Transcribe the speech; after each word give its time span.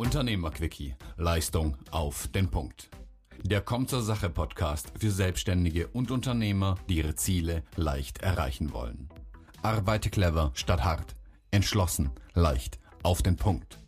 Unternehmerquickie. 0.00 0.94
Leistung 1.18 1.76
auf 1.90 2.26
den 2.28 2.48
Punkt. 2.50 2.88
Der 3.42 3.60
Kommt 3.60 3.90
zur 3.90 4.00
Sache 4.00 4.30
Podcast 4.30 4.94
für 4.98 5.10
Selbstständige 5.10 5.88
und 5.88 6.10
Unternehmer, 6.10 6.76
die 6.88 6.96
ihre 6.96 7.16
Ziele 7.16 7.64
leicht 7.76 8.22
erreichen 8.22 8.72
wollen. 8.72 9.10
Arbeite 9.60 10.08
clever 10.08 10.52
statt 10.54 10.84
hart. 10.84 11.16
Entschlossen, 11.50 12.12
leicht, 12.32 12.78
auf 13.02 13.20
den 13.20 13.36
Punkt. 13.36 13.78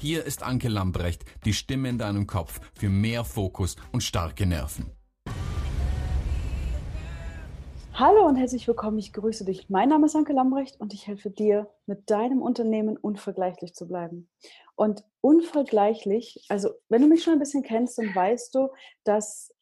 Hier 0.00 0.24
ist 0.24 0.42
Anke 0.42 0.66
Lambrecht, 0.66 1.24
die 1.44 1.52
Stimme 1.52 1.88
in 1.88 1.98
deinem 1.98 2.26
Kopf 2.26 2.60
für 2.74 2.88
mehr 2.88 3.22
Fokus 3.22 3.76
und 3.92 4.02
starke 4.02 4.46
Nerven. 4.46 4.90
Hallo 7.96 8.26
und 8.26 8.34
herzlich 8.34 8.66
willkommen. 8.66 8.98
Ich 8.98 9.12
grüße 9.12 9.44
dich. 9.44 9.70
Mein 9.70 9.90
Name 9.90 10.06
ist 10.06 10.16
Anke 10.16 10.32
Lambrecht 10.32 10.80
und 10.80 10.92
ich 10.92 11.06
helfe 11.06 11.30
dir, 11.30 11.68
mit 11.86 12.10
deinem 12.10 12.42
Unternehmen 12.42 12.96
unvergleichlich 12.96 13.72
zu 13.72 13.86
bleiben. 13.86 14.28
Und 14.76 15.04
unvergleichlich, 15.20 16.44
also 16.48 16.70
wenn 16.88 17.02
du 17.02 17.08
mich 17.08 17.22
schon 17.22 17.34
ein 17.34 17.38
bisschen 17.38 17.62
kennst, 17.62 17.98
dann 17.98 18.14
weißt 18.14 18.54
du, 18.54 18.68
dass 19.04 19.54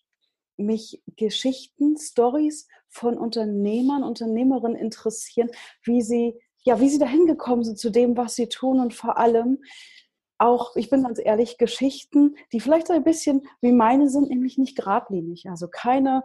mich 0.56 1.02
Geschichten, 1.16 1.96
Stories 1.98 2.66
von 2.88 3.18
Unternehmern, 3.18 4.04
Unternehmerinnen 4.04 4.76
interessieren, 4.76 5.50
wie 5.84 6.02
sie 6.02 6.38
ja, 6.64 6.80
wie 6.80 6.88
sie 6.88 6.98
dahin 6.98 7.26
gekommen 7.26 7.64
sind 7.64 7.78
zu 7.78 7.90
dem, 7.90 8.16
was 8.16 8.34
sie 8.34 8.48
tun 8.48 8.80
und 8.80 8.94
vor 8.94 9.18
allem 9.18 9.58
auch, 10.38 10.74
ich 10.74 10.90
bin 10.90 11.04
ganz 11.04 11.20
ehrlich, 11.22 11.56
Geschichten, 11.56 12.36
die 12.52 12.60
vielleicht 12.60 12.88
so 12.88 12.92
ein 12.92 13.04
bisschen 13.04 13.46
wie 13.60 13.72
meine 13.72 14.08
sind, 14.08 14.28
nämlich 14.28 14.58
nicht 14.58 14.76
geradlinig. 14.76 15.48
Also 15.48 15.68
keine 15.68 16.24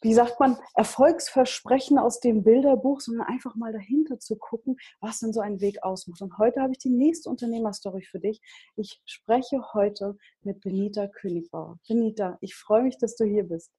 wie 0.00 0.14
sagt 0.14 0.38
man, 0.40 0.56
Erfolgsversprechen 0.74 1.98
aus 1.98 2.20
dem 2.20 2.44
Bilderbuch, 2.44 3.00
sondern 3.00 3.26
einfach 3.26 3.54
mal 3.56 3.72
dahinter 3.72 4.18
zu 4.18 4.36
gucken, 4.36 4.76
was 5.00 5.20
denn 5.20 5.32
so 5.32 5.40
ein 5.40 5.60
Weg 5.60 5.82
ausmacht. 5.82 6.22
Und 6.22 6.38
heute 6.38 6.60
habe 6.60 6.72
ich 6.72 6.78
die 6.78 6.90
nächste 6.90 7.30
Unternehmerstory 7.30 8.02
für 8.02 8.20
dich. 8.20 8.40
Ich 8.76 9.00
spreche 9.04 9.60
heute 9.72 10.16
mit 10.42 10.60
Benita 10.60 11.08
Königbauer. 11.08 11.78
Benita, 11.88 12.38
ich 12.40 12.54
freue 12.54 12.82
mich, 12.82 12.98
dass 12.98 13.16
du 13.16 13.24
hier 13.24 13.44
bist. 13.44 13.72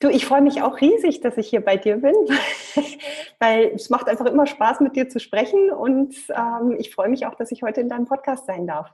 Du, 0.00 0.08
ich 0.08 0.26
freue 0.26 0.42
mich 0.42 0.62
auch 0.62 0.80
riesig, 0.80 1.20
dass 1.22 1.36
ich 1.38 1.48
hier 1.48 1.64
bei 1.64 1.76
dir 1.76 1.96
bin, 1.96 2.14
weil 3.40 3.72
es 3.74 3.90
macht 3.90 4.08
einfach 4.08 4.26
immer 4.26 4.46
Spaß, 4.46 4.78
mit 4.78 4.94
dir 4.94 5.08
zu 5.08 5.18
sprechen 5.18 5.70
und 5.72 6.14
ähm, 6.30 6.76
ich 6.78 6.94
freue 6.94 7.08
mich 7.08 7.26
auch, 7.26 7.34
dass 7.34 7.50
ich 7.50 7.62
heute 7.62 7.80
in 7.80 7.88
deinem 7.88 8.06
Podcast 8.06 8.46
sein 8.46 8.68
darf. 8.68 8.92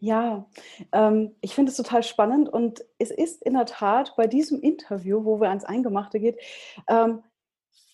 Ja, 0.00 0.46
ähm, 0.92 1.36
ich 1.42 1.54
finde 1.54 1.70
es 1.70 1.76
total 1.76 2.02
spannend 2.02 2.48
und 2.48 2.82
es 2.98 3.10
ist 3.10 3.42
in 3.42 3.52
der 3.52 3.66
Tat 3.66 4.14
bei 4.16 4.26
diesem 4.26 4.60
Interview, 4.60 5.24
wo 5.24 5.40
wir 5.40 5.50
ans 5.50 5.64
Eingemachte 5.64 6.20
geht, 6.20 6.38
ähm, 6.88 7.22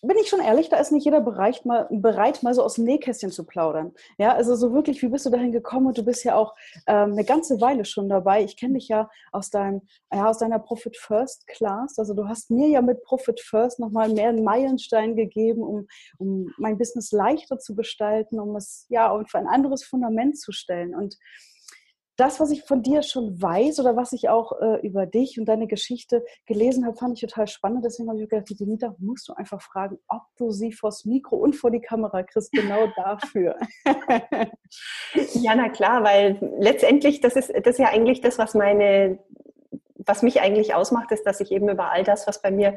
bin 0.03 0.17
ich 0.19 0.29
schon 0.29 0.41
ehrlich, 0.41 0.69
da 0.69 0.77
ist 0.77 0.93
nicht 0.93 1.05
jeder 1.05 1.21
bereit 1.21 1.65
mal, 1.65 1.89
bereit, 1.91 2.43
mal 2.43 2.55
so 2.55 2.63
aus 2.63 2.75
dem 2.75 2.85
Nähkästchen 2.85 3.31
zu 3.33 3.45
plaudern. 3.45 3.93
Ja, 4.19 4.35
also 4.35 4.55
so 4.55 4.73
wirklich, 4.73 5.03
wie 5.03 5.09
bist 5.09 5.27
du 5.27 5.31
dahin 5.31 5.53
gekommen? 5.53 5.87
Und 5.87 5.99
du 5.99 6.05
bist 6.05 6.23
ja 6.23 6.37
auch 6.37 6.55
ähm, 6.87 7.13
eine 7.13 7.25
ganze 7.25 7.61
Weile 7.61 7.85
schon 7.85 8.09
dabei. 8.09 8.45
Ich 8.45 8.57
kenne 8.57 8.75
dich 8.75 8.89
ja 8.89 9.11
aus, 9.33 9.51
deinem, 9.51 9.83
ja 10.13 10.29
aus 10.29 10.39
deiner 10.39 10.59
Profit 10.59 10.97
First 10.97 11.47
Class. 11.49 11.99
Also 11.99 12.15
du 12.15 12.29
hast 12.29 12.51
mir 12.51 12.69
ja 12.69 12.83
mit 12.83 13.03
Profit 13.03 13.41
First 13.41 13.81
nochmal 13.81 14.11
mehr 14.11 14.29
einen 14.29 14.45
Meilenstein 14.45 15.17
gegeben, 15.17 15.63
um, 15.63 15.89
um 16.19 16.53
mein 16.59 16.79
Business 16.79 17.11
leichter 17.11 17.59
zu 17.59 17.75
gestalten, 17.75 18.39
um 18.39 18.55
es 18.55 18.87
ja 18.89 19.11
auf 19.11 19.35
ein 19.35 19.49
anderes 19.49 19.83
Fundament 19.83 20.39
zu 20.39 20.53
stellen. 20.53 20.95
Und 20.95 21.17
das, 22.17 22.41
was 22.41 22.51
ich 22.51 22.65
von 22.65 22.83
dir 22.83 23.03
schon 23.03 23.41
weiß 23.41 23.79
oder 23.81 23.97
was 23.97 24.13
ich 24.13 24.29
auch 24.29 24.61
äh, 24.61 24.87
über 24.87 25.07
dich 25.07 25.39
und 25.39 25.47
deine 25.47 25.67
Geschichte 25.67 26.25
gelesen 26.47 26.87
habe, 26.87 26.97
fand 26.97 27.15
ich 27.15 27.21
total 27.21 27.47
spannend. 27.47 27.85
Deswegen 27.85 28.09
habe 28.09 28.21
ich 28.21 28.29
gedacht, 28.29 28.49
die 28.49 28.55
Benita 28.55 28.95
musst 28.99 29.29
du 29.29 29.35
einfach 29.35 29.61
fragen, 29.61 29.99
ob 30.09 30.23
du 30.39 30.51
sie 30.51 30.73
vors 30.73 31.05
Mikro 31.05 31.37
und 31.37 31.57
vor 31.57 31.71
die 31.71 31.81
Kamera 31.81 32.23
kriegst, 32.23 32.53
genau 32.53 32.87
dafür. 32.97 33.57
ja, 35.35 35.55
na 35.55 35.69
klar, 35.69 36.05
weil 36.05 36.39
letztendlich, 36.59 37.21
das 37.21 37.37
ist, 37.37 37.51
das 37.51 37.75
ist 37.75 37.79
ja 37.79 37.89
eigentlich 37.89 38.23
das, 38.23 38.39
was 38.39 38.55
meine, 38.55 39.19
was 39.97 40.23
mich 40.23 40.41
eigentlich 40.41 40.75
ausmacht, 40.75 41.13
ist, 41.13 41.25
dass 41.25 41.41
ich 41.41 41.53
eben 41.53 41.69
über 41.69 41.93
all 41.93 42.05
das, 42.05 42.27
was 42.27 42.41
bei 42.41 42.51
mir 42.51 42.77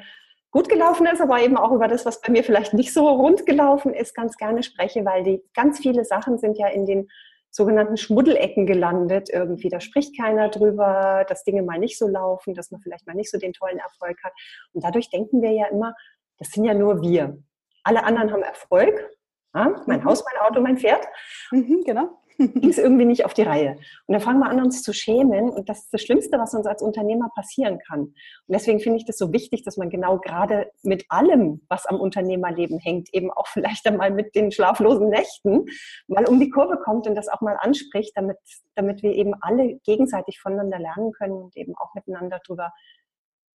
gut 0.51 0.67
gelaufen 0.67 1.05
ist, 1.05 1.21
aber 1.21 1.41
eben 1.41 1.57
auch 1.57 1.71
über 1.71 1.87
das, 1.87 2.05
was 2.05 2.21
bei 2.21 2.31
mir 2.31 2.43
vielleicht 2.43 2.73
nicht 2.73 2.93
so 2.93 3.07
rund 3.07 3.45
gelaufen 3.45 3.93
ist, 3.93 4.15
ganz 4.15 4.35
gerne 4.35 4.63
spreche, 4.63 5.05
weil 5.05 5.23
die 5.23 5.43
ganz 5.53 5.79
viele 5.79 6.03
Sachen 6.03 6.39
sind 6.39 6.57
ja 6.57 6.67
in 6.67 6.85
den 6.85 7.09
sogenannten 7.51 7.97
Schmuddelecken 7.97 8.65
gelandet 8.65 9.29
irgendwie. 9.31 9.69
Da 9.69 9.79
spricht 9.79 10.17
keiner 10.19 10.49
drüber, 10.49 11.25
dass 11.27 11.43
Dinge 11.43 11.63
mal 11.63 11.79
nicht 11.79 11.97
so 11.97 12.07
laufen, 12.07 12.53
dass 12.53 12.71
man 12.71 12.81
vielleicht 12.81 13.07
mal 13.07 13.15
nicht 13.15 13.31
so 13.31 13.37
den 13.37 13.53
tollen 13.53 13.79
Erfolg 13.79 14.17
hat. 14.23 14.33
Und 14.73 14.83
dadurch 14.83 15.09
denken 15.09 15.41
wir 15.41 15.51
ja 15.51 15.67
immer, 15.67 15.95
das 16.37 16.49
sind 16.49 16.65
ja 16.65 16.73
nur 16.73 17.01
wir. 17.01 17.37
Alle 17.83 18.03
anderen 18.03 18.31
haben 18.31 18.43
Erfolg. 18.43 19.09
Ja? 19.53 19.83
Mein 19.87 20.01
mhm. 20.01 20.05
Haus, 20.05 20.23
mein 20.23 20.41
Auto, 20.41 20.61
mein 20.61 20.77
Pferd. 20.77 21.05
Mhm, 21.51 21.83
genau 21.85 22.18
ging 22.39 22.69
es 22.69 22.77
irgendwie 22.77 23.05
nicht 23.05 23.25
auf 23.25 23.33
die 23.33 23.41
Reihe. 23.41 23.75
Und 24.07 24.13
dann 24.13 24.21
fangen 24.21 24.39
wir 24.39 24.49
an, 24.49 24.63
uns 24.63 24.81
zu 24.81 24.93
schämen. 24.93 25.49
Und 25.49 25.67
das 25.67 25.79
ist 25.79 25.93
das 25.93 26.01
Schlimmste, 26.01 26.39
was 26.39 26.53
uns 26.53 26.65
als 26.65 26.81
Unternehmer 26.81 27.29
passieren 27.35 27.79
kann. 27.79 27.99
Und 27.99 28.15
deswegen 28.47 28.79
finde 28.79 28.97
ich 28.97 29.05
das 29.05 29.17
so 29.17 29.33
wichtig, 29.33 29.63
dass 29.63 29.77
man 29.77 29.89
genau 29.89 30.19
gerade 30.19 30.71
mit 30.81 31.05
allem, 31.09 31.61
was 31.67 31.85
am 31.85 31.99
Unternehmerleben 31.99 32.79
hängt, 32.79 33.13
eben 33.13 33.29
auch 33.31 33.47
vielleicht 33.47 33.85
einmal 33.85 34.11
mit 34.11 34.35
den 34.35 34.51
schlaflosen 34.51 35.09
Nächten 35.09 35.65
mal 36.07 36.25
um 36.25 36.39
die 36.39 36.49
Kurve 36.49 36.77
kommt 36.77 37.07
und 37.07 37.15
das 37.15 37.27
auch 37.27 37.41
mal 37.41 37.57
anspricht, 37.59 38.13
damit, 38.15 38.37
damit 38.75 39.03
wir 39.03 39.13
eben 39.13 39.33
alle 39.41 39.79
gegenseitig 39.83 40.39
voneinander 40.39 40.79
lernen 40.79 41.11
können 41.11 41.33
und 41.33 41.57
eben 41.57 41.73
auch 41.75 41.93
miteinander 41.93 42.39
drüber 42.45 42.71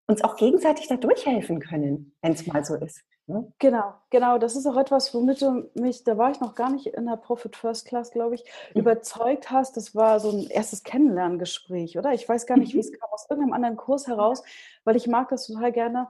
uns 0.08 0.24
auch 0.24 0.36
gegenseitig 0.36 0.88
da 0.88 0.98
durchhelfen 0.98 1.60
können, 1.60 2.16
wenn 2.22 2.34
es 2.34 2.46
mal 2.46 2.64
so 2.66 2.76
ist. 2.76 3.02
Ne? 3.28 3.52
Genau, 3.60 3.94
genau. 4.10 4.38
Das 4.38 4.56
ist 4.56 4.66
auch 4.66 4.78
etwas, 4.78 5.14
womit 5.14 5.42
du 5.42 5.70
mich, 5.76 6.04
da 6.04 6.18
war 6.18 6.32
ich 6.32 6.40
noch 6.42 6.56
gar 6.56 6.72
nicht 6.72 6.88
in 6.88 7.06
der 7.06 7.18
Profit 7.18 7.56
First 7.56 7.88
Class, 7.88 8.12
glaube 8.12 8.36
ich, 8.36 8.44
mhm. 8.74 8.82
überzeugt 8.82 9.52
hast. 9.52 9.78
Das 9.78 9.96
war 9.96 10.20
so 10.20 10.32
ein 10.32 10.48
erstes 10.50 10.84
Kennenlerngespräch, 10.84 11.98
oder? 11.98 12.14
Ich 12.14 12.28
weiß 12.28 12.46
gar 12.46 12.58
nicht, 12.58 12.74
mhm. 12.74 12.78
wie 12.78 12.82
es 12.82 12.92
kam 12.92 13.10
aus 13.12 13.28
irgendeinem 13.30 13.54
anderen 13.54 13.78
Kurs 13.78 14.08
heraus, 14.08 14.44
weil 14.84 14.96
ich 14.96 15.08
mag 15.08 15.30
das 15.30 15.48
total 15.48 15.72
gerne, 15.72 16.10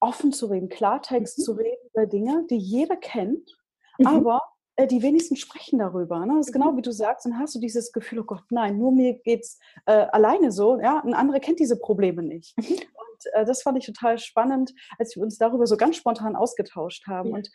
offen 0.00 0.32
zu 0.32 0.46
reden, 0.46 0.68
Klartext 0.68 1.38
mhm. 1.38 1.42
zu 1.42 1.52
reden 1.52 1.88
über 1.92 2.06
Dinge, 2.06 2.46
die 2.50 2.58
jeder 2.58 2.96
kennt, 2.96 3.56
mhm. 3.98 4.06
aber 4.06 4.42
die 4.84 5.02
wenigsten 5.02 5.36
sprechen 5.36 5.78
darüber. 5.78 6.24
Ne? 6.26 6.34
Das 6.36 6.48
ist 6.48 6.52
genau 6.52 6.72
mhm. 6.72 6.76
wie 6.76 6.82
du 6.82 6.92
sagst, 6.92 7.24
dann 7.24 7.38
hast 7.38 7.54
du 7.54 7.58
dieses 7.58 7.92
Gefühl, 7.92 8.20
oh 8.20 8.24
Gott, 8.24 8.44
nein, 8.50 8.76
nur 8.76 8.92
mir 8.92 9.14
geht 9.14 9.40
es 9.40 9.58
äh, 9.86 9.92
alleine 9.92 10.52
so, 10.52 10.78
ja, 10.78 11.02
ein 11.02 11.14
anderer 11.14 11.40
kennt 11.40 11.60
diese 11.60 11.78
Probleme 11.78 12.22
nicht. 12.22 12.56
Mhm. 12.58 12.74
Und 12.74 13.32
äh, 13.32 13.44
das 13.46 13.62
fand 13.62 13.78
ich 13.78 13.86
total 13.86 14.18
spannend, 14.18 14.74
als 14.98 15.16
wir 15.16 15.22
uns 15.22 15.38
darüber 15.38 15.66
so 15.66 15.78
ganz 15.78 15.96
spontan 15.96 16.36
ausgetauscht 16.36 17.06
haben. 17.06 17.32
Und 17.32 17.50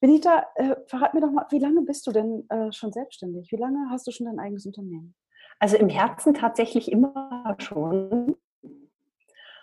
Benita, 0.00 0.46
äh, 0.56 0.76
verrat 0.86 1.14
mir 1.14 1.20
doch 1.20 1.30
mal, 1.30 1.46
wie 1.50 1.58
lange 1.58 1.82
bist 1.82 2.06
du 2.06 2.12
denn 2.12 2.44
äh, 2.50 2.70
schon 2.70 2.92
selbstständig? 2.92 3.50
Wie 3.50 3.56
lange 3.56 3.88
hast 3.90 4.06
du 4.06 4.10
schon 4.10 4.26
dein 4.26 4.38
eigenes 4.38 4.66
Unternehmen? 4.66 5.14
Also 5.58 5.76
im 5.78 5.88
Herzen 5.88 6.34
tatsächlich 6.34 6.92
immer 6.92 7.56
schon. 7.58 8.36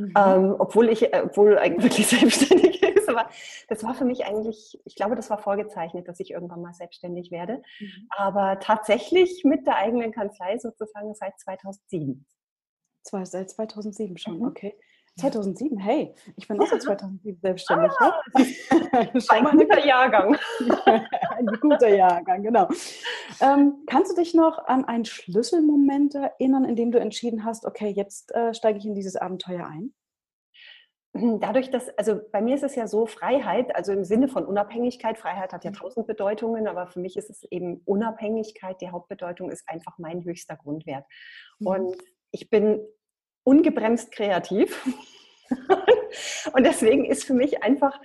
Mhm. 0.08 0.14
Ähm, 0.18 0.56
obwohl 0.60 0.90
ich, 0.90 1.14
äh, 1.14 1.22
obwohl 1.24 1.58
eigentlich 1.58 1.84
wirklich 1.84 2.08
selbstständig 2.20 2.84
ist, 2.84 3.10
aber 3.10 3.30
das 3.68 3.84
war 3.84 3.94
für 3.94 4.06
mich 4.06 4.26
eigentlich, 4.26 4.80
ich 4.86 4.96
glaube, 4.96 5.16
das 5.16 5.30
war 5.30 5.38
vorgezeichnet, 5.38 6.08
dass 6.08 6.20
ich 6.20 6.32
irgendwann 6.32 6.62
mal 6.62 6.74
selbstständig 6.74 7.32
werde. 7.32 7.62
Mhm. 7.80 8.08
Aber 8.10 8.60
tatsächlich 8.60 9.44
mit 9.44 9.66
der 9.66 9.78
eigenen 9.78 10.12
Kanzlei 10.12 10.58
sozusagen 10.58 11.14
seit 11.16 11.40
2007. 11.40 12.26
Seit 13.04 13.50
2007 13.50 14.18
schon, 14.18 14.40
mhm. 14.40 14.46
okay. 14.46 14.76
2007, 15.20 15.78
hey, 15.78 16.16
ich 16.38 16.48
bin 16.48 16.60
auch 16.60 16.68
seit 16.68 16.82
2007 16.82 17.40
selbstständig. 17.42 17.92
Ah, 18.00 18.20
ein 19.30 19.58
guter 19.58 19.86
Jahrgang. 19.86 20.38
ein 20.86 21.46
guter 21.62 21.90
Jahrgang, 21.90 22.44
genau. 22.44 22.68
Ähm, 23.40 23.84
kannst 23.86 24.12
du 24.12 24.16
dich 24.16 24.34
noch 24.34 24.66
an 24.66 24.86
einen 24.86 25.06
Schlüsselmoment 25.06 26.16
erinnern, 26.16 26.66
in 26.66 26.76
dem 26.76 26.92
du 26.92 27.00
entschieden 27.00 27.46
hast, 27.46 27.66
okay, 27.66 27.90
jetzt 27.90 28.34
äh, 28.34 28.54
steige 28.54 28.80
ich 28.80 28.86
in 28.86 28.96
dieses 28.96 29.16
Abenteuer 29.16 29.68
ein? 29.68 29.94
Dadurch, 31.16 31.70
dass, 31.70 31.96
also 31.96 32.20
bei 32.32 32.42
mir 32.42 32.56
ist 32.56 32.64
es 32.64 32.74
ja 32.74 32.88
so, 32.88 33.06
Freiheit, 33.06 33.76
also 33.76 33.92
im 33.92 34.04
Sinne 34.04 34.28
von 34.28 34.48
Unabhängigkeit, 34.48 35.20
Freiheit 35.20 35.54
hat 35.54 35.64
ja 35.64 35.70
mhm. 35.70 35.76
tausend 35.76 36.08
Bedeutungen, 36.08 36.68
aber 36.68 36.88
für 36.88 37.00
mich 37.00 37.18
ist 37.18 37.30
es 37.30 37.44
eben 37.52 37.82
Unabhängigkeit, 37.86 38.82
die 38.82 38.90
Hauptbedeutung 38.90 39.52
ist 39.52 39.70
einfach 39.70 40.00
mein 40.00 40.24
höchster 40.24 40.56
Grundwert. 40.56 41.06
Mhm. 41.60 41.68
Und 41.68 41.98
ich 42.32 42.50
bin 42.50 42.82
ungebremst 43.44 44.12
kreativ. 44.12 44.86
und 46.54 46.66
deswegen 46.66 47.06
ist 47.06 47.24
für 47.24 47.34
mich 47.34 47.64
einfach 47.64 48.00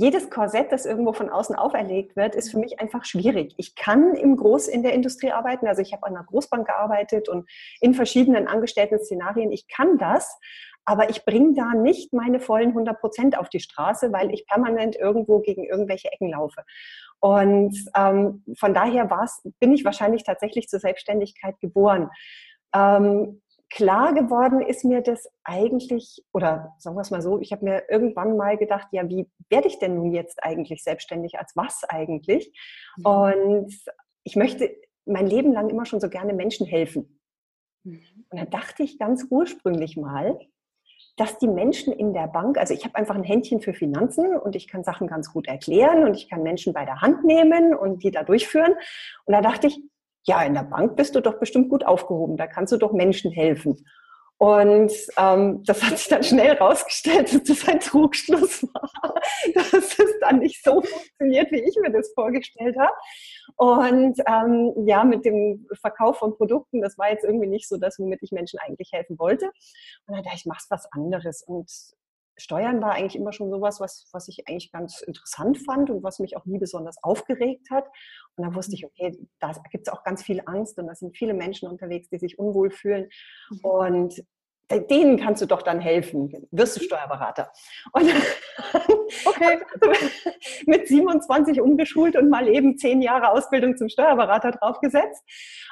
jedes 0.00 0.30
Korsett, 0.30 0.72
das 0.72 0.86
irgendwo 0.86 1.12
von 1.12 1.28
außen 1.28 1.54
auferlegt 1.54 2.16
wird, 2.16 2.34
ist 2.34 2.50
für 2.50 2.58
mich 2.58 2.80
einfach 2.80 3.04
schwierig. 3.04 3.52
Ich 3.58 3.74
kann 3.74 4.14
im 4.14 4.34
Groß 4.34 4.66
in 4.68 4.82
der 4.82 4.94
Industrie 4.94 5.30
arbeiten, 5.30 5.66
also 5.66 5.82
ich 5.82 5.92
habe 5.92 6.06
an 6.06 6.16
einer 6.16 6.24
Großbank 6.24 6.66
gearbeitet 6.66 7.28
und 7.28 7.46
in 7.82 7.92
verschiedenen 7.92 8.48
angestellten 8.48 8.98
Szenarien. 8.98 9.52
Ich 9.52 9.68
kann 9.68 9.98
das, 9.98 10.38
aber 10.86 11.10
ich 11.10 11.26
bringe 11.26 11.52
da 11.52 11.74
nicht 11.74 12.14
meine 12.14 12.40
vollen 12.40 12.68
100 12.68 12.98
Prozent 12.98 13.38
auf 13.38 13.50
die 13.50 13.60
Straße, 13.60 14.10
weil 14.10 14.32
ich 14.32 14.46
permanent 14.46 14.96
irgendwo 14.96 15.40
gegen 15.40 15.64
irgendwelche 15.64 16.10
Ecken 16.10 16.30
laufe. 16.30 16.62
Und 17.20 17.76
ähm, 17.94 18.42
von 18.58 18.72
daher 18.72 19.10
war's, 19.10 19.42
bin 19.58 19.74
ich 19.74 19.84
wahrscheinlich 19.84 20.24
tatsächlich 20.24 20.68
zur 20.68 20.80
Selbstständigkeit 20.80 21.60
geboren. 21.60 22.08
Ähm, 22.74 23.42
klar 23.70 24.12
geworden 24.12 24.60
ist 24.60 24.84
mir 24.84 25.00
das 25.00 25.28
eigentlich, 25.44 26.22
oder 26.32 26.74
sagen 26.78 26.96
wir 26.96 27.00
es 27.00 27.10
mal 27.10 27.22
so, 27.22 27.40
ich 27.40 27.52
habe 27.52 27.64
mir 27.64 27.84
irgendwann 27.88 28.36
mal 28.36 28.58
gedacht, 28.58 28.88
ja, 28.92 29.08
wie 29.08 29.30
werde 29.48 29.68
ich 29.68 29.78
denn 29.78 29.94
nun 29.94 30.12
jetzt 30.12 30.42
eigentlich 30.42 30.82
selbstständig? 30.82 31.38
Als 31.38 31.56
was 31.56 31.84
eigentlich? 31.84 32.52
Mhm. 32.98 33.06
Und 33.06 33.74
ich 34.24 34.36
möchte 34.36 34.70
mein 35.06 35.26
Leben 35.26 35.52
lang 35.52 35.70
immer 35.70 35.86
schon 35.86 36.00
so 36.00 36.08
gerne 36.08 36.34
Menschen 36.34 36.66
helfen. 36.66 37.20
Mhm. 37.84 38.02
Und 38.28 38.38
da 38.38 38.44
dachte 38.44 38.82
ich 38.82 38.98
ganz 38.98 39.26
ursprünglich 39.30 39.96
mal, 39.96 40.38
dass 41.16 41.38
die 41.38 41.48
Menschen 41.48 41.92
in 41.92 42.12
der 42.12 42.28
Bank, 42.28 42.56
also 42.56 42.72
ich 42.72 42.84
habe 42.84 42.94
einfach 42.96 43.14
ein 43.14 43.24
Händchen 43.24 43.60
für 43.60 43.74
Finanzen 43.74 44.36
und 44.36 44.56
ich 44.56 44.68
kann 44.68 44.84
Sachen 44.84 45.06
ganz 45.06 45.32
gut 45.32 45.48
erklären 45.48 46.04
und 46.04 46.14
ich 46.14 46.28
kann 46.28 46.42
Menschen 46.42 46.72
bei 46.72 46.84
der 46.84 47.00
Hand 47.00 47.24
nehmen 47.24 47.74
und 47.74 48.02
die 48.02 48.10
da 48.10 48.22
durchführen. 48.22 48.72
Und 49.24 49.34
da 49.34 49.40
dachte 49.40 49.66
ich, 49.66 49.80
ja, 50.24 50.42
in 50.42 50.54
der 50.54 50.64
Bank 50.64 50.96
bist 50.96 51.14
du 51.14 51.20
doch 51.20 51.38
bestimmt 51.38 51.68
gut 51.68 51.84
aufgehoben, 51.84 52.36
da 52.36 52.46
kannst 52.46 52.72
du 52.72 52.76
doch 52.76 52.92
Menschen 52.92 53.30
helfen. 53.30 53.84
Und 54.40 54.90
ähm, 55.18 55.62
das 55.64 55.82
hat 55.82 55.98
sich 55.98 56.08
dann 56.08 56.22
schnell 56.22 56.52
rausgestellt, 56.52 57.34
dass 57.34 57.42
das 57.42 57.68
ein 57.68 57.78
Trugschluss 57.78 58.62
war, 58.62 59.14
dass 59.54 59.72
es 59.74 60.18
dann 60.22 60.38
nicht 60.38 60.64
so 60.64 60.80
funktioniert, 60.80 61.52
wie 61.52 61.60
ich 61.60 61.76
mir 61.78 61.90
das 61.90 62.10
vorgestellt 62.14 62.74
habe. 62.78 62.94
Und 63.56 64.18
ähm, 64.26 64.72
ja, 64.86 65.04
mit 65.04 65.26
dem 65.26 65.66
Verkauf 65.78 66.20
von 66.20 66.38
Produkten, 66.38 66.80
das 66.80 66.96
war 66.96 67.10
jetzt 67.10 67.24
irgendwie 67.24 67.48
nicht 67.48 67.68
so 67.68 67.76
das, 67.76 67.98
womit 67.98 68.22
ich 68.22 68.32
Menschen 68.32 68.58
eigentlich 68.60 68.90
helfen 68.92 69.18
wollte. 69.18 69.44
Und 70.06 70.14
dann 70.14 70.22
dachte 70.22 70.36
ich, 70.38 70.46
mach's 70.46 70.68
was 70.70 70.90
anderes. 70.90 71.42
Und 71.42 71.70
Steuern 72.40 72.80
war 72.80 72.92
eigentlich 72.92 73.16
immer 73.16 73.32
schon 73.32 73.50
sowas, 73.50 73.80
was, 73.80 74.08
was 74.12 74.28
ich 74.28 74.48
eigentlich 74.48 74.72
ganz 74.72 75.02
interessant 75.02 75.58
fand 75.58 75.90
und 75.90 76.02
was 76.02 76.18
mich 76.18 76.36
auch 76.36 76.46
nie 76.46 76.58
besonders 76.58 76.96
aufgeregt 77.02 77.70
hat. 77.70 77.86
Und 78.36 78.46
da 78.46 78.54
wusste 78.54 78.74
ich, 78.74 78.86
okay, 78.86 79.16
da 79.38 79.52
gibt 79.70 79.86
es 79.86 79.92
auch 79.92 80.02
ganz 80.04 80.22
viel 80.22 80.42
Angst 80.46 80.78
und 80.78 80.86
da 80.86 80.94
sind 80.94 81.16
viele 81.16 81.34
Menschen 81.34 81.68
unterwegs, 81.68 82.08
die 82.08 82.18
sich 82.18 82.38
unwohl 82.38 82.70
fühlen. 82.70 83.08
Mhm. 83.50 83.58
Und 83.62 84.24
denen 84.78 85.18
kannst 85.18 85.42
du 85.42 85.46
doch 85.46 85.62
dann 85.62 85.80
helfen, 85.80 86.32
wirst 86.50 86.76
du 86.76 86.82
Steuerberater. 86.82 87.50
Und 87.92 88.04
okay. 89.24 89.60
mit 90.66 90.86
27 90.86 91.60
umgeschult 91.60 92.16
und 92.16 92.28
mal 92.28 92.48
eben 92.48 92.76
zehn 92.78 93.02
Jahre 93.02 93.30
Ausbildung 93.30 93.76
zum 93.76 93.88
Steuerberater 93.88 94.52
draufgesetzt. 94.52 95.24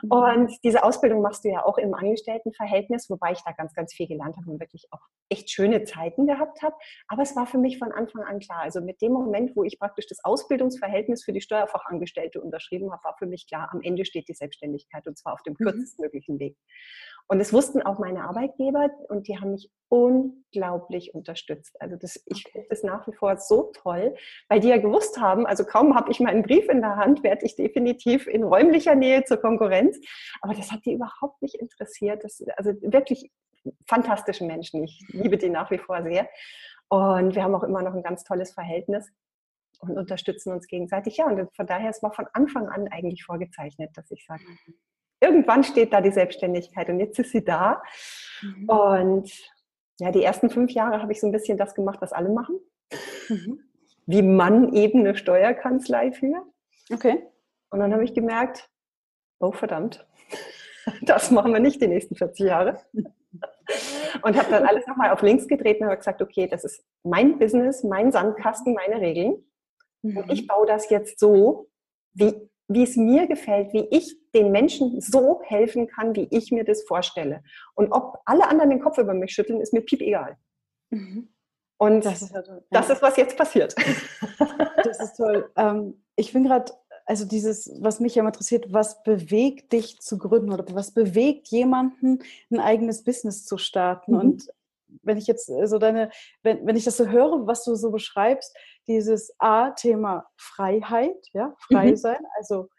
Mhm. 0.03 0.11
Und 0.11 0.53
diese 0.65 0.83
Ausbildung 0.83 1.23
machst 1.23 1.45
du 1.45 1.49
ja 1.49 1.65
auch 1.65 1.79
im 1.79 1.95
Angestelltenverhältnis, 1.95 3.09
wobei 3.09 3.33
ich 3.33 3.43
da 3.45 3.53
ganz, 3.53 3.75
ganz 3.75 3.95
viel 3.95 4.09
gelernt 4.09 4.37
habe 4.37 4.51
und 4.51 4.61
wirklich 4.61 4.89
auch 4.91 5.01
echt 5.29 5.51
schöne 5.51 5.85
Zeiten 5.85 6.27
gehabt 6.27 6.63
habe. 6.63 6.75
Aber 7.07 7.23
es 7.23 7.37
war 7.37 7.47
für 7.47 7.59
mich 7.59 7.79
von 7.79 7.93
Anfang 7.93 8.23
an 8.23 8.41
klar. 8.41 8.63
Also 8.63 8.81
mit 8.81 9.01
dem 9.01 9.13
Moment, 9.13 9.55
wo 9.55 9.63
ich 9.63 9.79
praktisch 9.79 10.07
das 10.07 10.25
Ausbildungsverhältnis 10.25 11.25
für 11.25 11.33
die 11.33 11.41
Steuerfachangestellte 11.41 12.41
unterschrieben 12.41 12.91
habe, 12.91 13.05
war 13.05 13.15
für 13.19 13.27
mich 13.27 13.47
klar, 13.47 13.69
am 13.73 13.81
Ende 13.83 14.05
steht 14.05 14.29
die 14.29 14.35
Selbstständigkeit 14.35 15.07
und 15.07 15.17
zwar 15.19 15.35
auf 15.35 15.43
dem 15.43 15.55
mhm. 15.59 15.65
kürzestmöglichen 15.65 16.39
Weg. 16.39 16.57
Und 17.31 17.41
es 17.41 17.53
wussten 17.53 17.83
auch 17.83 17.99
meine 17.99 18.25
Arbeitgeber 18.25 18.89
und 19.09 19.29
die 19.29 19.39
haben 19.39 19.53
mich 19.53 19.71
unglaublich 19.89 21.15
unterstützt. 21.15 21.81
Also 21.81 21.97
das, 21.97 22.23
ich 22.25 22.45
finde 22.51 22.69
das 22.71 22.83
nach 22.83 23.07
wie 23.07 23.13
vor 23.13 23.37
so 23.37 23.71
toll, 23.75 24.15
weil 24.49 24.61
die 24.61 24.69
ja 24.69 24.79
gewusst 24.79 25.21
haben, 25.21 25.47
also 25.47 25.65
kaum 25.65 25.95
habe 25.95 26.11
ich 26.11 26.21
meinen 26.21 26.43
Brief 26.43 26.69
in 26.71 26.81
der 26.81 26.97
Hand, 26.97 27.23
werde 27.23 27.45
ich 27.45 27.55
definitiv 27.55 28.27
in 28.27 28.45
räumlicher 28.45 28.95
Nähe 28.95 29.25
zur 29.25 29.37
Konkurrenz. 29.37 29.99
Aber 30.41 30.55
das 30.55 30.73
hat 30.73 30.87
die 30.87 30.95
überhaupt 30.95 31.43
nicht 31.43 31.57
interessiert. 31.57 32.25
Das, 32.25 32.43
also 32.57 32.73
wirklich 32.81 33.31
fantastische 33.87 34.47
Menschen. 34.47 34.85
Ich 34.85 35.05
liebe 35.09 35.37
die 35.37 35.51
nach 35.51 35.71
wie 35.71 35.79
vor 35.79 36.03
sehr. 36.03 36.29
Und 36.89 37.35
wir 37.35 37.43
haben 37.43 37.55
auch 37.55 37.65
immer 37.65 37.83
noch 37.83 37.95
ein 37.95 38.03
ganz 38.03 38.25
tolles 38.25 38.53
Verhältnis 38.53 39.13
und 39.81 39.99
unterstützen 39.99 40.53
uns 40.53 40.67
gegenseitig. 40.67 41.19
Ja, 41.19 41.27
und 41.27 41.55
von 41.55 41.67
daher, 41.67 41.91
es 41.91 42.03
war 42.03 42.13
von 42.13 42.27
Anfang 42.33 42.69
an 42.69 42.89
eigentlich 42.89 43.25
vorgezeichnet, 43.25 43.91
dass 43.95 44.11
ich 44.11 44.25
sage, 44.27 44.43
irgendwann 45.21 45.65
steht 45.65 45.93
da 45.93 46.01
die 46.01 46.11
Selbstständigkeit 46.11 46.89
und 46.89 47.01
jetzt 47.01 47.19
ist 47.19 47.33
sie 47.33 47.45
da. 47.45 47.83
Mhm. 48.43 48.69
Und 48.69 49.33
ja, 49.99 50.13
die 50.13 50.23
ersten 50.23 50.51
fünf 50.51 50.73
Jahre 50.73 51.03
habe 51.03 51.13
ich 51.13 51.21
so 51.21 51.27
ein 51.27 51.33
bisschen 51.33 51.59
das 51.59 51.75
gemacht, 51.75 52.01
was 52.01 52.13
alle 52.13 52.29
machen. 52.29 52.61
Mhm. 53.29 53.61
Wie 54.07 54.23
man 54.23 54.73
eben 54.73 55.01
eine 55.01 55.17
Steuerkanzlei 55.17 56.13
führt. 56.13 56.45
Okay. 56.93 57.23
Und 57.71 57.81
dann 57.81 57.93
habe 57.93 58.05
ich 58.05 58.15
gemerkt, 58.15 58.71
oh 59.41 59.53
verdammt, 59.53 60.07
das 61.03 61.31
machen 61.31 61.53
wir 61.53 61.61
nicht 61.61 61.83
die 61.83 61.89
nächsten 61.89 62.15
40 62.15 62.47
Jahre. 62.47 62.81
Und 64.23 64.37
habe 64.37 64.51
dann 64.51 64.65
alles 64.65 64.87
nochmal 64.87 65.11
auf 65.11 65.21
links 65.21 65.47
gedreht 65.47 65.81
und 65.81 65.87
habe 65.87 65.99
gesagt, 65.99 66.23
okay, 66.23 66.49
das 66.49 66.65
ist 66.65 66.83
mein 67.05 67.39
Business, 67.39 67.85
mein 67.85 68.11
Sandkasten, 68.11 68.73
meine 68.73 69.01
Regeln. 69.01 69.45
Und 70.03 70.15
mhm. 70.15 70.31
ich 70.31 70.47
baue 70.47 70.67
das 70.67 70.89
jetzt 70.89 71.21
so, 71.21 71.69
wie 72.15 72.49
wie 72.69 72.83
es 72.83 72.97
mir 72.97 73.27
gefällt, 73.27 73.73
wie 73.73 73.87
ich 73.91 74.18
den 74.39 74.53
Menschen 74.53 75.01
so 75.01 75.41
helfen 75.45 75.89
kann, 75.89 76.15
wie 76.15 76.29
ich 76.31 76.53
mir 76.53 76.65
das 76.65 76.85
vorstelle. 76.85 77.43
Und 77.75 77.93
ob 77.93 78.21
alle 78.25 78.49
anderen 78.49 78.71
den 78.71 78.81
Kopf 78.81 78.99
über 78.99 79.15
mich 79.15 79.33
schütteln, 79.33 79.61
ist 79.61 79.73
mir 79.73 79.81
piep 79.81 80.01
egal. 80.01 80.37
Mhm. 80.91 81.29
Und 81.79 82.05
das 82.05 82.23
ist, 82.23 82.35
also, 82.35 82.61
das 82.71 82.91
ist, 82.91 83.03
was 83.03 83.17
jetzt 83.17 83.37
passiert. 83.37 83.75
Das 84.85 85.01
ist 85.01 85.17
toll. 85.17 85.51
Ähm, 85.57 86.03
ich 86.15 86.33
bin 86.33 86.45
gerade, 86.45 86.73
also 87.05 87.27
dieses, 87.27 87.71
was 87.81 87.99
mich 87.99 88.15
ja 88.15 88.25
interessiert, 88.25 88.73
was 88.73 89.03
bewegt 89.03 89.73
dich 89.73 89.99
zu 90.01 90.19
gründen 90.19 90.53
oder 90.53 90.65
was 90.73 90.95
bewegt 90.95 91.49
jemanden, 91.49 92.21
ein 92.51 92.61
eigenes 92.61 93.03
Business 93.03 93.45
zu 93.45 93.59
starten? 93.59 94.13
Mhm. 94.13 94.21
Und 94.21 94.49
wenn 95.03 95.19
ich 95.19 95.27
jetzt 95.27 95.47
so 95.47 95.79
deine, 95.79 96.11
wenn, 96.43 96.65
wenn 96.65 96.77
ich 96.77 96.85
das 96.85 96.97
so 96.97 97.09
höre, 97.09 97.47
was 97.47 97.65
du 97.65 97.75
so 97.75 97.91
beschreibst, 97.91 98.57
dieses 98.87 99.35
A-Thema 99.39 100.27
Freiheit, 100.37 101.27
ja, 101.33 101.55
frei 101.71 101.91
mhm. 101.91 101.97
sein, 101.97 102.21
also 102.39 102.65
äh, 102.65 102.78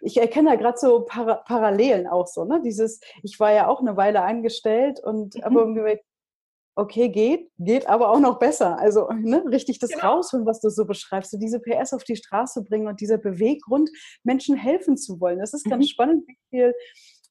ich 0.00 0.16
erkenne 0.18 0.50
da 0.50 0.56
gerade 0.56 0.78
so 0.78 1.04
Para 1.04 1.36
Parallelen 1.36 2.06
auch 2.06 2.26
so, 2.26 2.44
ne? 2.44 2.60
Dieses, 2.64 3.00
ich 3.22 3.38
war 3.38 3.52
ja 3.52 3.68
auch 3.68 3.80
eine 3.80 3.96
Weile 3.96 4.22
eingestellt 4.22 5.00
und 5.00 5.34
mhm. 5.34 5.42
aber 5.42 5.60
irgendwie, 5.60 6.00
okay, 6.76 7.08
geht, 7.08 7.50
geht 7.58 7.88
aber 7.88 8.10
auch 8.10 8.20
noch 8.20 8.38
besser. 8.38 8.78
Also 8.78 9.08
ne, 9.10 9.44
richtig 9.48 9.78
das 9.78 9.90
genau. 9.90 10.16
rausholen, 10.16 10.46
was 10.46 10.60
du 10.60 10.70
so 10.70 10.84
beschreibst, 10.84 11.30
so 11.30 11.38
diese 11.38 11.60
PS 11.60 11.92
auf 11.92 12.04
die 12.04 12.16
Straße 12.16 12.62
bringen 12.64 12.86
und 12.86 13.00
dieser 13.00 13.18
Beweggrund, 13.18 13.90
Menschen 14.24 14.56
helfen 14.56 14.96
zu 14.96 15.20
wollen. 15.20 15.38
Das 15.38 15.54
ist 15.54 15.64
ganz 15.64 15.84
mhm. 15.84 15.88
spannend, 15.88 16.24
wie 16.26 16.38
viel 16.50 16.74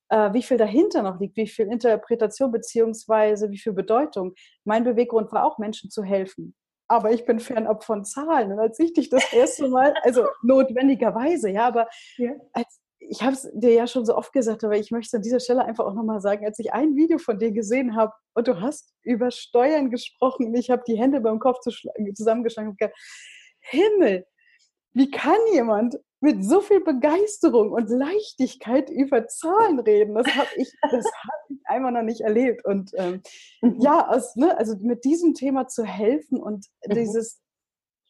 äh, 0.09 0.33
wie 0.33 0.43
viel 0.43 0.57
dahinter 0.57 1.01
noch 1.01 1.19
liegt, 1.19 1.37
wie 1.37 1.47
viel 1.47 1.67
Interpretation 1.67 2.51
beziehungsweise 2.51 3.49
wie 3.49 3.57
viel 3.57 3.73
Bedeutung. 3.73 4.33
Mein 4.63 4.83
Beweggrund 4.83 5.31
war 5.31 5.45
auch, 5.45 5.57
Menschen 5.57 5.89
zu 5.89 6.03
helfen. 6.03 6.55
Aber 6.87 7.11
ich 7.11 7.25
bin 7.25 7.39
fernab 7.39 7.83
von 7.83 8.05
Zahlen. 8.05 8.51
Und 8.51 8.59
als 8.59 8.79
ich 8.79 8.93
dich 8.93 9.09
das 9.09 9.33
erste 9.33 9.67
Mal, 9.69 9.93
also 10.03 10.27
notwendigerweise, 10.43 11.49
ja, 11.49 11.67
aber 11.67 11.87
ja. 12.17 12.31
Als, 12.53 12.79
ich 13.09 13.21
habe 13.21 13.33
es 13.33 13.49
dir 13.53 13.73
ja 13.73 13.87
schon 13.87 14.05
so 14.05 14.15
oft 14.15 14.33
gesagt, 14.33 14.63
aber 14.63 14.77
ich 14.77 14.91
möchte 14.91 15.07
es 15.07 15.13
an 15.13 15.21
dieser 15.21 15.39
Stelle 15.39 15.65
einfach 15.65 15.85
auch 15.85 15.93
nochmal 15.93 16.21
sagen, 16.21 16.45
als 16.45 16.59
ich 16.59 16.73
ein 16.73 16.95
Video 16.95 17.17
von 17.17 17.37
dir 17.37 17.51
gesehen 17.51 17.95
habe 17.95 18.13
und 18.33 18.47
du 18.47 18.61
hast 18.61 18.93
über 19.03 19.31
Steuern 19.31 19.89
gesprochen, 19.89 20.53
ich 20.55 20.69
habe 20.69 20.83
die 20.87 20.97
Hände 20.97 21.21
beim 21.21 21.39
Kopf 21.39 21.59
zusammengeschlagen 21.59 22.71
und 22.71 22.79
gesagt, 22.79 22.97
Himmel, 23.59 24.25
wie 24.93 25.11
kann 25.11 25.37
jemand 25.53 25.99
mit 26.25 26.43
so 26.43 26.59
viel 26.59 26.81
Begeisterung 26.81 27.71
und 27.71 27.87
Leichtigkeit 27.87 28.89
über 28.89 29.27
Zahlen 29.27 29.79
reden. 29.79 30.15
Das 30.15 30.25
habe 30.35 30.49
ich, 30.55 30.73
das 30.81 31.05
hab 31.05 31.49
ich 31.49 31.59
einmal 31.65 31.91
noch 31.91 32.01
nicht 32.01 32.21
erlebt. 32.21 32.65
Und 32.65 32.91
ähm, 32.95 33.21
mhm. 33.61 33.79
ja, 33.79 34.07
aus, 34.09 34.35
ne, 34.35 34.57
also 34.57 34.75
mit 34.81 35.05
diesem 35.05 35.35
Thema 35.35 35.67
zu 35.67 35.85
helfen 35.85 36.41
und 36.41 36.65
mhm. 36.87 36.95
dieses, 36.95 37.39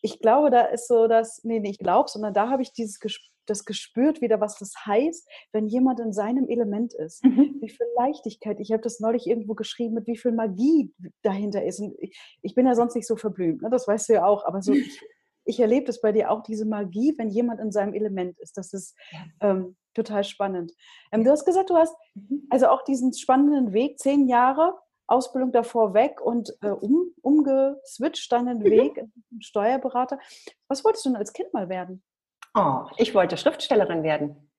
ich 0.01 0.19
glaube, 0.19 0.50
da 0.50 0.62
ist 0.62 0.88
so 0.88 1.10
das, 1.10 1.41
nee, 1.43 1.60
nee, 1.60 1.72
ich 1.72 1.77
glaube, 1.77 2.10
sondern 2.10 2.34
da 2.34 2.50
habe 2.50 2.62
ich 2.62 2.72
dieses 2.72 3.00
das 3.48 3.65
gespürt 3.65 4.22
wieder, 4.22 4.39
was 4.39 4.57
das 4.57 4.74
heißt, 4.86 5.29
wenn 5.51 5.67
jemand 5.67 6.00
in 6.00 6.13
seinem 6.13 6.48
Element 6.48 6.93
ist. 6.93 7.24
Mhm. 7.24 7.57
Wie 7.60 7.69
viel 7.69 7.86
Leichtigkeit. 7.98 8.60
Ich 8.60 8.72
habe 8.72 8.81
das 8.81 9.01
neulich 9.01 9.27
irgendwo 9.27 9.55
geschrieben, 9.55 9.93
mit 9.93 10.07
wie 10.07 10.17
viel 10.17 10.31
Magie 10.31 10.93
dahinter 11.22 11.63
ist. 11.63 11.79
Und 11.81 11.95
ich, 12.00 12.17
ich 12.41 12.55
bin 12.55 12.65
ja 12.65 12.75
sonst 12.75 12.95
nicht 12.95 13.07
so 13.07 13.17
verblümt, 13.17 13.62
ne? 13.62 13.69
das 13.69 13.88
weißt 13.88 14.07
du 14.07 14.13
ja 14.13 14.25
auch, 14.25 14.45
aber 14.45 14.62
so, 14.62 14.72
ich, 14.72 15.01
ich 15.46 15.60
erlebe 15.60 15.86
das 15.86 16.02
bei 16.02 16.12
dir 16.12 16.32
auch, 16.32 16.44
diese 16.44 16.66
Magie, 16.66 17.14
wenn 17.18 17.30
jemand 17.30 17.60
in 17.60 17.72
seinem 17.72 17.94
Element 17.94 18.38
ist. 18.40 18.58
Das 18.58 18.74
ist 18.74 18.96
ähm, 19.40 19.78
total 19.94 20.24
spannend. 20.24 20.74
Ähm, 21.12 21.24
du 21.24 21.32
hast 21.32 21.46
gesagt, 21.46 21.70
du 21.70 21.75
hast 21.75 21.96
mhm. 22.16 22.48
also 22.50 22.68
auch 22.68 22.84
diesen 22.84 23.14
spannenden 23.14 23.74
Weg, 23.74 24.00
zehn 24.00 24.28
Jahre 24.28 24.74
Ausbildung 25.08 25.52
davor 25.52 25.94
weg 25.94 26.20
und 26.20 26.52
äh, 26.62 26.70
um, 26.70 27.14
umgeswitcht 27.22 28.32
deinen 28.32 28.60
mhm. 28.60 28.66
Weg 28.66 28.98
in 28.98 29.42
Steuerberater. 29.42 30.20
Was 30.68 30.84
wolltest 30.84 31.06
du 31.06 31.10
denn 31.10 31.18
als 31.18 31.32
Kind 31.32 31.54
mal 31.54 31.70
werden? 31.70 32.04
Oh, 32.56 32.86
ich 32.98 33.14
wollte 33.14 33.38
Schriftstellerin 33.38 34.04
werden 34.04 34.50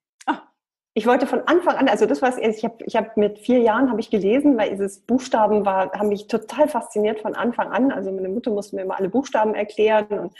ich 0.98 1.06
wollte 1.06 1.26
von 1.26 1.42
Anfang 1.42 1.76
an, 1.76 1.90
also 1.90 2.06
das 2.06 2.22
war 2.22 2.38
ich 2.38 2.64
habe 2.64 2.76
ich 2.86 2.96
hab 2.96 3.18
mit 3.18 3.38
vier 3.38 3.58
Jahren 3.58 3.90
habe 3.90 4.00
ich 4.00 4.08
gelesen, 4.08 4.56
weil 4.56 4.70
dieses 4.70 5.00
Buchstaben 5.00 5.66
war, 5.66 5.92
haben 5.92 6.08
mich 6.08 6.26
total 6.26 6.68
fasziniert 6.68 7.20
von 7.20 7.34
Anfang 7.34 7.70
an. 7.70 7.92
Also 7.92 8.10
meine 8.10 8.30
Mutter 8.30 8.50
musste 8.50 8.76
mir 8.76 8.82
immer 8.82 8.96
alle 8.96 9.10
Buchstaben 9.10 9.54
erklären 9.54 10.06
und, 10.18 10.34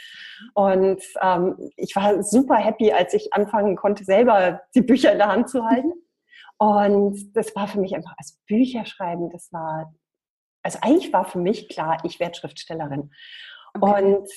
und 0.55 1.03
ähm, 1.21 1.71
ich 1.75 1.95
war 1.95 2.23
super 2.23 2.55
happy, 2.55 2.91
als 2.91 3.13
ich 3.13 3.31
anfangen 3.33 3.75
konnte, 3.75 4.03
selber 4.03 4.61
die 4.73 4.81
Bücher 4.81 5.11
in 5.11 5.19
der 5.19 5.27
Hand 5.27 5.47
zu 5.47 5.63
halten. 5.63 5.93
Und 6.57 7.37
das 7.37 7.55
war 7.55 7.67
für 7.67 7.79
mich 7.79 7.95
einfach 7.95 8.15
als 8.17 8.39
Bücher 8.47 8.83
schreiben, 8.87 9.29
das 9.29 9.53
war, 9.53 9.93
also 10.63 10.79
eigentlich 10.81 11.13
war 11.13 11.25
für 11.25 11.37
mich 11.37 11.69
klar, 11.69 11.99
ich 12.03 12.19
werde 12.19 12.33
Schriftstellerin. 12.33 13.11
Okay. 13.75 14.03
Und 14.03 14.27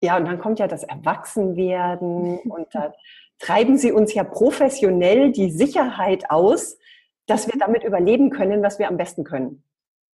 ja, 0.00 0.16
und 0.18 0.24
dann 0.26 0.38
kommt 0.38 0.60
ja 0.60 0.68
das 0.68 0.84
Erwachsenwerden 0.84 2.38
und 2.48 2.68
dann 2.72 2.92
treiben 3.38 3.78
sie 3.78 3.92
uns 3.92 4.14
ja 4.14 4.24
professionell 4.24 5.32
die 5.32 5.50
Sicherheit 5.50 6.30
aus, 6.30 6.78
dass 7.26 7.46
wir 7.46 7.58
damit 7.58 7.84
überleben 7.84 8.30
können, 8.30 8.62
was 8.62 8.78
wir 8.78 8.88
am 8.88 8.96
besten 8.96 9.24
können. 9.24 9.62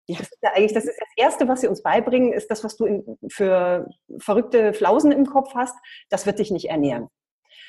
Das 0.09 0.21
ist 0.21 0.39
ja 0.43 0.51
eigentlich 0.55 0.73
das, 0.73 0.85
ist 0.85 0.99
das 0.99 1.09
Erste, 1.17 1.49
was 1.49 1.61
sie 1.61 1.69
uns 1.69 1.83
beibringen, 1.83 2.33
ist 2.33 2.51
das, 2.51 2.65
was 2.65 2.77
du 2.77 2.87
in, 2.87 3.19
für 3.29 3.89
verrückte 4.19 4.73
Flausen 4.73 5.13
im 5.13 5.27
Kopf 5.27 5.55
hast, 5.55 5.77
das 6.11 6.27
wird 6.27 6.39
dich 6.39 6.51
nicht 6.51 6.69
ernähren. 6.71 7.09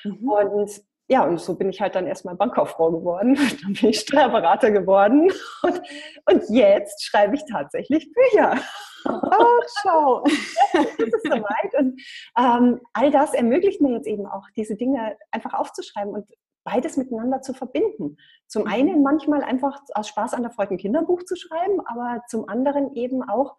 Mhm. 0.03 0.29
Und 0.29 0.83
ja, 1.07 1.25
und 1.25 1.39
so 1.39 1.55
bin 1.55 1.69
ich 1.69 1.81
halt 1.81 1.95
dann 1.95 2.07
erstmal 2.07 2.35
Bankkauffrau 2.35 2.91
geworden, 2.91 3.35
dann 3.61 3.73
bin 3.73 3.89
ich 3.89 3.99
Steuerberater 3.99 4.71
geworden 4.71 5.31
und, 5.61 5.81
und 6.25 6.43
jetzt 6.49 7.03
schreibe 7.03 7.35
ich 7.35 7.43
tatsächlich 7.49 8.11
Bücher. 8.11 8.57
Oh, 9.05 9.61
schau. 9.81 10.23
Jetzt 10.73 10.99
ist 10.99 11.13
es 11.13 11.23
soweit. 11.23 11.73
Und 11.77 12.01
ähm, 12.37 12.81
all 12.93 13.11
das 13.11 13.33
ermöglicht 13.33 13.81
mir 13.81 13.93
jetzt 13.93 14.07
eben 14.07 14.25
auch, 14.25 14.47
diese 14.55 14.75
Dinge 14.75 15.17
einfach 15.31 15.53
aufzuschreiben 15.53 16.13
und 16.13 16.27
beides 16.63 16.97
miteinander 16.97 17.41
zu 17.41 17.53
verbinden. 17.53 18.17
Zum 18.47 18.63
mhm. 18.63 18.69
einen 18.69 19.03
manchmal 19.03 19.43
einfach 19.43 19.81
aus 19.93 20.07
Spaß 20.07 20.33
an 20.33 20.43
der 20.43 20.51
Freude 20.51 20.75
ein 20.75 20.77
Kinderbuch 20.77 21.23
zu 21.23 21.35
schreiben, 21.35 21.81
aber 21.85 22.23
zum 22.27 22.47
anderen 22.47 22.93
eben 22.95 23.23
auch 23.23 23.57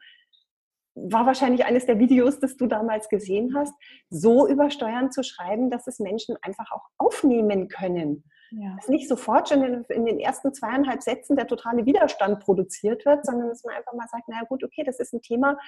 war 0.96 1.26
wahrscheinlich 1.26 1.64
eines 1.64 1.86
der 1.86 1.98
Videos, 1.98 2.38
das 2.38 2.56
du 2.56 2.66
damals 2.66 3.08
gesehen 3.08 3.54
hast, 3.56 3.74
so 4.10 4.46
über 4.46 4.70
Steuern 4.70 5.10
zu 5.10 5.24
schreiben, 5.24 5.70
dass 5.70 5.88
es 5.88 5.98
Menschen 5.98 6.36
einfach 6.40 6.70
auch 6.70 6.86
aufnehmen 6.98 7.68
können. 7.68 8.24
Ja. 8.56 8.76
Dass 8.76 8.88
nicht 8.88 9.08
sofort 9.08 9.48
schon 9.48 9.84
in, 9.88 10.04
den 10.04 10.20
ersten 10.20 10.52
zweieinhalb 10.52 11.02
Sätzen 11.02 11.36
der 11.36 11.46
totale 11.46 11.86
Widerstand 11.86 12.40
produziert 12.40 13.04
wird, 13.04 13.24
sondern 13.26 13.48
dass 13.48 13.64
man 13.64 13.74
einfach 13.74 13.94
mal 13.94 14.06
sagt, 14.10 14.28
naja 14.28 14.44
gut, 14.48 14.62
okay, 14.62 14.84
das 14.84 15.00
ist 15.00 15.12
ein 15.12 15.22
Thema, 15.22 15.58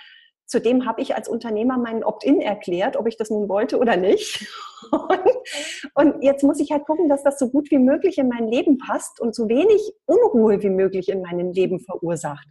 zu 0.47 0.61
dem 0.61 0.87
habe 0.87 1.02
ich 1.02 1.14
als 1.14 1.28
Unternehmer 1.28 1.76
meinen 1.76 2.05
Opt-in 2.05 2.40
erklärt, 2.40 2.97
ob 2.97 3.09
ich 3.09 3.16
das 3.16 3.31
nun 3.31 3.49
wollte 3.49 3.78
oder 3.78 3.97
nicht. 3.97 4.47
Und, 5.95 6.23
jetzt 6.23 6.45
muss 6.45 6.61
ich 6.61 6.71
halt 6.71 6.87
gucken, 6.87 7.09
dass 7.09 7.25
das 7.25 7.38
so 7.38 7.50
gut 7.50 7.71
wie 7.71 7.78
möglich 7.78 8.19
in 8.19 8.28
mein 8.28 8.47
Leben 8.47 8.78
passt 8.78 9.21
und 9.21 9.35
so 9.35 9.49
wenig 9.49 9.93
Unruhe 10.07 10.62
wie 10.62 10.71
möglich 10.71 11.09
in 11.09 11.23
meinem 11.23 11.50
Leben 11.50 11.81
verursacht. 11.81 12.47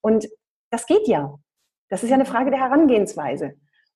Und 0.00 0.28
das 0.70 0.86
geht 0.86 1.08
ja. 1.08 1.34
Das 1.88 2.02
ist 2.04 2.10
ja 2.10 2.14
eine 2.14 2.24
Frage 2.24 2.50
der 2.50 2.60
Herangehensweise. 2.60 3.54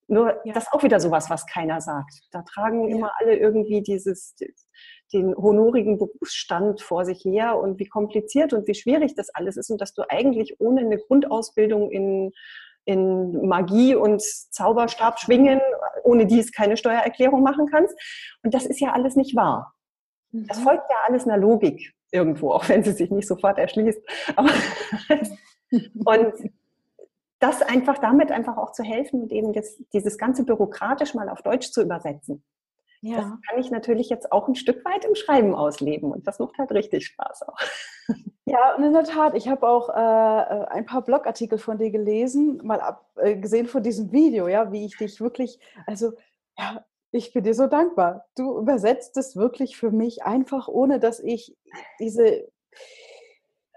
Nur 0.08 0.40
ja. 0.44 0.54
das 0.54 0.64
ist 0.64 0.72
auch 0.72 0.82
wieder 0.82 1.00
sowas, 1.00 1.28
was 1.28 1.46
keiner 1.46 1.80
sagt. 1.80 2.20
Da 2.32 2.42
tragen 2.42 2.88
ja. 2.88 2.96
immer 2.96 3.12
alle 3.20 3.36
irgendwie 3.36 3.82
dieses, 3.82 4.34
den 5.12 5.34
honorigen 5.36 5.98
Berufsstand 5.98 6.80
vor 6.80 7.04
sich 7.04 7.24
her 7.24 7.58
und 7.58 7.78
wie 7.78 7.86
kompliziert 7.86 8.52
und 8.52 8.66
wie 8.66 8.74
schwierig 8.74 9.14
das 9.14 9.28
alles 9.30 9.56
ist 9.56 9.70
und 9.70 9.80
dass 9.80 9.94
du 9.94 10.02
eigentlich 10.08 10.56
ohne 10.60 10.80
eine 10.80 10.98
Grundausbildung 10.98 11.90
in, 11.90 12.32
in 12.86 13.46
Magie 13.46 13.94
und 13.94 14.22
Zauberstab 14.22 15.20
schwingen, 15.20 15.60
ohne 16.04 16.26
die 16.26 16.40
es 16.40 16.52
keine 16.52 16.78
Steuererklärung 16.78 17.42
machen 17.42 17.66
kannst. 17.70 17.94
Und 18.42 18.54
das 18.54 18.64
ist 18.64 18.80
ja 18.80 18.92
alles 18.92 19.14
nicht 19.14 19.36
wahr. 19.36 19.74
Das 20.32 20.58
mhm. 20.58 20.62
folgt 20.62 20.90
ja 20.90 20.96
alles 21.06 21.26
einer 21.26 21.38
Logik 21.38 21.92
irgendwo, 22.10 22.52
auch 22.52 22.68
wenn 22.70 22.82
sie 22.82 22.92
sich 22.92 23.10
nicht 23.10 23.28
sofort 23.28 23.58
erschließt. 23.58 24.00
Aber 24.36 24.50
und 25.70 26.32
das 27.38 27.62
einfach 27.62 27.98
damit 27.98 28.32
einfach 28.32 28.56
auch 28.56 28.72
zu 28.72 28.82
helfen 28.82 29.22
und 29.22 29.32
eben 29.32 29.52
das, 29.52 29.80
dieses 29.92 30.18
ganze 30.18 30.44
bürokratisch 30.44 31.14
mal 31.14 31.28
auf 31.28 31.42
Deutsch 31.42 31.70
zu 31.70 31.82
übersetzen. 31.82 32.42
Ja. 33.00 33.16
Das 33.16 33.26
kann 33.48 33.58
ich 33.60 33.70
natürlich 33.70 34.08
jetzt 34.08 34.32
auch 34.32 34.48
ein 34.48 34.56
Stück 34.56 34.84
weit 34.84 35.04
im 35.04 35.14
Schreiben 35.14 35.54
ausleben 35.54 36.10
und 36.10 36.26
das 36.26 36.40
macht 36.40 36.58
halt 36.58 36.72
richtig 36.72 37.06
Spaß 37.06 37.48
auch. 37.48 37.56
Ja, 38.50 38.74
und 38.74 38.82
in 38.82 38.94
der 38.94 39.04
Tat, 39.04 39.34
ich 39.34 39.46
habe 39.46 39.68
auch 39.68 39.90
äh, 39.90 39.92
äh, 39.92 40.64
ein 40.68 40.86
paar 40.86 41.02
Blogartikel 41.02 41.58
von 41.58 41.76
dir 41.76 41.90
gelesen, 41.90 42.58
mal 42.64 42.80
abgesehen 42.80 43.66
äh, 43.66 43.68
von 43.68 43.82
diesem 43.82 44.10
Video, 44.10 44.48
ja, 44.48 44.72
wie 44.72 44.86
ich 44.86 44.96
dich 44.96 45.20
wirklich, 45.20 45.60
also 45.86 46.12
ja, 46.56 46.82
ich 47.10 47.34
bin 47.34 47.44
dir 47.44 47.52
so 47.52 47.66
dankbar. 47.66 48.24
Du 48.36 48.58
übersetzt 48.58 49.18
es 49.18 49.36
wirklich 49.36 49.76
für 49.76 49.90
mich 49.90 50.22
einfach, 50.22 50.66
ohne 50.66 50.98
dass 50.98 51.20
ich 51.20 51.58
diese 52.00 52.48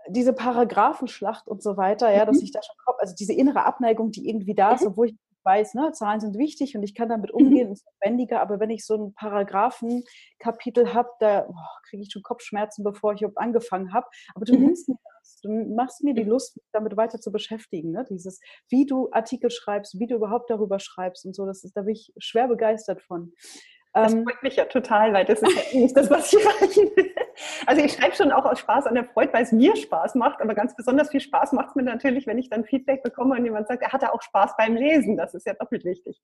diese 0.10 0.34
Paragraphenschlacht 0.34 1.48
und 1.48 1.62
so 1.62 1.78
weiter, 1.78 2.12
ja, 2.12 2.24
mhm. 2.24 2.28
dass 2.28 2.42
ich 2.42 2.52
da 2.52 2.62
schon 2.62 2.76
komme, 2.86 3.00
also 3.00 3.16
diese 3.18 3.34
innere 3.34 3.66
Abneigung, 3.66 4.12
die 4.12 4.28
irgendwie 4.28 4.56
da 4.56 4.74
ist, 4.74 4.82
mhm. 4.82 4.90
obwohl 4.90 5.08
ich 5.08 5.16
weiß, 5.44 5.74
ne, 5.74 5.92
Zahlen 5.92 6.20
sind 6.20 6.38
wichtig 6.38 6.76
und 6.76 6.84
ich 6.84 6.96
kann 6.96 7.10
damit 7.10 7.34
mhm. 7.34 7.48
umgehen, 7.48 7.68
mhm. 7.68 7.74
ist 7.74 7.86
lebendiger, 8.02 8.42
aber 8.42 8.60
wenn 8.60 8.70
ich 8.70 8.86
so 8.86 8.96
ein 8.96 9.14
Paragraphenkapitel 9.14 10.94
habe, 10.94 11.10
da 11.20 11.48
oh, 11.48 11.54
kriege 11.90 12.04
ich 12.04 12.12
schon 12.12 12.24
Kopfschmerzen, 12.24 12.84
bevor 12.84 13.14
ich 13.14 13.22
überhaupt 13.22 13.40
angefangen 13.40 13.94
habe. 13.94 14.08
Aber 14.36 14.46
du 14.46 14.54
mhm. 14.54 14.66
nimmst 14.66 14.90
mir 14.90 14.96
das, 15.20 15.40
du 15.42 15.50
machst 15.76 16.04
mir 16.04 16.14
die 16.14 16.24
Lust, 16.24 16.58
mich 16.58 16.70
damit 16.72 16.96
weiter 16.98 17.20
zu 17.20 17.32
beschäftigen. 17.32 17.92
Ne? 17.92 18.06
Dieses, 18.10 18.40
wie 18.70 18.86
du 18.86 19.10
Artikel 19.12 19.50
schreibst, 19.50 20.00
wie 20.00 20.08
du 20.08 20.16
überhaupt 20.16 20.50
darüber 20.50 20.80
schreibst 20.80 21.26
und 21.26 21.36
so, 21.36 21.46
das 21.46 21.64
ist, 21.64 21.76
da 21.76 21.82
bin 21.82 21.94
ich 21.94 22.14
schwer 22.18 22.48
begeistert 22.48 23.02
von. 23.02 23.34
Das 23.94 24.14
ähm, 24.14 24.24
freut 24.24 24.42
mich 24.42 24.56
ja 24.56 24.66
total, 24.66 25.14
weil 25.14 25.26
das 25.26 25.42
ist 25.42 25.74
ja 25.74 25.80
nicht 25.80 25.98
das, 25.98 26.10
was 26.10 26.32
ich 26.32 26.40
erreichen 26.40 26.92
will. 26.96 27.14
Also 27.66 27.84
ich 27.84 27.94
schreibe 27.94 28.16
schon 28.16 28.32
auch 28.32 28.46
aus 28.46 28.60
Spaß 28.60 28.86
an 28.88 28.96
der 28.96 29.06
Freude, 29.06 29.34
weil 29.34 29.44
es 29.44 29.52
mir 29.52 29.76
Spaß 29.76 30.16
macht, 30.16 30.42
aber 30.42 30.54
ganz 30.54 30.76
besonders 30.76 31.10
viel 31.10 31.20
Spaß 31.20 31.52
macht 31.54 31.70
es 31.70 31.76
mir 31.76 31.84
natürlich, 31.84 32.28
wenn 32.28 32.38
ich 32.38 32.50
dann 32.50 32.64
Feedback 32.64 33.04
bekomme 33.04 33.36
und 33.36 33.44
jemand 33.44 33.68
sagt, 33.68 33.82
er 33.82 33.92
hatte 33.92 34.14
auch 34.14 34.22
Spaß 34.22 34.56
beim 34.58 34.76
Lesen. 34.76 35.18
Das 35.18 35.34
ist 35.34 35.46
ja 35.46 35.54
doppelt 35.54 35.84
wichtig. 35.84 36.22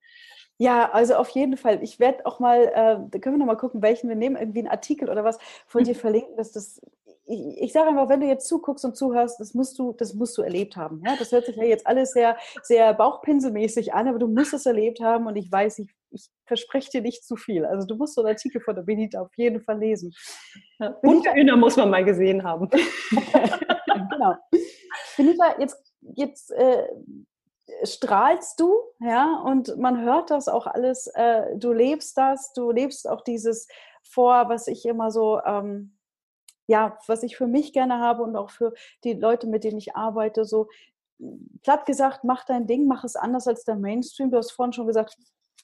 Ja, 0.58 0.92
also 0.92 1.16
auf 1.16 1.30
jeden 1.30 1.58
Fall. 1.58 1.84
Ich 1.84 2.00
werde 2.00 2.26
auch 2.26 2.40
mal, 2.40 2.64
äh, 2.64 2.98
da 3.10 3.20
können 3.20 3.36
wir 3.36 3.40
noch 3.40 3.46
mal 3.46 3.56
gucken, 3.56 3.82
welchen 3.82 4.08
wir 4.10 4.16
nehmen, 4.16 4.38
irgendwie 4.38 4.60
einen 4.60 4.70
Artikel 4.70 5.10
oder 5.10 5.24
was 5.24 5.38
von 5.66 5.84
dir 5.84 5.96
verlinken, 5.96 6.36
dass 6.38 6.52
das 6.52 6.82
ich, 7.28 7.62
ich 7.62 7.74
sage 7.74 7.90
einfach, 7.90 8.10
wenn 8.10 8.22
du 8.22 8.28
jetzt 8.28 8.48
zuguckst 8.48 8.86
und 8.86 8.96
zuhörst, 8.96 9.40
das 9.40 9.54
musst 9.54 9.78
du, 9.78 9.94
das 9.94 10.14
musst 10.14 10.38
du 10.38 10.42
erlebt 10.42 10.78
haben. 10.78 11.04
Ja? 11.06 11.16
Das 11.20 11.32
hört 11.32 11.46
sich 11.46 11.58
ja 11.58 11.64
jetzt 11.64 11.86
alles 11.86 12.12
sehr, 12.12 12.38
sehr 12.64 12.94
bauchpinselmäßig 12.94 13.94
an, 13.94 14.08
aber 14.08 14.18
du 14.18 14.28
musst 14.28 14.54
es 14.54 14.66
erlebt 14.66 15.02
haben 15.02 15.28
und 15.28 15.36
ich 15.36 15.52
weiß, 15.52 15.80
ich 15.80 15.90
verspreche 16.48 16.90
dir 16.92 17.02
nicht 17.02 17.24
zu 17.24 17.36
viel. 17.36 17.66
Also 17.66 17.86
du 17.86 17.96
musst 17.96 18.16
so 18.16 18.22
einen 18.22 18.30
Artikel 18.30 18.62
von 18.62 18.76
der 18.76 18.84
Benita 18.84 19.22
auf 19.22 19.36
jeden 19.36 19.62
Fall 19.62 19.80
lesen. 19.80 20.14
Ja, 20.80 20.90
Benita, 21.02 21.34
Hühner 21.34 21.58
muss 21.58 21.78
man 21.78 21.90
mal 21.90 22.06
gesehen 22.06 22.44
haben. 22.44 22.70
genau. 23.10 24.36
Benita, 25.16 25.60
jetzt, 25.60 25.94
jetzt 26.02 26.52
äh, 26.52 26.88
strahlst 27.84 28.60
du, 28.60 28.74
ja, 29.00 29.42
und 29.46 29.78
man 29.78 30.02
hört 30.02 30.32
das 30.32 30.48
auch 30.48 30.68
alles. 30.68 31.08
Äh, 31.14 31.58
du 31.58 31.74
lebst 31.74 32.18
das, 32.18 32.54
du 32.54 32.72
lebst 32.72 33.08
auch 33.10 33.22
dieses 33.22 33.68
vor, 34.04 34.50
was 34.50 34.68
ich 34.68 34.86
immer 34.86 35.12
so 35.12 35.42
ähm, 35.46 35.98
ja, 36.68 36.98
was 37.08 37.24
ich 37.24 37.38
für 37.38 37.48
mich 37.48 37.74
gerne 37.74 38.00
habe 38.00 38.24
und 38.24 38.36
auch 38.36 38.50
für 38.50 38.74
die 39.04 39.14
Leute, 39.14 39.48
mit 39.48 39.64
denen 39.64 39.78
ich 39.78 39.96
arbeite, 39.96 40.44
so 40.44 40.68
platt 41.64 41.86
gesagt, 41.86 42.24
mach 42.24 42.46
dein 42.46 42.68
Ding, 42.68 42.88
mach 42.88 43.04
es 43.04 43.16
anders 43.16 43.48
als 43.48 43.64
der 43.64 43.76
Mainstream. 43.76 44.30
Du 44.30 44.38
hast 44.38 44.52
vorhin 44.52 44.74
schon 44.74 44.88
gesagt, 44.88 45.18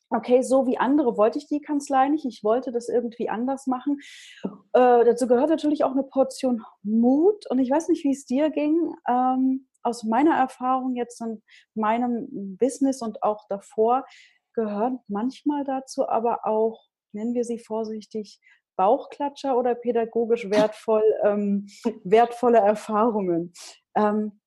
okay, 0.10 0.42
so 0.42 0.68
wie 0.68 0.78
andere 0.78 1.18
wollte 1.18 1.38
ich 1.38 1.48
die 1.48 1.62
Kanzlei 1.62 2.10
nicht. 2.10 2.26
Ich 2.26 2.44
wollte 2.44 2.72
das 2.72 2.90
irgendwie 2.90 3.30
anders 3.30 3.68
machen. 3.68 4.00
Äh, 4.44 5.06
dazu 5.06 5.28
gehört 5.28 5.50
natürlich 5.50 5.84
auch 5.84 5.92
eine 5.92 6.04
Portion 6.04 6.64
Mut. 6.84 7.50
Und 7.50 7.60
ich 7.60 7.72
weiß 7.72 7.90
nicht, 7.90 8.04
wie 8.04 8.12
es 8.12 8.26
dir 8.26 8.50
ging. 8.50 8.94
Ähm, 9.08 9.68
aus 9.84 10.04
meiner 10.04 10.36
Erfahrung 10.36 10.96
jetzt 10.96 11.22
in 11.22 11.42
meinem 11.76 12.58
Business 12.58 13.02
und 13.02 13.22
auch 13.22 13.46
davor 13.50 14.06
gehört 14.54 14.94
manchmal 15.08 15.64
dazu 15.66 16.08
aber 16.08 16.46
auch, 16.46 16.86
nennen 17.12 17.34
wir 17.34 17.44
sie 17.44 17.60
vorsichtig, 17.60 18.40
Bauchklatscher 18.76 19.58
oder 19.58 19.76
pädagogisch 19.76 20.50
wertvoll, 20.50 21.04
ähm, 21.24 21.68
wertvolle 22.04 22.60
Erfahrungen. 22.60 23.54
Ähm, 23.96 24.40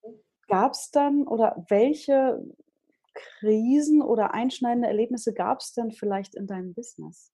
gab 0.49 0.73
es 0.73 0.91
dann 0.91 1.27
oder 1.27 1.65
welche 1.69 2.41
Krisen 3.39 4.03
oder 4.03 4.35
einschneidende 4.35 4.89
Erlebnisse 4.89 5.33
gab 5.35 5.61
es 5.61 5.73
denn 5.73 5.91
vielleicht 5.91 6.35
in 6.35 6.47
deinem 6.47 6.75
Business? 6.75 7.33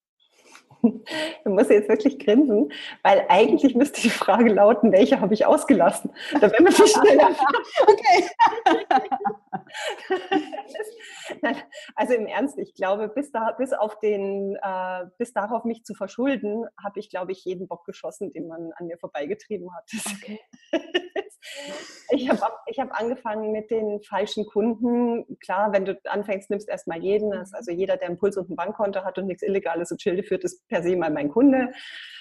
Du 1.45 1.51
musst 1.51 1.71
jetzt 1.71 1.89
wirklich 1.89 2.19
grinsen, 2.19 2.73
weil 3.03 3.25
eigentlich 3.29 3.75
müsste 3.75 4.01
die 4.01 4.11
Frage 4.11 4.53
lauten, 4.53 4.93
welche 4.93 5.21
habe 5.21 5.35
ich 5.35 5.47
ausgelassen? 5.47 6.11
Da 6.41 6.51
wären 6.51 6.65
wir 6.65 6.73
viel 6.73 6.87
schneller. 6.87 7.31
okay. 7.83 8.29
also 11.95 12.14
im 12.14 12.26
Ernst, 12.26 12.59
ich 12.59 12.75
glaube, 12.75 13.09
bis, 13.09 13.31
da, 13.33 13.52
bis, 13.52 13.73
auf 13.73 13.99
den, 14.00 14.57
äh, 14.62 15.05
bis 15.19 15.33
darauf 15.33 15.64
mich 15.64 15.85
zu 15.85 15.95
verschulden, 15.95 16.67
habe 16.83 17.00
ich, 17.00 17.11
glaube 17.11 17.33
ich, 17.33 17.45
jeden 17.45 17.69
Bock 17.69 17.85
geschossen, 17.85 18.33
den 18.33 18.49
man 18.49 18.73
an 18.76 18.87
mir 18.87 18.99
vorbeigetrieben 18.99 19.75
hat. 19.75 19.91
Okay. 20.23 20.38
ich 22.11 22.29
habe 22.29 22.41
ich 22.67 22.79
hab 22.79 22.99
angefangen 22.99 23.50
mit 23.50 23.71
den 23.71 24.00
falschen 24.02 24.47
Kunden. 24.47 25.38
Klar, 25.41 25.73
wenn 25.73 25.85
du 25.85 25.99
anfängst, 26.05 26.50
nimmst 26.50 26.69
erstmal 26.69 27.02
jeden. 27.02 27.33
Also 27.33 27.73
jeder, 27.73 27.97
der 27.97 28.09
einen 28.09 28.19
Puls 28.19 28.37
und 28.37 28.49
ein 28.49 28.57
Bankkonto 28.57 29.02
hat 29.02 29.19
und 29.19 29.26
nichts 29.26 29.43
Illegales 29.43 29.91
und 29.91 30.00
Schilde 30.00 30.23
führt, 30.23 30.45
ist 30.45 30.67
per 30.69 30.83
se 30.83 30.97
mal 30.97 31.11
mein 31.11 31.31
Kunde. 31.31 31.73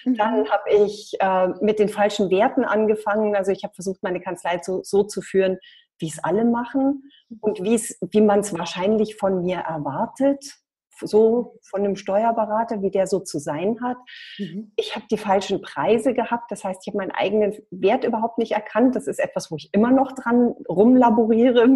Mhm. 0.06 0.16
Dann 0.16 0.50
habe 0.50 0.70
ich 0.70 1.14
äh, 1.20 1.50
mit 1.62 1.78
den 1.78 1.90
falschen 1.90 2.32
Werten 2.32 2.66
angefangen. 2.66 3.36
Also 3.36 3.52
ich 3.52 3.64
habe 3.64 3.76
versucht, 3.76 4.02
meine 4.02 4.22
Kanzlei 4.22 4.60
so, 4.64 4.82
so 4.84 5.04
zu 5.04 5.22
führen, 5.22 5.60
wie 6.00 6.08
es 6.08 6.24
alle 6.24 6.46
machen 6.46 7.04
und 7.40 7.64
wie 7.64 8.22
man 8.22 8.40
es 8.40 8.58
wahrscheinlich 8.58 9.16
von 9.16 9.42
mir 9.42 9.58
erwartet, 9.58 10.62
so 11.08 11.60
von 11.64 11.82
einem 11.82 11.96
Steuerberater, 11.96 12.82
wie 12.82 12.92
der 12.92 13.08
so 13.08 13.20
zu 13.20 13.40
sein 13.40 13.78
hat. 13.82 13.98
Mhm. 14.38 14.72
Ich 14.76 14.96
habe 14.96 15.06
die 15.10 15.18
falschen 15.18 15.62
Preise 15.62 16.14
gehabt, 16.14 16.52
das 16.52 16.64
heißt, 16.64 16.82
ich 16.84 16.88
habe 16.94 17.00
meinen 17.00 17.12
eigenen 17.12 17.54
Wert 17.72 18.04
überhaupt 18.04 18.38
nicht 18.38 18.52
erkannt. 18.52 18.96
Das 18.96 19.08
ist 19.08 19.20
etwas, 19.20 19.52
wo 19.52 19.56
ich 19.56 19.70
immer 19.72 19.92
noch 19.92 20.12
dran 20.12 20.54
rumlaboriere, 20.70 21.76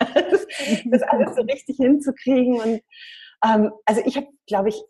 das, 0.00 0.46
das 0.86 1.02
alles 1.02 1.36
so 1.36 1.42
richtig 1.42 1.76
hinzukriegen. 1.76 2.60
Und 2.60 2.80
ähm, 3.44 3.72
also 3.84 4.02
ich 4.04 4.16
habe, 4.16 4.26
glaube 4.46 4.70
ich, 4.70 4.82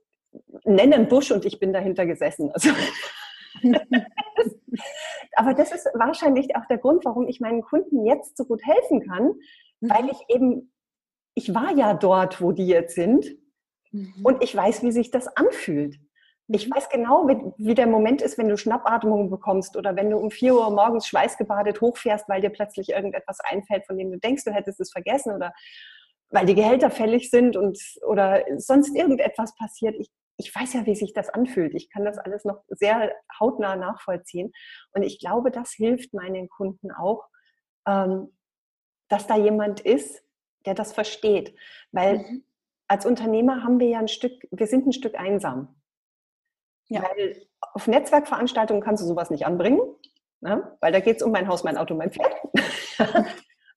nenne 0.65 0.97
einen 0.97 1.09
Busch 1.09 1.31
und 1.31 1.45
ich 1.45 1.59
bin 1.59 1.73
dahinter 1.73 2.07
gesessen. 2.07 2.51
Also 2.53 2.71
aber 5.37 5.55
das 5.55 5.73
ist 5.73 5.87
wahrscheinlich 5.95 6.55
auch 6.57 6.67
der 6.67 6.77
Grund, 6.79 7.05
warum 7.05 7.27
ich 7.27 7.41
meinen 7.41 7.63
Kunden 7.63 8.05
jetzt 8.05 8.37
so 8.37 8.45
gut 8.45 8.61
helfen 8.65 9.07
kann, 9.09 9.35
mhm. 9.81 9.91
weil 9.91 10.11
ich 10.11 10.19
eben, 10.29 10.73
ich 11.35 11.55
war 11.55 11.73
ja 11.77 11.95
dort, 11.95 12.41
wo 12.41 12.53
die 12.53 12.67
jetzt 12.67 12.95
sind 12.95 13.27
mhm. 13.93 14.15
und 14.23 14.43
ich 14.43 14.55
weiß, 14.55 14.83
wie 14.83 14.93
sich 14.93 15.11
das 15.11 15.29
anfühlt. 15.29 15.97
Ich 16.49 16.69
mhm. 16.69 16.77
weiß 16.77 16.89
genau, 16.89 17.29
wie, 17.29 17.53
wie, 17.59 17.75
der 17.75 17.87
Moment 17.87 18.23
ist, 18.23 18.39
wenn 18.39 18.49
du 18.49 18.57
Schnappatmung 18.57 19.31
bekommst 19.31 19.77
oder 19.77 19.97
wenn 19.97 20.11
du 20.11 20.19
um 20.19 20.31
4 20.31 20.55
Uhr 20.55 20.71
morgens 20.71 21.07
schweißgebadet 21.09 21.81
hochfährst, 21.81 22.29
weil 22.29 22.41
dir 22.41 22.51
plötzlich 22.51 22.91
irgendetwas 22.91 23.41
einfällt, 23.41 23.87
von 23.87 23.99
dem 23.99 24.13
du 24.13 24.19
denkst, 24.19 24.45
du 24.45 24.53
hättest 24.53 24.81
es 24.81 24.93
vergessen 24.93 25.35
oder 25.35 25.53
weil 26.31 26.47
die 26.47 26.55
Gehälter 26.55 26.91
fällig 26.91 27.31
sind 27.31 27.57
und 27.57 27.79
oder 28.07 28.45
sonst 28.57 28.95
irgendetwas 28.97 29.55
passiert. 29.57 29.95
Ich, 29.99 30.11
ich 30.39 30.55
weiß 30.55 30.75
ja, 30.75 30.87
wie 30.87 30.97
sich 30.97 31.13
das 31.15 31.29
anfühlt. 31.29 31.75
Ich 31.75 31.89
kann 31.91 32.05
das 32.05 32.19
alles 32.19 32.45
noch 32.45 32.63
sehr 32.69 33.13
hautnah 33.41 33.77
nachvollziehen. 33.77 34.53
Und 34.93 35.03
ich 35.03 35.19
glaube, 35.19 35.51
das 35.51 35.73
hilft 35.73 36.15
meinen 36.15 36.49
Kunden 36.49 36.91
auch, 36.91 37.27
ähm, 37.87 38.37
dass 39.09 39.27
da 39.27 39.37
jemand 39.37 39.81
ist, 39.81 40.23
der 40.65 40.75
das 40.75 40.93
versteht. 40.93 41.55
Weil 41.93 42.19
mhm. 42.19 42.45
als 42.89 43.07
Unternehmer 43.07 43.63
haben 43.63 43.81
wir 43.81 43.89
ja 43.89 43.99
ein 43.99 44.09
Stück, 44.09 44.47
wir 44.51 44.67
sind 44.67 44.87
ein 44.87 44.93
Stück 44.93 45.19
einsam. 45.19 45.75
Ja. 46.89 47.03
Weil 47.03 47.47
auf 47.61 47.87
Netzwerkveranstaltungen 47.87 48.83
kannst 48.83 49.03
du 49.03 49.07
sowas 49.07 49.31
nicht 49.31 49.47
anbringen, 49.47 49.81
ne? 50.41 50.77
weil 50.81 50.93
da 50.93 51.01
geht 51.01 51.17
es 51.17 51.23
um 51.23 51.33
mein 51.33 51.49
Haus, 51.49 51.65
mein 51.65 51.77
Auto, 51.77 51.95
mein 51.95 52.13
Pferd. 52.13 52.35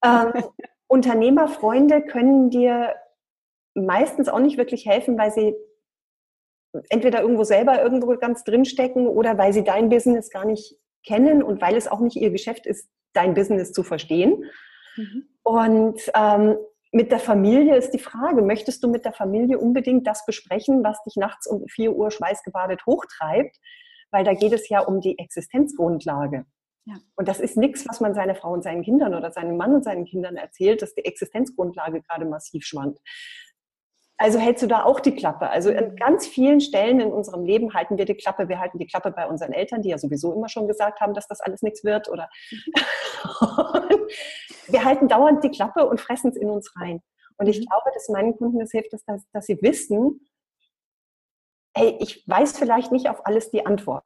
ähm, 0.03 0.43
Unternehmerfreunde 0.87 2.03
können 2.03 2.49
dir 2.49 2.95
meistens 3.73 4.29
auch 4.29 4.39
nicht 4.39 4.57
wirklich 4.57 4.85
helfen, 4.85 5.17
weil 5.17 5.31
sie 5.31 5.55
entweder 6.89 7.21
irgendwo 7.21 7.43
selber 7.43 7.81
irgendwo 7.81 8.15
ganz 8.17 8.43
drin 8.43 8.65
stecken 8.65 9.07
oder 9.07 9.37
weil 9.37 9.53
sie 9.53 9.63
dein 9.63 9.89
Business 9.89 10.29
gar 10.29 10.45
nicht 10.45 10.77
kennen 11.05 11.41
und 11.41 11.61
weil 11.61 11.75
es 11.75 11.87
auch 11.87 11.99
nicht 11.99 12.17
ihr 12.17 12.29
Geschäft 12.29 12.65
ist, 12.65 12.89
dein 13.13 13.33
Business 13.33 13.71
zu 13.71 13.83
verstehen. 13.83 14.43
Mhm. 14.99 15.29
Und 15.43 16.01
ähm, 16.13 16.57
mit 16.91 17.11
der 17.11 17.19
Familie 17.19 17.75
ist 17.75 17.91
die 17.91 17.99
Frage, 17.99 18.41
möchtest 18.41 18.83
du 18.83 18.89
mit 18.89 19.05
der 19.05 19.13
Familie 19.13 19.57
unbedingt 19.59 20.05
das 20.07 20.25
besprechen, 20.25 20.83
was 20.83 21.01
dich 21.03 21.15
nachts 21.15 21.47
um 21.47 21.65
4 21.67 21.93
Uhr 21.95 22.11
schweißgebadet 22.11 22.85
hochtreibt? 22.85 23.57
Weil 24.11 24.23
da 24.23 24.33
geht 24.33 24.53
es 24.53 24.67
ja 24.69 24.81
um 24.81 24.99
die 24.99 25.17
Existenzgrundlage. 25.17 26.45
Ja. 26.85 26.95
Und 27.15 27.27
das 27.27 27.39
ist 27.39 27.57
nichts, 27.57 27.87
was 27.87 27.99
man 27.99 28.15
seiner 28.15 28.35
Frau 28.35 28.51
und 28.51 28.63
seinen 28.63 28.81
Kindern 28.81 29.13
oder 29.13 29.31
seinem 29.31 29.57
Mann 29.57 29.73
und 29.73 29.83
seinen 29.83 30.05
Kindern 30.05 30.35
erzählt, 30.35 30.81
dass 30.81 30.95
die 30.95 31.05
Existenzgrundlage 31.05 32.01
gerade 32.01 32.25
massiv 32.25 32.65
schwankt. 32.65 32.99
Also 34.21 34.37
hältst 34.37 34.61
du 34.61 34.67
da 34.67 34.83
auch 34.83 34.99
die 34.99 35.15
Klappe? 35.15 35.49
Also 35.49 35.69
an 35.69 35.91
mhm. 35.91 35.95
ganz 35.95 36.27
vielen 36.27 36.59
Stellen 36.59 36.99
in 36.99 37.13
unserem 37.13 37.45
Leben 37.45 37.73
halten 37.73 37.97
wir 37.97 38.03
die 38.03 38.15
Klappe. 38.15 38.49
Wir 38.49 38.59
halten 38.59 38.77
die 38.77 38.85
Klappe 38.85 39.11
bei 39.11 39.25
unseren 39.25 39.53
Eltern, 39.53 39.81
die 39.81 39.89
ja 39.89 39.97
sowieso 39.97 40.33
immer 40.33 40.49
schon 40.49 40.67
gesagt 40.67 40.99
haben, 40.99 41.13
dass 41.13 41.27
das 41.27 41.39
alles 41.39 41.61
nichts 41.61 41.85
wird. 41.85 42.09
Oder 42.09 42.29
wir 44.67 44.83
halten 44.83 45.07
dauernd 45.07 45.41
die 45.45 45.51
Klappe 45.51 45.87
und 45.87 46.01
fressen 46.01 46.31
es 46.31 46.35
in 46.35 46.49
uns 46.49 46.75
rein. 46.75 47.01
Und 47.37 47.47
ich 47.47 47.61
mhm. 47.61 47.65
glaube, 47.67 47.91
dass 47.93 48.09
meinen 48.09 48.35
Kunden 48.35 48.59
das 48.59 48.71
hilft, 48.71 48.91
dass, 48.91 49.05
dass 49.31 49.45
sie 49.45 49.57
wissen, 49.61 50.29
hey, 51.73 51.95
ich 52.01 52.27
weiß 52.27 52.57
vielleicht 52.57 52.91
nicht 52.91 53.09
auf 53.09 53.25
alles 53.25 53.51
die 53.51 53.65
Antwort. 53.65 54.03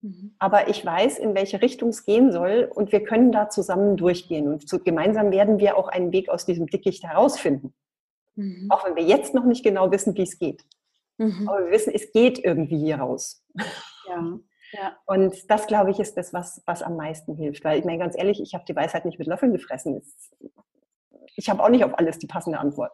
Mhm. 0.00 0.34
Aber 0.40 0.66
ich 0.66 0.84
weiß, 0.84 1.20
in 1.20 1.36
welche 1.36 1.62
Richtung 1.62 1.90
es 1.90 2.04
gehen 2.04 2.32
soll 2.32 2.68
und 2.74 2.90
wir 2.90 3.04
können 3.04 3.30
da 3.30 3.48
zusammen 3.48 3.96
durchgehen. 3.96 4.48
Und 4.48 4.68
so 4.68 4.80
gemeinsam 4.80 5.30
werden 5.30 5.60
wir 5.60 5.76
auch 5.76 5.86
einen 5.86 6.10
Weg 6.10 6.28
aus 6.28 6.44
diesem 6.44 6.66
Dickicht 6.66 7.04
herausfinden. 7.04 7.72
Mhm. 8.38 8.70
Auch 8.70 8.86
wenn 8.86 8.94
wir 8.94 9.02
jetzt 9.02 9.34
noch 9.34 9.44
nicht 9.44 9.64
genau 9.64 9.90
wissen, 9.90 10.16
wie 10.16 10.22
es 10.22 10.38
geht. 10.38 10.64
Mhm. 11.18 11.48
Aber 11.48 11.64
wir 11.64 11.72
wissen, 11.72 11.92
es 11.92 12.12
geht 12.12 12.38
irgendwie 12.38 12.78
hier 12.78 12.98
raus. 12.98 13.44
Ja. 14.06 14.38
Ja. 14.72 14.96
Und 15.06 15.50
das, 15.50 15.66
glaube 15.66 15.90
ich, 15.90 15.98
ist 15.98 16.16
das, 16.16 16.32
was, 16.32 16.62
was 16.66 16.82
am 16.82 16.96
meisten 16.96 17.34
hilft. 17.34 17.64
Weil 17.64 17.78
ich 17.78 17.84
meine, 17.84 17.98
ganz 17.98 18.16
ehrlich, 18.16 18.40
ich 18.40 18.54
habe 18.54 18.64
die 18.66 18.76
Weisheit 18.76 19.04
nicht 19.04 19.18
mit 19.18 19.26
Löffeln 19.26 19.52
gefressen. 19.52 20.02
Ich 21.36 21.48
habe 21.48 21.62
auch 21.62 21.68
nicht 21.68 21.84
auf 21.84 21.98
alles 21.98 22.18
die 22.18 22.26
passende 22.26 22.58
Antwort. 22.58 22.92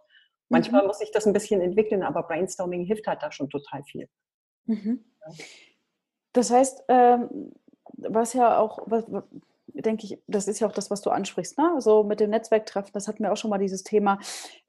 Manchmal 0.49 0.83
mhm. 0.83 0.89
muss 0.89 1.01
ich 1.01 1.11
das 1.11 1.27
ein 1.27 1.33
bisschen 1.33 1.61
entwickeln, 1.61 2.03
aber 2.03 2.23
Brainstorming 2.23 2.85
hilft 2.85 3.07
halt 3.07 3.23
da 3.23 3.33
schon 3.33 3.51
total 3.51 3.83
viel. 3.85 4.09
Mhm. 4.67 5.05
Das 6.33 6.51
heißt, 6.51 6.85
ähm, 6.89 7.53
was 7.97 8.33
ja 8.33 8.59
auch, 8.59 8.79
was, 8.87 9.05
denke 9.75 10.07
ich, 10.07 10.19
das 10.27 10.49
ist 10.49 10.61
ja 10.61 10.69
auch 10.69 10.73
das, 10.73 10.91
was 10.91 11.01
du 11.01 11.11
ansprichst, 11.11 11.59
ne? 11.59 11.77
So 11.81 12.05
mit 12.05 12.21
dem 12.21 12.31
Netzwerktreffen, 12.31 12.93
das 12.93 13.09
hatten 13.09 13.23
wir 13.23 13.33
auch 13.33 13.37
schon 13.37 13.51
mal 13.51 13.59
dieses 13.59 13.83
Thema. 13.83 14.19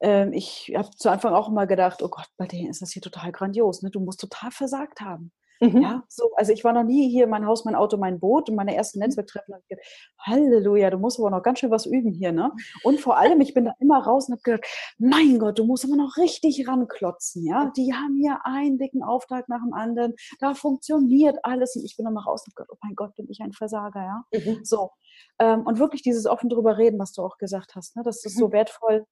Ähm, 0.00 0.32
ich 0.32 0.72
habe 0.76 0.90
zu 0.90 1.10
Anfang 1.10 1.34
auch 1.34 1.48
immer 1.48 1.66
gedacht, 1.66 2.02
oh 2.02 2.08
Gott, 2.08 2.28
bei 2.36 2.46
denen 2.46 2.70
ist 2.70 2.82
das 2.82 2.92
hier 2.92 3.02
total 3.02 3.32
grandios, 3.32 3.82
ne? 3.82 3.90
Du 3.90 4.00
musst 4.00 4.20
total 4.20 4.50
versagt 4.50 5.00
haben. 5.00 5.32
Mhm. 5.60 5.82
Ja, 5.82 6.04
so, 6.08 6.30
also 6.36 6.52
ich 6.52 6.64
war 6.64 6.72
noch 6.72 6.84
nie 6.84 7.08
hier 7.10 7.26
mein 7.26 7.46
Haus, 7.46 7.64
mein 7.64 7.74
Auto, 7.74 7.96
mein 7.96 8.20
Boot 8.20 8.50
und 8.50 8.56
meine 8.56 8.74
ersten 8.74 8.98
mhm. 8.98 9.06
Netzwerktreffen 9.06 9.54
habe 9.54 9.62
ich 9.62 9.68
gedacht, 9.68 9.86
Halleluja, 10.20 10.90
du 10.90 10.98
musst 10.98 11.18
aber 11.18 11.30
noch 11.30 11.42
ganz 11.42 11.60
schön 11.60 11.70
was 11.70 11.86
üben 11.86 12.12
hier, 12.12 12.32
ne? 12.32 12.52
Und 12.82 13.00
vor 13.00 13.16
allem, 13.16 13.40
ich 13.40 13.54
bin 13.54 13.64
da 13.64 13.72
immer 13.80 14.02
raus 14.02 14.28
und 14.28 14.34
habe 14.34 14.42
gedacht, 14.42 14.66
mein 14.98 15.38
Gott, 15.38 15.58
du 15.58 15.64
musst 15.64 15.84
immer 15.84 15.96
noch 15.96 16.16
richtig 16.16 16.66
ranklotzen, 16.68 17.44
ja? 17.46 17.72
Die 17.76 17.94
haben 17.94 18.16
hier 18.16 18.40
einen 18.44 18.78
dicken 18.78 19.02
Auftrag 19.02 19.48
nach 19.48 19.62
dem 19.62 19.72
anderen, 19.72 20.14
da 20.40 20.54
funktioniert 20.54 21.38
alles 21.42 21.76
und 21.76 21.84
ich 21.84 21.96
bin 21.96 22.06
immer 22.06 22.24
raus 22.24 22.44
und 22.46 22.52
habe 22.52 22.64
gedacht, 22.64 22.70
oh 22.72 22.78
mein 22.82 22.94
Gott, 22.94 23.14
bin 23.16 23.26
ich 23.30 23.40
ein 23.40 23.52
Versager, 23.52 24.02
ja? 24.02 24.24
Mhm. 24.32 24.64
So. 24.64 24.90
Ähm, 25.38 25.66
und 25.66 25.78
wirklich 25.78 26.02
dieses 26.02 26.26
offen 26.26 26.50
drüber 26.50 26.76
reden, 26.76 26.98
was 26.98 27.12
du 27.12 27.22
auch 27.22 27.38
gesagt 27.38 27.74
hast, 27.74 27.96
ne? 27.96 28.02
Das 28.02 28.24
ist 28.24 28.36
so 28.36 28.48
mhm. 28.48 28.52
wertvoll, 28.52 29.06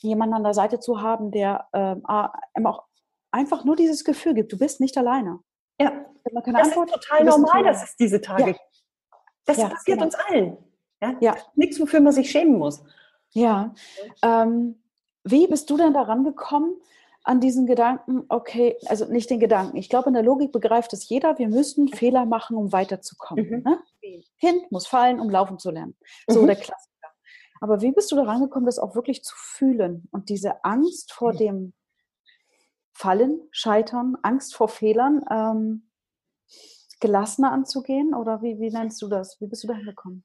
jemanden 0.00 0.34
an 0.34 0.44
der 0.44 0.54
Seite 0.54 0.80
zu 0.80 1.00
haben, 1.00 1.30
der 1.30 1.68
ähm, 1.72 2.04
auch 2.04 2.82
einfach 3.30 3.64
nur 3.64 3.76
dieses 3.76 4.04
Gefühl 4.04 4.34
gibt, 4.34 4.52
du 4.52 4.58
bist 4.58 4.80
nicht 4.80 4.96
alleine. 4.98 5.40
Ja, 5.80 6.04
das 6.24 6.66
Antwort, 6.66 6.90
ist 6.90 6.94
total 6.94 7.24
normal, 7.24 7.64
dass 7.64 7.82
es 7.82 7.96
diese 7.96 8.20
Tage 8.20 8.50
ja. 8.50 8.56
Das 9.44 9.56
ja, 9.56 9.68
passiert 9.68 9.98
genau. 9.98 10.04
uns 10.04 10.14
allen. 10.14 10.56
Ja? 11.00 11.16
ja. 11.20 11.36
Nichts, 11.54 11.80
wofür 11.80 12.00
man 12.00 12.12
sich 12.12 12.30
schämen 12.30 12.58
muss. 12.58 12.82
Ja. 13.30 13.74
Ähm, 14.22 14.80
wie 15.24 15.46
bist 15.46 15.68
du 15.70 15.76
denn 15.76 15.94
daran 15.94 16.24
gekommen, 16.24 16.76
an 17.24 17.40
diesen 17.40 17.66
Gedanken, 17.66 18.24
okay, 18.28 18.76
also 18.86 19.04
nicht 19.06 19.30
den 19.30 19.38
Gedanken. 19.38 19.76
Ich 19.76 19.88
glaube, 19.88 20.08
in 20.08 20.14
der 20.14 20.24
Logik 20.24 20.50
begreift 20.50 20.92
es 20.92 21.08
jeder, 21.08 21.38
wir 21.38 21.48
müssen 21.48 21.88
Fehler 21.88 22.26
machen, 22.26 22.56
um 22.56 22.72
weiterzukommen. 22.72 23.48
Mhm. 23.48 23.62
Ne? 23.62 23.78
Kind 24.40 24.70
muss 24.72 24.86
fallen, 24.88 25.20
um 25.20 25.30
laufen 25.30 25.58
zu 25.58 25.70
lernen. 25.70 25.96
So 26.26 26.42
mhm. 26.42 26.48
der 26.48 26.56
Klassiker. 26.56 27.08
Aber 27.60 27.80
wie 27.80 27.92
bist 27.92 28.10
du 28.10 28.16
daran 28.16 28.40
gekommen, 28.40 28.66
das 28.66 28.80
auch 28.80 28.96
wirklich 28.96 29.22
zu 29.22 29.36
fühlen 29.36 30.08
und 30.10 30.30
diese 30.30 30.64
Angst 30.64 31.12
vor 31.12 31.32
mhm. 31.34 31.38
dem 31.38 31.72
Fallen, 32.92 33.40
Scheitern, 33.50 34.16
Angst 34.22 34.54
vor 34.54 34.68
Fehlern, 34.68 35.24
ähm, 35.30 35.90
gelassener 37.00 37.52
anzugehen? 37.52 38.14
Oder 38.14 38.42
wie, 38.42 38.60
wie 38.60 38.70
nennst 38.70 39.02
du 39.02 39.08
das? 39.08 39.40
Wie 39.40 39.46
bist 39.46 39.64
du 39.64 39.68
da 39.68 39.74
hingekommen? 39.74 40.24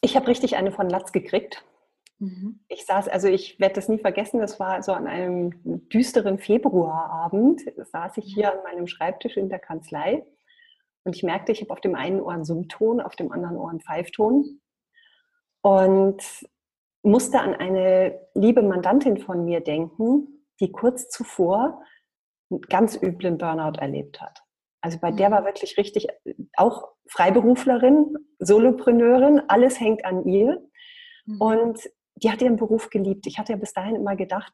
Ich 0.00 0.16
habe 0.16 0.28
richtig 0.28 0.56
eine 0.56 0.72
von 0.72 0.88
Latz 0.88 1.12
gekriegt. 1.12 1.64
Mhm. 2.18 2.60
Ich 2.68 2.84
saß, 2.84 3.08
also 3.08 3.28
ich 3.28 3.58
werde 3.58 3.74
das 3.74 3.88
nie 3.88 3.98
vergessen, 3.98 4.40
das 4.40 4.60
war 4.60 4.82
so 4.82 4.92
an 4.92 5.06
einem 5.06 5.88
düsteren 5.88 6.38
Februarabend, 6.38 7.62
saß 7.76 8.18
ich 8.18 8.26
hier 8.26 8.52
an 8.52 8.62
meinem 8.62 8.86
Schreibtisch 8.86 9.36
in 9.36 9.48
der 9.48 9.58
Kanzlei 9.58 10.26
und 11.04 11.16
ich 11.16 11.22
merkte, 11.22 11.52
ich 11.52 11.62
habe 11.62 11.72
auf 11.72 11.80
dem 11.80 11.94
einen 11.94 12.20
Ohr 12.20 12.32
einen 12.32 12.44
Summton, 12.44 13.00
auf 13.00 13.16
dem 13.16 13.32
anderen 13.32 13.56
Ohr 13.56 13.70
einen 13.70 13.80
Pfeifton 13.80 14.60
und 15.62 16.22
musste 17.02 17.40
an 17.40 17.54
eine 17.54 18.20
liebe 18.34 18.62
Mandantin 18.62 19.16
von 19.16 19.44
mir 19.46 19.60
denken, 19.60 20.39
die 20.60 20.72
kurz 20.72 21.08
zuvor 21.08 21.82
einen 22.50 22.60
ganz 22.62 23.00
üblen 23.00 23.38
Burnout 23.38 23.78
erlebt 23.78 24.20
hat. 24.20 24.42
Also 24.82 24.98
bei 24.98 25.10
der 25.10 25.28
mhm. 25.28 25.34
war 25.34 25.44
wirklich 25.44 25.76
richtig, 25.76 26.08
auch 26.56 26.88
Freiberuflerin, 27.08 28.16
Solopreneurin, 28.38 29.42
alles 29.48 29.78
hängt 29.78 30.04
an 30.04 30.24
ihr. 30.24 30.62
Mhm. 31.26 31.40
Und 31.40 31.90
die 32.16 32.30
hat 32.30 32.42
ihren 32.42 32.56
Beruf 32.56 32.90
geliebt. 32.90 33.26
Ich 33.26 33.38
hatte 33.38 33.52
ja 33.52 33.58
bis 33.58 33.72
dahin 33.72 33.96
immer 33.96 34.16
gedacht, 34.16 34.52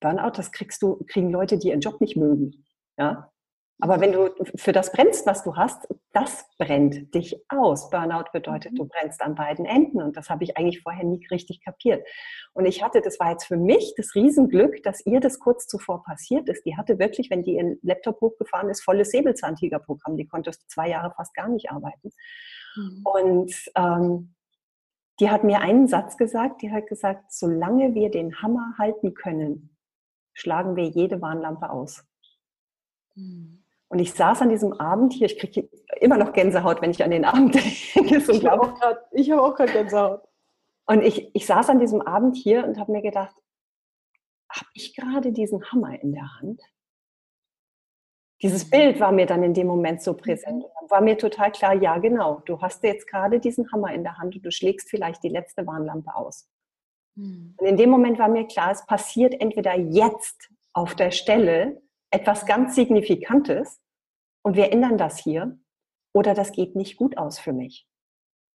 Burnout, 0.00 0.32
das 0.36 0.52
kriegst 0.52 0.82
du, 0.82 1.04
kriegen 1.06 1.30
Leute, 1.30 1.58
die 1.58 1.68
ihren 1.68 1.80
Job 1.80 2.00
nicht 2.00 2.16
mögen. 2.16 2.66
Ja? 2.98 3.32
Aber 3.80 4.00
wenn 4.00 4.12
du 4.12 4.30
für 4.54 4.72
das 4.72 4.92
brennst, 4.92 5.26
was 5.26 5.42
du 5.42 5.56
hast, 5.56 5.88
das 6.12 6.46
brennt 6.58 7.12
dich 7.14 7.36
aus. 7.48 7.90
Burnout 7.90 8.30
bedeutet, 8.32 8.72
mhm. 8.72 8.76
du 8.76 8.84
brennst 8.86 9.20
an 9.20 9.34
beiden 9.34 9.64
Enden. 9.64 10.00
Und 10.00 10.16
das 10.16 10.30
habe 10.30 10.44
ich 10.44 10.56
eigentlich 10.56 10.80
vorher 10.80 11.04
nie 11.04 11.26
richtig 11.26 11.60
kapiert. 11.60 12.06
Und 12.52 12.66
ich 12.66 12.82
hatte, 12.84 13.00
das 13.00 13.18
war 13.18 13.32
jetzt 13.32 13.46
für 13.46 13.56
mich 13.56 13.94
das 13.96 14.14
Riesenglück, 14.14 14.82
dass 14.84 15.04
ihr 15.04 15.18
das 15.18 15.40
kurz 15.40 15.66
zuvor 15.66 16.04
passiert 16.04 16.48
ist. 16.48 16.64
Die 16.64 16.76
hatte 16.76 16.98
wirklich, 17.00 17.30
wenn 17.30 17.42
die 17.42 17.56
ihren 17.56 17.78
Laptop 17.82 18.20
hochgefahren 18.20 18.70
ist, 18.70 18.82
volles 18.82 19.10
Säbelzahntigerprogramm. 19.10 20.16
Die 20.16 20.28
konnte 20.28 20.52
zwei 20.68 20.88
Jahre 20.88 21.12
fast 21.16 21.34
gar 21.34 21.48
nicht 21.48 21.70
arbeiten. 21.72 22.10
Mhm. 22.76 23.02
Und 23.04 23.54
ähm, 23.74 24.34
die 25.18 25.30
hat 25.30 25.42
mir 25.42 25.60
einen 25.60 25.88
Satz 25.88 26.16
gesagt, 26.16 26.62
die 26.62 26.72
hat 26.72 26.86
gesagt, 26.86 27.32
solange 27.32 27.94
wir 27.94 28.10
den 28.10 28.40
Hammer 28.40 28.74
halten 28.78 29.14
können, 29.14 29.76
schlagen 30.32 30.76
wir 30.76 30.84
jede 30.84 31.20
Warnlampe 31.20 31.70
aus. 31.70 32.04
Mhm. 33.16 33.63
Und 33.94 34.00
ich 34.00 34.12
saß 34.12 34.42
an 34.42 34.48
diesem 34.48 34.72
Abend 34.72 35.12
hier, 35.12 35.26
ich 35.26 35.38
kriege 35.38 35.68
immer 36.00 36.16
noch 36.16 36.32
Gänsehaut, 36.32 36.82
wenn 36.82 36.90
ich 36.90 37.04
an 37.04 37.12
den 37.12 37.24
Abend 37.24 37.54
denke. 37.94 38.16
ich 39.12 39.30
habe 39.30 39.40
auch 39.40 39.54
gerade 39.54 39.72
Gänsehaut. 39.72 40.20
Und 40.86 41.02
ich, 41.04 41.32
ich 41.32 41.46
saß 41.46 41.70
an 41.70 41.78
diesem 41.78 42.02
Abend 42.02 42.36
hier 42.36 42.66
und 42.66 42.76
habe 42.76 42.90
mir 42.90 43.02
gedacht, 43.02 43.36
habe 44.50 44.66
ich 44.74 44.96
gerade 44.96 45.30
diesen 45.30 45.64
Hammer 45.70 45.96
in 46.02 46.10
der 46.10 46.28
Hand? 46.40 46.60
Dieses 48.42 48.68
Bild 48.68 48.98
war 48.98 49.12
mir 49.12 49.26
dann 49.26 49.44
in 49.44 49.54
dem 49.54 49.68
Moment 49.68 50.02
so 50.02 50.14
präsent. 50.14 50.64
Und 50.64 50.90
war 50.90 51.00
mir 51.00 51.16
total 51.16 51.52
klar, 51.52 51.74
ja 51.74 51.98
genau, 51.98 52.40
du 52.46 52.60
hast 52.60 52.82
jetzt 52.82 53.06
gerade 53.06 53.38
diesen 53.38 53.70
Hammer 53.70 53.94
in 53.94 54.02
der 54.02 54.18
Hand 54.18 54.34
und 54.34 54.44
du 54.44 54.50
schlägst 54.50 54.90
vielleicht 54.90 55.22
die 55.22 55.28
letzte 55.28 55.68
Warnlampe 55.68 56.16
aus. 56.16 56.50
Mhm. 57.14 57.54
Und 57.58 57.64
in 57.64 57.76
dem 57.76 57.90
Moment 57.90 58.18
war 58.18 58.28
mir 58.28 58.48
klar, 58.48 58.72
es 58.72 58.84
passiert 58.86 59.40
entweder 59.40 59.78
jetzt 59.78 60.50
auf 60.72 60.96
der 60.96 61.12
Stelle 61.12 61.80
etwas 62.10 62.44
ganz 62.44 62.74
Signifikantes 62.74 63.80
und 64.44 64.56
wir 64.56 64.70
ändern 64.72 64.98
das 64.98 65.18
hier 65.18 65.58
oder 66.12 66.34
das 66.34 66.52
geht 66.52 66.76
nicht 66.76 66.96
gut 66.96 67.16
aus 67.16 67.38
für 67.38 67.52
mich. 67.52 67.88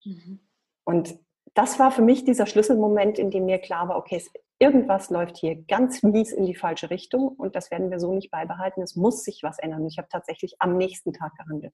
Mhm. 0.05 0.41
Und 0.85 1.19
das 1.55 1.79
war 1.79 1.91
für 1.91 2.03
mich 2.03 2.25
dieser 2.25 2.47
Schlüsselmoment, 2.47 3.19
in 3.19 3.31
dem 3.31 3.47
mir 3.47 3.59
klar 3.59 3.89
war, 3.89 3.97
okay, 3.97 4.23
irgendwas 4.59 5.11
läuft 5.11 5.39
hier 5.39 5.57
ganz 5.65 6.03
mies 6.03 6.33
in 6.33 6.45
die 6.45 6.55
falsche 6.55 6.91
Richtung 6.91 7.29
und 7.29 7.57
das 7.57 7.71
werden 7.71 7.91
wir 7.91 8.01
so 8.01 8.13
nicht 8.13 8.31
beibehalten. 8.31 8.83
Es 8.83 8.97
muss 8.97 9.23
sich 9.23 9.43
was 9.43 9.59
ändern. 9.59 9.83
Und 9.83 9.89
ich 9.89 9.99
habe 9.99 10.09
tatsächlich 10.11 10.57
am 10.59 10.77
nächsten 10.77 11.13
Tag 11.13 11.35
gehandelt. 11.37 11.73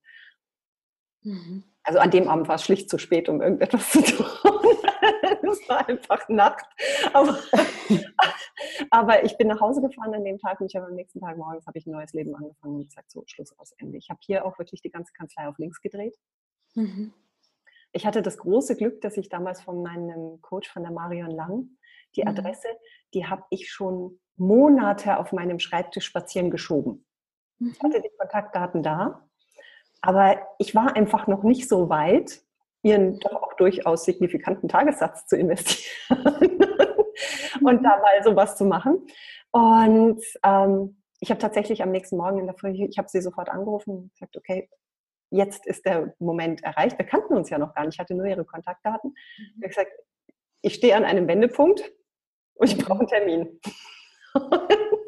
Mhm. 1.23 1.65
Also 1.83 1.99
an 1.99 2.11
dem 2.11 2.29
Abend 2.29 2.49
war 2.49 2.57
es 2.57 2.65
schlicht 2.65 2.91
zu 2.91 2.99
spät, 2.99 3.29
um 3.29 3.41
irgendetwas 3.41 3.91
zu 3.91 4.03
tun. 4.03 4.52
war 5.69 5.89
einfach 5.89 6.29
Nacht. 6.29 6.65
Aber, 7.13 7.39
aber, 8.91 9.25
ich 9.25 9.37
bin 9.37 9.49
nach 9.49 9.61
Hause 9.61 9.81
gefahren 9.81 10.15
an 10.15 10.25
dem 10.25 10.39
Tag 10.39 10.61
und 10.61 10.67
ich 10.67 10.77
habe 10.77 10.87
am 10.87 10.95
nächsten 10.95 11.21
Tag 11.21 11.37
morgens 11.37 11.67
habe 11.67 11.79
ich 11.79 11.87
ein 11.87 11.93
neues 11.93 12.13
Leben 12.13 12.35
angefangen 12.35 12.77
und 12.77 12.87
gesagt, 12.87 13.11
so 13.11 13.23
Schluss 13.27 13.57
aus 13.59 13.73
Ende. 13.79 13.99
Ich 13.99 14.11
habe 14.11 14.21
hier 14.23 14.45
auch 14.45 14.59
wirklich 14.59 14.83
die 14.83 14.91
ganze 14.91 15.13
Kanzlei 15.13 15.49
auf 15.49 15.59
links 15.59 15.81
gedreht. 15.81 16.17
Mhm. 16.75 17.13
Ich 17.93 18.07
hatte 18.07 18.23
das 18.23 18.39
große 18.39 18.77
Glück, 18.77 19.01
dass 19.03 19.17
ich 19.17 19.29
damals 19.29 19.61
von 19.61 19.83
meinem 19.83 20.41
Coach, 20.41 20.71
von 20.71 20.83
der 20.83 20.93
Marion 20.93 21.31
Lang, 21.31 21.69
die 22.17 22.23
mhm. 22.23 22.29
Adresse, 22.29 22.69
die 23.15 23.27
habe 23.27 23.45
ich 23.51 23.71
schon 23.71 24.19
Monate 24.37 25.19
auf 25.19 25.33
meinem 25.33 25.59
Schreibtisch 25.59 26.07
spazieren 26.07 26.51
geschoben. 26.51 27.05
Ich 27.61 27.67
mhm. 27.67 27.87
hatte 27.87 28.01
die 28.01 28.11
Kontaktdaten 28.19 28.83
da, 28.83 29.29
aber 30.01 30.47
ich 30.59 30.75
war 30.75 30.97
einfach 30.97 31.27
noch 31.27 31.43
nicht 31.43 31.69
so 31.69 31.89
weit, 31.89 32.43
ihren 32.83 33.19
doch 33.21 33.43
auch 33.43 33.55
durchaus 33.55 34.05
signifikanten 34.05 34.69
Tagessatz 34.69 35.27
zu 35.27 35.37
investieren 35.37 36.09
und 37.65 37.83
da 37.83 38.01
mal 38.01 38.23
sowas 38.25 38.57
zu 38.57 38.65
machen. 38.65 39.07
Und 39.53 40.23
ähm, 40.45 41.03
ich 41.21 41.31
habe 41.31 41.41
tatsächlich 41.41 41.83
am 41.83 41.91
nächsten 41.91 42.17
Morgen 42.17 42.39
in 42.39 42.47
der 42.47 42.57
Früh, 42.57 42.71
ich 42.71 42.99
habe 42.99 43.09
sie 43.09 43.21
sofort 43.21 43.49
angerufen 43.49 43.97
und 43.97 44.13
gesagt, 44.13 44.37
okay, 44.37 44.69
jetzt 45.31 45.67
ist 45.67 45.87
der 45.87 46.15
Moment 46.19 46.63
erreicht. 46.63 46.99
Wir 46.99 47.07
kannten 47.07 47.35
uns 47.35 47.51
ja 47.51 47.59
noch 47.59 47.75
gar 47.75 47.85
nicht, 47.85 47.95
ich 47.95 48.01
hatte 48.01 48.15
nur 48.15 48.27
ihre 48.27 48.45
Kontaktdaten. 48.45 49.11
Mhm. 49.11 49.45
Ich 49.57 49.63
habe 49.63 49.69
gesagt, 49.69 49.93
ich 50.63 50.75
stehe 50.75 50.97
an 50.97 51.05
einem 51.05 51.29
Wendepunkt 51.29 51.93
und 52.55 52.71
ich 52.71 52.79
brauche 52.79 53.01
einen 53.01 53.09
Termin. 53.09 53.61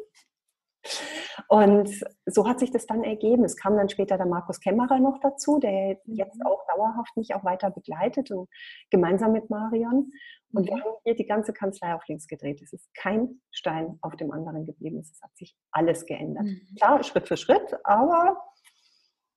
und 1.47 1.89
so 2.25 2.47
hat 2.47 2.59
sich 2.59 2.71
das 2.71 2.85
dann 2.85 3.03
ergeben. 3.03 3.43
Es 3.43 3.55
kam 3.55 3.75
dann 3.75 3.89
später 3.89 4.17
der 4.17 4.25
Markus 4.25 4.59
Kämmerer 4.59 4.99
noch 4.99 5.19
dazu, 5.19 5.59
der 5.59 5.97
jetzt 6.05 6.39
mhm. 6.39 6.45
auch 6.45 6.65
dauerhaft 6.67 7.15
mich 7.17 7.33
auch 7.35 7.43
weiter 7.43 7.71
begleitet 7.71 8.31
und 8.31 8.49
gemeinsam 8.89 9.31
mit 9.31 9.49
Marion. 9.49 10.11
Und 10.53 10.67
wir 10.67 10.75
mhm. 10.75 10.81
haben 10.81 10.93
hier 11.03 11.15
die 11.15 11.25
ganze 11.25 11.53
Kanzlei 11.53 11.93
auf 11.93 12.07
links 12.07 12.27
gedreht. 12.27 12.61
Es 12.61 12.73
ist 12.73 12.93
kein 12.95 13.41
Stein 13.51 13.97
auf 14.01 14.15
dem 14.15 14.31
anderen 14.31 14.65
geblieben. 14.65 14.99
Es 14.99 15.19
hat 15.21 15.35
sich 15.35 15.55
alles 15.71 16.05
geändert. 16.05 16.45
Mhm. 16.45 16.75
Klar, 16.77 17.03
Schritt 17.03 17.27
für 17.27 17.37
Schritt, 17.37 17.75
aber 17.83 18.37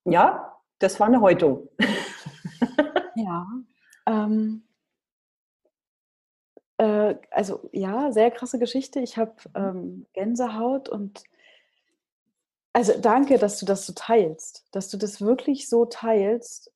ja, 0.05 0.55
das 0.79 1.01
war 1.01 1.09
eine 1.09 1.21
Häutung. 1.21 1.69
ja. 3.17 3.47
Ähm, 4.07 4.69
äh, 6.79 7.17
also 7.31 7.69
ja, 7.73 8.13
sehr 8.13 8.31
krasse 8.31 8.59
Geschichte. 8.59 9.01
Ich 9.01 9.19
habe 9.19 9.35
ähm, 9.55 10.07
Gänsehaut 10.15 10.89
und 10.89 11.23
also 12.79 12.93
danke, 13.01 13.39
dass 13.39 13.59
du 13.59 13.67
das 13.67 13.85
so 13.87 13.93
teilst, 13.93 14.65
dass 14.71 14.89
du 14.89 14.99
das 14.99 15.21
wirklich 15.21 15.69
so 15.69 15.85
teilst. 15.85 16.73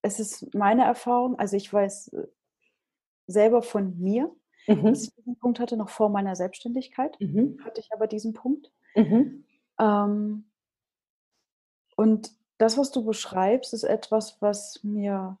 Es 0.00 0.18
ist 0.18 0.54
meine 0.54 0.82
Erfahrung, 0.84 1.38
also 1.38 1.58
ich 1.58 1.70
weiß 1.70 2.08
äh, 2.14 2.26
selber 3.26 3.60
von 3.60 3.98
mir, 3.98 4.34
mhm. 4.66 4.84
dass 4.84 5.02
ich 5.02 5.14
diesen 5.14 5.36
Punkt 5.36 5.60
hatte, 5.60 5.76
noch 5.76 5.90
vor 5.90 6.08
meiner 6.08 6.36
Selbstständigkeit 6.36 7.20
mhm. 7.20 7.60
hatte 7.66 7.82
ich 7.82 7.92
aber 7.92 8.06
diesen 8.06 8.32
Punkt. 8.32 8.72
Mhm. 8.94 9.44
Ähm, 9.78 10.44
und 11.94 12.32
das, 12.56 12.78
was 12.78 12.90
du 12.90 13.04
beschreibst, 13.04 13.74
ist 13.74 13.84
etwas, 13.84 14.40
was 14.40 14.82
mir 14.82 15.36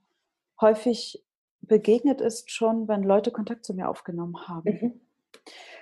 häufig 0.60 1.24
begegnet 1.62 2.20
ist, 2.20 2.50
schon, 2.50 2.86
wenn 2.86 3.02
Leute 3.02 3.30
Kontakt 3.30 3.64
zu 3.64 3.72
mir 3.72 3.88
aufgenommen 3.88 4.46
haben. 4.46 5.00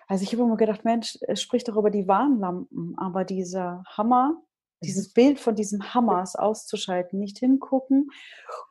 Also 0.06 0.22
ich 0.22 0.32
habe 0.32 0.42
immer 0.42 0.56
gedacht, 0.56 0.84
Mensch, 0.84 1.18
es 1.22 1.42
spricht 1.42 1.68
doch 1.68 1.76
über 1.76 1.90
die 1.90 2.06
Warnlampen, 2.06 2.94
aber 2.96 3.24
dieser 3.24 3.82
Hammer, 3.88 4.30
mhm. 4.30 4.84
dieses 4.84 5.12
Bild 5.12 5.40
von 5.40 5.54
diesem 5.54 5.94
Hammers 5.94 6.36
auszuschalten, 6.36 7.18
nicht 7.18 7.38
hingucken 7.38 8.10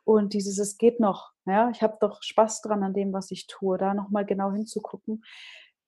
und 0.04 0.32
dieses, 0.32 0.58
es 0.58 0.78
geht 0.78 0.98
noch, 1.00 1.32
ja, 1.44 1.70
ich 1.70 1.82
habe 1.82 1.98
doch 2.00 2.22
Spaß 2.22 2.62
dran 2.62 2.82
an 2.82 2.94
dem, 2.94 3.12
was 3.12 3.30
ich 3.30 3.46
tue, 3.46 3.76
da 3.78 3.94
nochmal 3.94 4.24
genau 4.24 4.50
hinzugucken. 4.50 5.24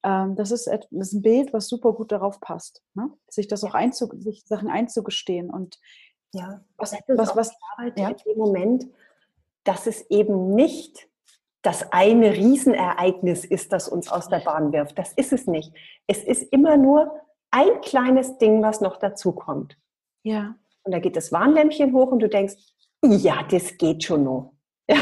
Ähm, 0.03 0.37
das, 0.37 0.51
ist, 0.51 0.67
das 0.67 0.89
ist 0.91 1.13
ein 1.15 1.23
Bild, 1.23 1.53
was 1.53 1.69
super 1.69 1.93
gut 1.93 2.13
darauf 2.13 2.41
passt, 2.41 2.83
ne? 2.95 3.11
sich 3.29 3.49
das 3.49 3.65
auch 3.65 3.75
einzu, 3.75 4.09
sich 4.19 4.45
Sachen 4.47 4.69
einzugestehen 4.69 5.51
und 5.51 5.79
ja, 6.33 6.61
was, 6.77 6.93
was, 7.09 7.37
was 7.37 7.53
Arbeit 7.73 7.99
ja? 7.99 8.11
in 8.11 8.17
dem 8.17 8.39
Moment, 8.39 8.87
dass 9.65 9.87
es 9.87 10.09
eben 10.11 10.55
nicht 10.55 11.09
das 11.63 11.93
eine 11.93 12.33
Riesenereignis 12.33 13.45
ist, 13.45 13.73
das 13.73 13.89
uns 13.89 14.11
aus 14.11 14.29
der 14.29 14.41
Bahn 14.41 14.73
wirft. 14.73 14.99
Das 14.99 15.13
ist 15.13 15.33
es 15.33 15.47
nicht. 15.47 15.73
Es 16.07 16.23
ist 16.23 16.53
immer 16.53 16.77
nur 16.77 17.21
ein 17.51 17.81
kleines 17.81 18.39
Ding, 18.39 18.63
was 18.63 18.81
noch 18.81 18.99
dazu 18.99 19.33
kommt. 19.33 19.77
Ja. 20.23 20.55
Und 20.85 20.93
da 20.93 20.99
geht 20.99 21.17
das 21.17 21.33
Warnlämpchen 21.33 21.93
hoch 21.93 22.11
und 22.13 22.21
du 22.21 22.29
denkst, 22.29 22.55
ja, 23.05 23.43
das 23.51 23.77
geht 23.77 24.05
schon 24.05 24.25
noch. 24.25 24.53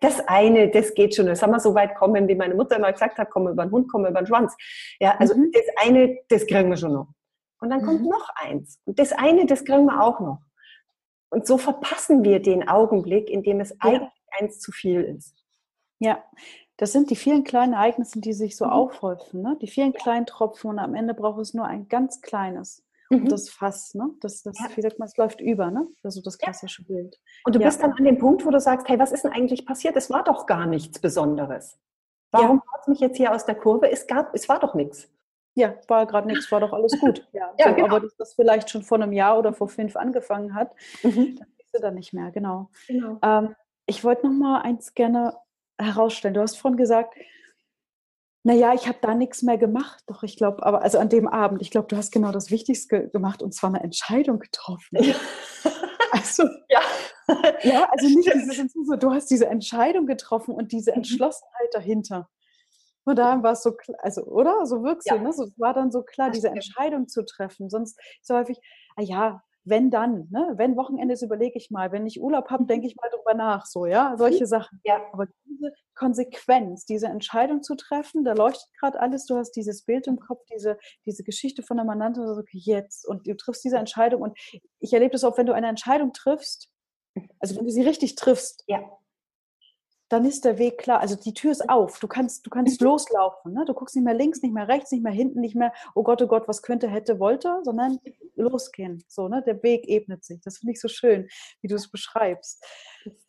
Das 0.00 0.26
eine, 0.26 0.70
das 0.70 0.94
geht 0.94 1.14
schon. 1.14 1.26
Das 1.26 1.42
haben 1.42 1.52
wir 1.52 1.60
so 1.60 1.74
weit 1.74 1.94
kommen, 1.94 2.26
wie 2.28 2.34
meine 2.34 2.54
Mutter 2.54 2.76
immer 2.76 2.92
gesagt 2.92 3.18
hat, 3.18 3.30
komm 3.30 3.48
über 3.48 3.64
den 3.64 3.70
Hund, 3.70 3.90
komm 3.90 4.06
über 4.06 4.20
den 4.20 4.26
Schwanz. 4.26 4.56
Ja, 4.98 5.16
also 5.18 5.36
mhm. 5.36 5.50
das 5.52 5.64
eine, 5.76 6.18
das 6.28 6.46
kriegen 6.46 6.70
wir 6.70 6.76
schon 6.76 6.92
noch. 6.92 7.08
Und 7.60 7.70
dann 7.70 7.82
kommt 7.82 8.02
mhm. 8.02 8.08
noch 8.08 8.28
eins. 8.36 8.80
Und 8.84 8.98
das 8.98 9.12
eine, 9.12 9.46
das 9.46 9.64
kriegen 9.64 9.84
wir 9.84 10.02
auch 10.02 10.20
noch. 10.20 10.40
Und 11.30 11.46
so 11.46 11.58
verpassen 11.58 12.24
wir 12.24 12.40
den 12.40 12.68
Augenblick, 12.68 13.30
in 13.30 13.42
dem 13.42 13.60
es 13.60 13.70
ja. 13.70 13.76
eigentlich 13.80 14.10
eins 14.38 14.60
zu 14.60 14.72
viel 14.72 15.02
ist. 15.02 15.35
Ja, 15.98 16.22
das 16.76 16.92
sind 16.92 17.10
die 17.10 17.16
vielen 17.16 17.44
kleinen 17.44 17.72
Ereignisse, 17.72 18.20
die 18.20 18.32
sich 18.32 18.56
so 18.56 18.66
mhm. 18.66 18.72
aufhäufen, 18.72 19.42
ne? 19.42 19.56
die 19.60 19.66
vielen 19.66 19.92
kleinen 19.92 20.26
Tropfen 20.26 20.70
und 20.70 20.78
am 20.78 20.94
Ende 20.94 21.14
braucht 21.14 21.40
es 21.40 21.54
nur 21.54 21.66
ein 21.66 21.88
ganz 21.88 22.20
kleines. 22.20 22.84
Mhm. 23.10 23.22
Und 23.22 23.32
das 23.32 23.48
Fass, 23.48 23.94
ne? 23.94 24.10
das, 24.20 24.42
das, 24.42 24.58
ja. 24.58 24.76
wie 24.76 24.82
sagt 24.82 24.98
man, 24.98 25.08
es 25.08 25.16
läuft 25.16 25.40
über, 25.40 25.70
ne? 25.70 25.86
Also 26.02 26.20
das 26.20 26.38
klassische 26.38 26.82
ja. 26.82 26.94
Bild. 26.94 27.18
Und 27.44 27.54
du 27.54 27.60
ja. 27.60 27.66
bist 27.66 27.82
dann 27.82 27.92
an 27.92 28.04
dem 28.04 28.18
Punkt, 28.18 28.44
wo 28.44 28.50
du 28.50 28.60
sagst, 28.60 28.88
hey, 28.88 28.98
was 28.98 29.12
ist 29.12 29.24
denn 29.24 29.32
eigentlich 29.32 29.64
passiert? 29.64 29.96
Es 29.96 30.10
war 30.10 30.24
doch 30.24 30.46
gar 30.46 30.66
nichts 30.66 30.98
Besonderes. 30.98 31.78
Warum 32.32 32.56
ja. 32.58 32.78
haut 32.78 32.88
mich 32.88 33.00
jetzt 33.00 33.16
hier 33.16 33.32
aus 33.32 33.46
der 33.46 33.54
Kurve? 33.54 33.90
Es 33.90 34.06
gab, 34.06 34.34
es 34.34 34.48
war 34.48 34.58
doch 34.58 34.74
nichts. 34.74 35.08
Ja, 35.54 35.74
war 35.88 36.04
gerade 36.04 36.26
nichts, 36.26 36.50
war 36.52 36.60
doch 36.60 36.72
alles 36.72 36.92
gut. 37.00 37.26
Ja, 37.32 37.54
ja 37.58 37.68
so, 37.68 37.74
genau. 37.74 37.86
Aber 37.86 38.00
dass 38.00 38.16
das 38.16 38.34
vielleicht 38.34 38.68
schon 38.68 38.82
vor 38.82 39.00
einem 39.00 39.12
Jahr 39.12 39.38
oder 39.38 39.54
vor 39.54 39.68
fünf 39.68 39.96
angefangen 39.96 40.54
hat, 40.54 40.74
mhm. 41.02 41.36
dann 41.36 41.48
siehst 41.56 41.74
du 41.74 41.80
dann 41.80 41.94
nicht 41.94 42.12
mehr, 42.12 42.30
genau. 42.30 42.68
genau. 42.86 43.18
Ähm, 43.22 43.54
ich 43.86 44.04
wollte 44.04 44.26
noch 44.26 44.34
mal 44.34 44.60
eins 44.62 44.94
gerne 44.94 45.34
herausstellen. 45.78 46.34
Du 46.34 46.40
hast 46.40 46.56
vorhin 46.56 46.76
gesagt, 46.76 47.14
naja, 48.42 48.74
ich 48.74 48.86
habe 48.86 48.98
da 49.02 49.14
nichts 49.14 49.42
mehr 49.42 49.58
gemacht. 49.58 50.04
Doch, 50.06 50.22
ich 50.22 50.36
glaube, 50.36 50.64
aber 50.64 50.82
also 50.82 50.98
an 50.98 51.08
dem 51.08 51.26
Abend, 51.26 51.62
ich 51.62 51.70
glaube, 51.70 51.88
du 51.88 51.96
hast 51.96 52.12
genau 52.12 52.30
das 52.30 52.50
Wichtigste 52.50 53.08
gemacht 53.08 53.42
und 53.42 53.52
zwar 53.54 53.70
eine 53.70 53.82
Entscheidung 53.82 54.38
getroffen. 54.38 55.02
Ja. 55.02 55.14
Also, 56.12 56.44
ja. 56.68 56.80
ja, 57.62 57.88
also 57.90 58.06
nicht 58.06 58.30
so, 58.84 58.96
du 58.96 59.10
hast 59.10 59.30
diese 59.30 59.46
Entscheidung 59.46 60.06
getroffen 60.06 60.54
und 60.54 60.70
diese 60.70 60.92
mhm. 60.92 60.98
Entschlossenheit 60.98 61.68
dahinter. 61.72 62.28
Und 63.04 63.16
da 63.16 63.42
war 63.42 63.52
es 63.52 63.62
so, 63.62 63.76
also, 63.98 64.22
oder? 64.24 64.66
So 64.66 64.82
wirkst 64.82 65.08
ja. 65.08 65.16
du, 65.16 65.24
ne? 65.24 65.32
So, 65.32 65.44
es 65.44 65.58
war 65.58 65.74
dann 65.74 65.90
so 65.90 66.02
klar, 66.02 66.30
diese 66.30 66.48
Entscheidung 66.48 67.08
zu 67.08 67.24
treffen. 67.24 67.70
Sonst 67.70 67.98
so 68.22 68.34
häufig, 68.34 68.58
ah 68.96 69.02
ja, 69.02 69.42
wenn 69.66 69.90
dann, 69.90 70.28
ne? 70.30 70.54
wenn 70.56 70.76
Wochenende 70.76 71.14
ist, 71.14 71.22
überlege 71.22 71.58
ich 71.58 71.70
mal, 71.70 71.92
wenn 71.92 72.06
ich 72.06 72.20
Urlaub 72.20 72.50
habe, 72.50 72.64
denke 72.64 72.86
mhm. 72.86 72.90
ich 72.90 72.96
mal 72.96 73.10
drüber 73.10 73.34
nach, 73.34 73.66
so, 73.66 73.84
ja, 73.84 74.14
solche 74.16 74.44
mhm. 74.44 74.48
Sachen. 74.48 74.80
Ja. 74.84 75.00
Aber 75.12 75.26
diese 75.44 75.72
Konsequenz, 75.94 76.86
diese 76.86 77.08
Entscheidung 77.08 77.62
zu 77.62 77.74
treffen, 77.74 78.24
da 78.24 78.32
leuchtet 78.32 78.68
gerade 78.78 79.00
alles, 79.00 79.26
du 79.26 79.36
hast 79.36 79.52
dieses 79.52 79.84
Bild 79.84 80.06
im 80.06 80.18
Kopf, 80.20 80.44
diese, 80.52 80.78
diese 81.04 81.24
Geschichte 81.24 81.62
von 81.62 81.76
der 81.76 81.84
Mandante, 81.84 82.26
so, 82.26 82.40
okay, 82.40 82.58
jetzt, 82.58 83.06
und 83.06 83.26
du 83.26 83.36
triffst 83.36 83.64
diese 83.64 83.76
Entscheidung 83.76 84.22
und 84.22 84.38
ich 84.78 84.92
erlebe 84.92 85.12
das 85.12 85.24
auch, 85.24 85.36
wenn 85.36 85.46
du 85.46 85.52
eine 85.52 85.68
Entscheidung 85.68 86.12
triffst, 86.12 86.70
also 87.40 87.56
wenn 87.56 87.64
du 87.64 87.70
sie 87.70 87.82
richtig 87.82 88.14
triffst, 88.14 88.62
ja 88.68 88.80
dann 90.08 90.24
ist 90.24 90.44
der 90.44 90.58
Weg 90.58 90.78
klar. 90.78 91.00
Also 91.00 91.16
die 91.16 91.34
Tür 91.34 91.50
ist 91.50 91.68
auf. 91.68 91.98
Du 91.98 92.06
kannst, 92.06 92.46
du 92.46 92.50
kannst 92.50 92.80
loslaufen. 92.80 93.52
Ne? 93.52 93.64
Du 93.64 93.74
guckst 93.74 93.96
nicht 93.96 94.04
mehr 94.04 94.14
links, 94.14 94.42
nicht 94.42 94.54
mehr 94.54 94.68
rechts, 94.68 94.92
nicht 94.92 95.02
mehr 95.02 95.12
hinten, 95.12 95.40
nicht 95.40 95.56
mehr, 95.56 95.72
oh 95.94 96.02
Gott, 96.02 96.22
oh 96.22 96.26
Gott, 96.26 96.46
was 96.46 96.62
könnte, 96.62 96.88
hätte, 96.88 97.18
wollte, 97.18 97.60
sondern 97.64 97.98
losgehen. 98.36 99.02
So, 99.08 99.28
ne? 99.28 99.42
Der 99.46 99.62
Weg 99.62 99.88
ebnet 99.88 100.24
sich. 100.24 100.40
Das 100.42 100.58
finde 100.58 100.72
ich 100.72 100.80
so 100.80 100.88
schön, 100.88 101.28
wie 101.60 101.68
du 101.68 101.74
es 101.74 101.90
beschreibst. 101.90 102.64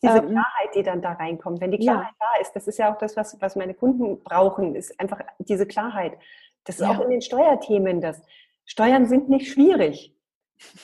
Diese 0.04 0.18
ähm, 0.18 0.28
Klarheit, 0.28 0.76
die 0.76 0.84
dann 0.84 1.02
da 1.02 1.13
reinkommt. 1.13 1.62
Wenn 1.62 1.72
die 1.72 1.80
Klarheit 1.80 2.13
ja. 2.20 2.28
da 2.36 2.42
ist, 2.42 2.54
das 2.54 2.68
ist 2.68 2.78
ja 2.78 2.94
auch 2.94 2.98
das, 2.98 3.16
was, 3.16 3.40
was 3.42 3.56
meine 3.56 3.74
Kunden 3.74 4.24
brauchen, 4.24 4.76
ist 4.76 5.00
einfach 5.00 5.20
diese 5.40 5.66
Klarheit. 5.66 6.18
Das 6.63 6.76
ist 6.76 6.82
ja. 6.82 6.92
auch 6.92 7.02
in 7.02 7.10
den 7.10 7.22
Steuerthemen 7.22 8.02
das. 8.02 8.22
Steuern 8.66 9.06
sind 9.06 9.30
nicht 9.30 9.52
schwierig. 9.52 10.17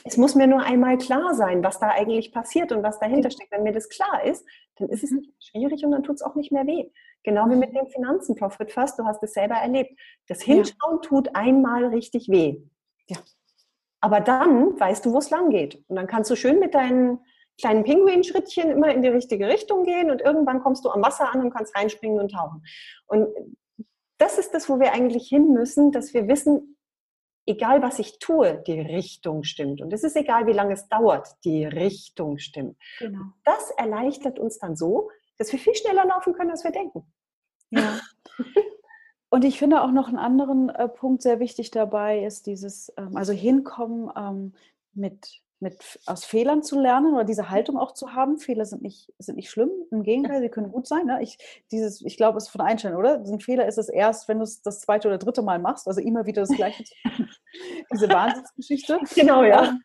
Es 0.04 0.18
muss 0.18 0.36
mir 0.36 0.48
nur 0.48 0.62
einmal 0.62 0.98
klar 0.98 1.34
sein, 1.34 1.64
was 1.64 1.80
da 1.80 1.90
eigentlich 1.90 2.32
passiert 2.32 2.72
und 2.72 2.84
was 2.84 3.00
dahinter 3.00 3.32
steckt. 3.32 3.52
Wenn 3.52 3.64
mir 3.64 3.72
das 3.72 3.90
klar 3.90 4.24
ist, 4.24 4.46
dann 4.76 4.90
ist 4.90 5.04
es 5.04 5.12
mhm. 5.12 5.18
nicht 5.18 5.34
schwierig 5.40 5.84
und 5.84 5.92
dann 5.92 6.04
tut 6.04 6.16
es 6.16 6.22
auch 6.22 6.36
nicht 6.36 6.52
mehr 6.52 6.66
weh. 6.66 6.90
Genau 7.24 7.50
wie 7.50 7.56
mit 7.56 7.72
mhm. 7.72 7.78
den 7.78 7.88
Finanzen, 7.88 8.38
Frau 8.38 8.50
Fritz, 8.50 8.96
du 8.96 9.06
hast 9.06 9.24
es 9.24 9.34
selber 9.34 9.56
erlebt. 9.56 9.98
Das 10.28 10.42
Hinschauen 10.42 11.00
ja. 11.02 11.02
tut 11.02 11.36
einmal 11.36 11.86
richtig 11.86 12.30
weh. 12.30 12.62
Ja. 13.08 13.18
Aber 14.02 14.20
dann 14.20 14.80
weißt 14.80 15.06
du, 15.06 15.14
wo 15.14 15.20
es 15.20 15.30
lang 15.30 15.50
geht. 15.50 15.84
Und 15.88 15.96
dann 15.96 16.08
kannst 16.08 16.30
du 16.30 16.36
schön 16.36 16.60
mit 16.60 16.74
deinen 16.74 17.20
kleinen 17.60 17.84
Pinguinschrittchen 17.84 18.72
immer 18.72 18.94
in 18.94 19.02
die 19.02 19.08
richtige 19.08 19.48
Richtung 19.48 19.84
gehen 19.84 20.10
und 20.12 20.22
irgendwann 20.22 20.62
kommst 20.62 20.84
du 20.86 20.90
am 20.90 21.04
Wasser 21.04 21.32
an 21.34 21.42
und 21.42 21.52
kannst 21.52 21.76
reinspringen 21.76 22.20
und 22.20 22.32
tauchen. 22.32 22.64
Und 23.06 23.28
das 24.18 24.38
ist 24.38 24.54
das, 24.54 24.70
wo 24.70 24.80
wir 24.80 24.92
eigentlich 24.92 25.28
hin 25.28 25.54
müssen, 25.54 25.92
dass 25.92 26.14
wir 26.14 26.28
wissen, 26.28 26.78
egal 27.46 27.82
was 27.82 28.00
ich 28.00 28.20
tue, 28.20 28.64
die 28.66 28.80
Richtung 28.80 29.44
stimmt. 29.44 29.82
Und 29.82 29.92
es 29.94 30.04
ist 30.04 30.16
egal, 30.16 30.48
wie 30.48 30.54
lange 30.54 30.74
es 30.74 30.88
dauert, 30.88 31.28
die 31.44 31.66
Richtung 31.66 32.38
stimmt. 32.38 32.78
Genau. 33.00 33.24
Das 33.44 33.72
erleichtert 33.72 34.40
uns 34.40 34.60
dann 34.60 34.76
so, 34.76 35.10
dass 35.38 35.52
wir 35.52 35.60
viel 35.60 35.76
schneller 35.76 36.06
laufen 36.06 36.34
können, 36.34 36.52
als 36.52 36.64
wir 36.64 36.72
denken. 36.72 37.06
Ja. 37.70 38.00
Und 39.30 39.46
ich 39.46 39.58
finde 39.58 39.82
auch 39.82 39.92
noch 39.92 40.10
einen 40.10 40.20
anderen 40.20 40.70
äh, 40.70 40.88
Punkt 40.88 41.24
sehr 41.24 41.40
wichtig 41.40 41.72
dabei 41.72 42.24
ist 42.24 42.46
dieses, 42.46 42.94
ähm, 42.98 43.18
also 43.18 43.34
hinkommen 43.34 44.12
ähm, 44.16 44.54
mit 44.94 45.42
mit 45.64 46.00
aus 46.06 46.26
Fehlern 46.26 46.62
zu 46.62 46.80
lernen 46.80 47.16
oder 47.16 47.24
diese 47.24 47.50
Haltung 47.50 47.78
auch 47.78 47.94
zu 47.94 48.14
haben. 48.14 48.38
Fehler 48.38 48.66
sind 48.66 48.84
nicht, 48.84 49.12
sind 49.18 49.36
nicht 49.36 49.50
schlimm, 49.50 49.72
im 49.90 50.04
Gegenteil, 50.04 50.42
sie 50.42 50.50
können 50.50 50.72
gut 50.72 50.88
sein. 50.88 51.08
Ne? 51.08 51.24
Ich, 51.24 51.38
dieses, 51.72 52.02
ich 52.02 52.18
glaube, 52.18 52.38
es 52.38 52.46
ist 52.46 52.50
von 52.52 52.62
Einstellung, 52.62 53.00
oder? 53.00 53.16
Ein 53.16 53.40
Fehler 53.40 53.66
ist 53.66 53.80
es 53.80 53.90
erst, 53.90 54.28
wenn 54.28 54.38
du 54.38 54.44
es 54.44 54.62
das 54.62 54.82
zweite 54.82 55.08
oder 55.08 55.18
dritte 55.18 55.42
Mal 55.42 55.58
machst, 55.58 55.88
also 55.88 56.02
immer 56.02 56.28
wieder 56.28 56.42
das 56.44 56.52
Gleiche. 56.52 56.84
diese 57.92 58.10
Wahnsinnsgeschichte. 58.10 59.00
Genau, 59.16 59.44
ja. 59.44 59.78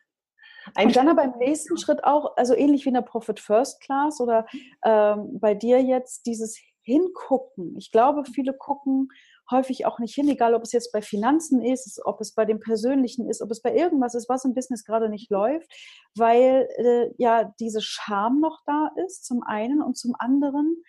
Ähm, 0.77 0.89
und 0.89 0.97
dann 0.97 1.09
aber 1.09 1.25
im 1.25 1.39
nächsten 1.39 1.79
Schritt 1.79 2.05
auch, 2.05 2.37
also 2.37 2.55
ähnlich 2.55 2.85
wie 2.85 2.89
in 2.89 2.95
der 2.95 3.03
Profit 3.03 3.41
First 3.41 3.81
Class 3.81 4.21
oder 4.21 4.47
ähm, 4.85 5.39
bei 5.41 5.55
dir 5.55 5.81
jetzt 5.83 6.27
dieses 6.27 6.59
Hingucken. 6.83 7.77
Ich 7.77 7.91
glaube, 7.93 8.25
viele 8.25 8.53
gucken 8.53 9.09
häufig 9.51 9.87
auch 9.87 9.99
nicht 9.99 10.15
hin, 10.15 10.29
egal 10.29 10.55
ob 10.55 10.63
es 10.63 10.73
jetzt 10.73 10.93
bei 10.93 11.03
Finanzen 11.03 11.63
ist, 11.63 12.01
ob 12.05 12.21
es 12.21 12.35
bei 12.35 12.45
dem 12.45 12.61
Persönlichen 12.61 13.29
ist, 13.29 13.43
ob 13.43 13.51
es 13.51 13.63
bei 13.63 13.75
irgendwas 13.75 14.15
ist, 14.15 14.29
was 14.29 14.45
im 14.45 14.55
Business 14.55 14.85
gerade 14.85 15.09
nicht 15.09 15.31
läuft, 15.31 15.71
weil 16.17 16.69
äh, 16.77 17.11
ja 17.17 17.53
diese 17.61 17.81
Scham 17.81 18.41
noch 18.41 18.61
da 18.67 18.91
ist, 19.07 19.25
zum 19.25 19.43
einen 19.43 19.83
und 19.83 19.97
zum 19.97 20.15
anderen 20.19 20.83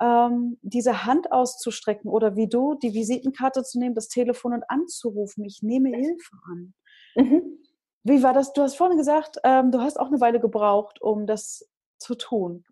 ähm, 0.00 0.58
diese 0.62 1.04
Hand 1.04 1.32
auszustrecken 1.32 2.10
oder 2.10 2.36
wie 2.36 2.48
du 2.48 2.74
die 2.74 2.94
Visitenkarte 2.94 3.62
zu 3.62 3.78
nehmen, 3.78 3.94
das 3.94 4.08
Telefon 4.08 4.52
und 4.52 4.64
anzurufen. 4.68 5.44
Ich 5.44 5.62
nehme 5.62 5.90
Hilfe 5.90 6.36
an. 6.50 6.74
Mhm. 7.14 7.58
Wie 8.04 8.22
war 8.22 8.32
das? 8.32 8.52
Du 8.52 8.62
hast 8.62 8.76
vorhin 8.76 8.98
gesagt, 8.98 9.38
ähm, 9.42 9.72
du 9.72 9.80
hast 9.80 9.98
auch 9.98 10.06
eine 10.06 10.20
Weile 10.20 10.38
gebraucht, 10.38 11.00
um 11.00 11.26
das 11.26 11.68
zu 11.98 12.14
tun. 12.14 12.64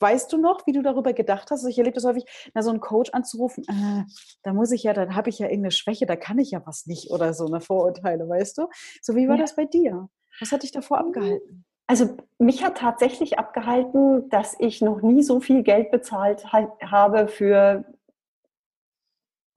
Weißt 0.00 0.32
du 0.32 0.38
noch, 0.38 0.66
wie 0.66 0.72
du 0.72 0.82
darüber 0.82 1.12
gedacht 1.12 1.50
hast? 1.50 1.60
Also 1.60 1.68
ich 1.68 1.78
erlebe 1.78 1.94
das 1.94 2.04
häufig, 2.04 2.24
na, 2.54 2.62
so 2.62 2.70
einen 2.70 2.80
Coach 2.80 3.10
anzurufen, 3.12 3.64
äh, 3.68 4.04
da 4.42 4.52
muss 4.52 4.70
ich 4.72 4.82
ja, 4.82 4.92
dann 4.92 5.14
habe 5.14 5.30
ich 5.30 5.38
ja 5.38 5.46
irgendeine 5.46 5.70
Schwäche, 5.70 6.06
da 6.06 6.16
kann 6.16 6.38
ich 6.38 6.50
ja 6.50 6.62
was 6.64 6.86
nicht 6.86 7.10
oder 7.10 7.34
so, 7.34 7.46
eine 7.46 7.60
Vorurteile, 7.60 8.28
weißt 8.28 8.58
du? 8.58 8.68
So, 9.02 9.14
wie 9.14 9.28
war 9.28 9.36
ja. 9.36 9.42
das 9.42 9.56
bei 9.56 9.64
dir? 9.64 10.08
Was 10.40 10.52
hat 10.52 10.62
dich 10.62 10.72
davor 10.72 10.98
abgehalten? 10.98 11.64
Also 11.88 12.16
mich 12.38 12.64
hat 12.64 12.78
tatsächlich 12.78 13.38
abgehalten, 13.38 14.28
dass 14.28 14.56
ich 14.58 14.80
noch 14.80 15.02
nie 15.02 15.22
so 15.22 15.40
viel 15.40 15.62
Geld 15.62 15.92
bezahlt 15.92 16.52
habe 16.52 17.28
für 17.28 17.84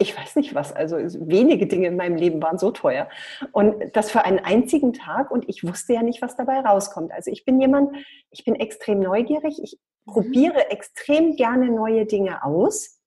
ich 0.01 0.17
weiß 0.17 0.37
nicht 0.37 0.55
was, 0.55 0.71
also 0.71 0.95
wenige 0.97 1.67
Dinge 1.67 1.87
in 1.89 1.97
meinem 1.97 2.15
Leben 2.15 2.41
waren 2.41 2.57
so 2.57 2.71
teuer. 2.71 3.09
Und 3.51 3.95
das 3.97 4.09
für 4.09 4.23
einen 4.23 4.39
einzigen 4.39 4.93
Tag 4.93 5.29
und 5.29 5.47
ich 5.49 5.65
wusste 5.65 5.93
ja 5.93 6.03
nicht, 6.03 6.21
was 6.21 6.37
dabei 6.37 6.61
rauskommt. 6.61 7.11
Also 7.11 7.29
ich 7.31 7.43
bin 7.43 7.59
jemand, 7.59 7.93
ich 8.31 8.45
bin 8.45 8.55
extrem 8.55 9.01
neugierig, 9.01 9.61
ich 9.61 9.77
mhm. 10.05 10.11
probiere 10.13 10.71
extrem 10.71 11.35
gerne 11.35 11.69
neue 11.69 12.05
Dinge 12.05 12.43
aus. 12.45 13.01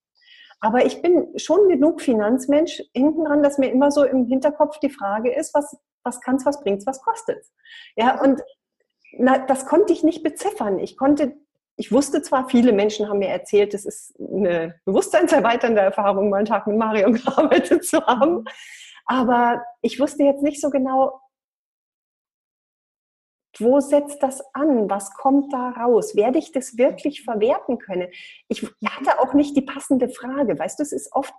Aber 0.60 0.84
ich 0.84 1.00
bin 1.00 1.26
schon 1.38 1.68
genug 1.70 2.02
Finanzmensch 2.02 2.82
hinten 2.94 3.24
dran, 3.24 3.42
dass 3.42 3.56
mir 3.56 3.72
immer 3.72 3.90
so 3.90 4.04
im 4.04 4.26
Hinterkopf 4.26 4.78
die 4.78 4.90
Frage 4.90 5.34
ist, 5.34 5.54
was, 5.54 5.76
was 6.04 6.20
kann's, 6.20 6.44
was 6.44 6.60
bringt's, 6.60 6.86
was 6.86 7.00
kostet's? 7.00 7.50
Ja, 7.96 8.20
und 8.20 8.42
na, 9.18 9.38
das 9.38 9.64
konnte 9.64 9.94
ich 9.94 10.04
nicht 10.04 10.22
beziffern. 10.22 10.78
Ich 10.78 10.96
konnte 10.98 11.36
ich 11.76 11.90
wusste 11.90 12.22
zwar, 12.22 12.48
viele 12.48 12.72
Menschen 12.72 13.08
haben 13.08 13.18
mir 13.18 13.28
erzählt, 13.28 13.74
es 13.74 13.84
ist 13.84 14.14
eine 14.20 14.80
bewusstseinserweiternde 14.84 15.80
Erfahrung, 15.80 16.28
mal 16.28 16.38
einen 16.38 16.46
Tag 16.46 16.66
mit 16.66 16.76
Mario 16.76 17.12
gearbeitet 17.12 17.84
zu 17.84 18.04
haben, 18.06 18.44
aber 19.06 19.64
ich 19.80 19.98
wusste 19.98 20.24
jetzt 20.24 20.42
nicht 20.42 20.60
so 20.60 20.70
genau, 20.70 21.20
wo 23.58 23.80
setzt 23.80 24.22
das 24.22 24.42
an? 24.54 24.88
Was 24.88 25.12
kommt 25.12 25.52
da 25.52 25.70
raus? 25.70 26.16
Werde 26.16 26.38
ich 26.38 26.52
das 26.52 26.78
wirklich 26.78 27.22
verwerten 27.22 27.78
können? 27.78 28.08
Ich 28.48 28.62
hatte 28.86 29.20
auch 29.20 29.34
nicht 29.34 29.56
die 29.56 29.62
passende 29.62 30.08
Frage. 30.08 30.58
Weißt 30.58 30.78
du, 30.78 30.82
es 30.82 30.92
ist 30.92 31.12
oft, 31.12 31.34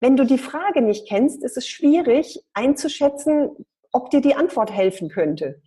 wenn 0.00 0.16
du 0.16 0.24
die 0.24 0.38
Frage 0.38 0.80
nicht 0.80 1.08
kennst, 1.08 1.42
ist 1.42 1.56
es 1.56 1.66
schwierig 1.66 2.40
einzuschätzen, 2.54 3.50
ob 3.90 4.10
dir 4.10 4.20
die 4.20 4.36
Antwort 4.36 4.70
helfen 4.70 5.08
könnte. 5.08 5.60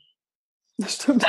Das 0.81 0.95
stimmt. 0.95 1.23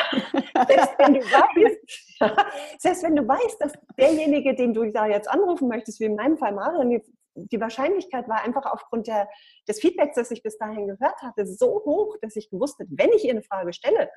Selbst 0.69 0.99
wenn, 0.99 1.15
du 1.15 1.21
weißt, 1.21 2.81
selbst 2.81 3.03
wenn 3.03 3.17
du 3.17 3.29
weißt, 3.29 3.61
dass 3.61 3.73
derjenige, 3.99 4.55
den 4.55 4.73
du 4.73 4.91
da 4.91 5.07
jetzt 5.07 5.29
anrufen 5.29 5.69
möchtest, 5.69 6.01
wie 6.01 6.05
in 6.05 6.17
meinem 6.17 6.39
Fall 6.39 6.53
Marion, 6.53 7.01
die 7.35 7.61
Wahrscheinlichkeit 7.61 8.29
war 8.29 8.43
einfach 8.43 8.67
aufgrund 8.67 9.07
der, 9.07 9.29
des 9.69 9.81
Feedbacks, 9.81 10.17
das 10.17 10.31
ich 10.31 10.43
bis 10.43 10.59
dahin 10.59 10.87
gehört 10.87 11.21
hatte, 11.23 11.47
so 11.47 11.83
hoch, 11.85 12.17
dass 12.21 12.37
ich 12.37 12.51
gewusst 12.51 12.79
habe, 12.79 12.89
wenn 12.93 13.11
ich 13.13 13.25
ihr 13.25 13.31
eine 13.31 13.43
Frage 13.43 13.73
stelle, 13.73 14.11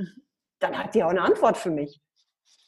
dann 0.59 0.77
hat 0.77 0.95
die 0.95 1.03
auch 1.03 1.09
eine 1.09 1.21
Antwort 1.21 1.57
für 1.57 1.71
mich. 1.71 2.01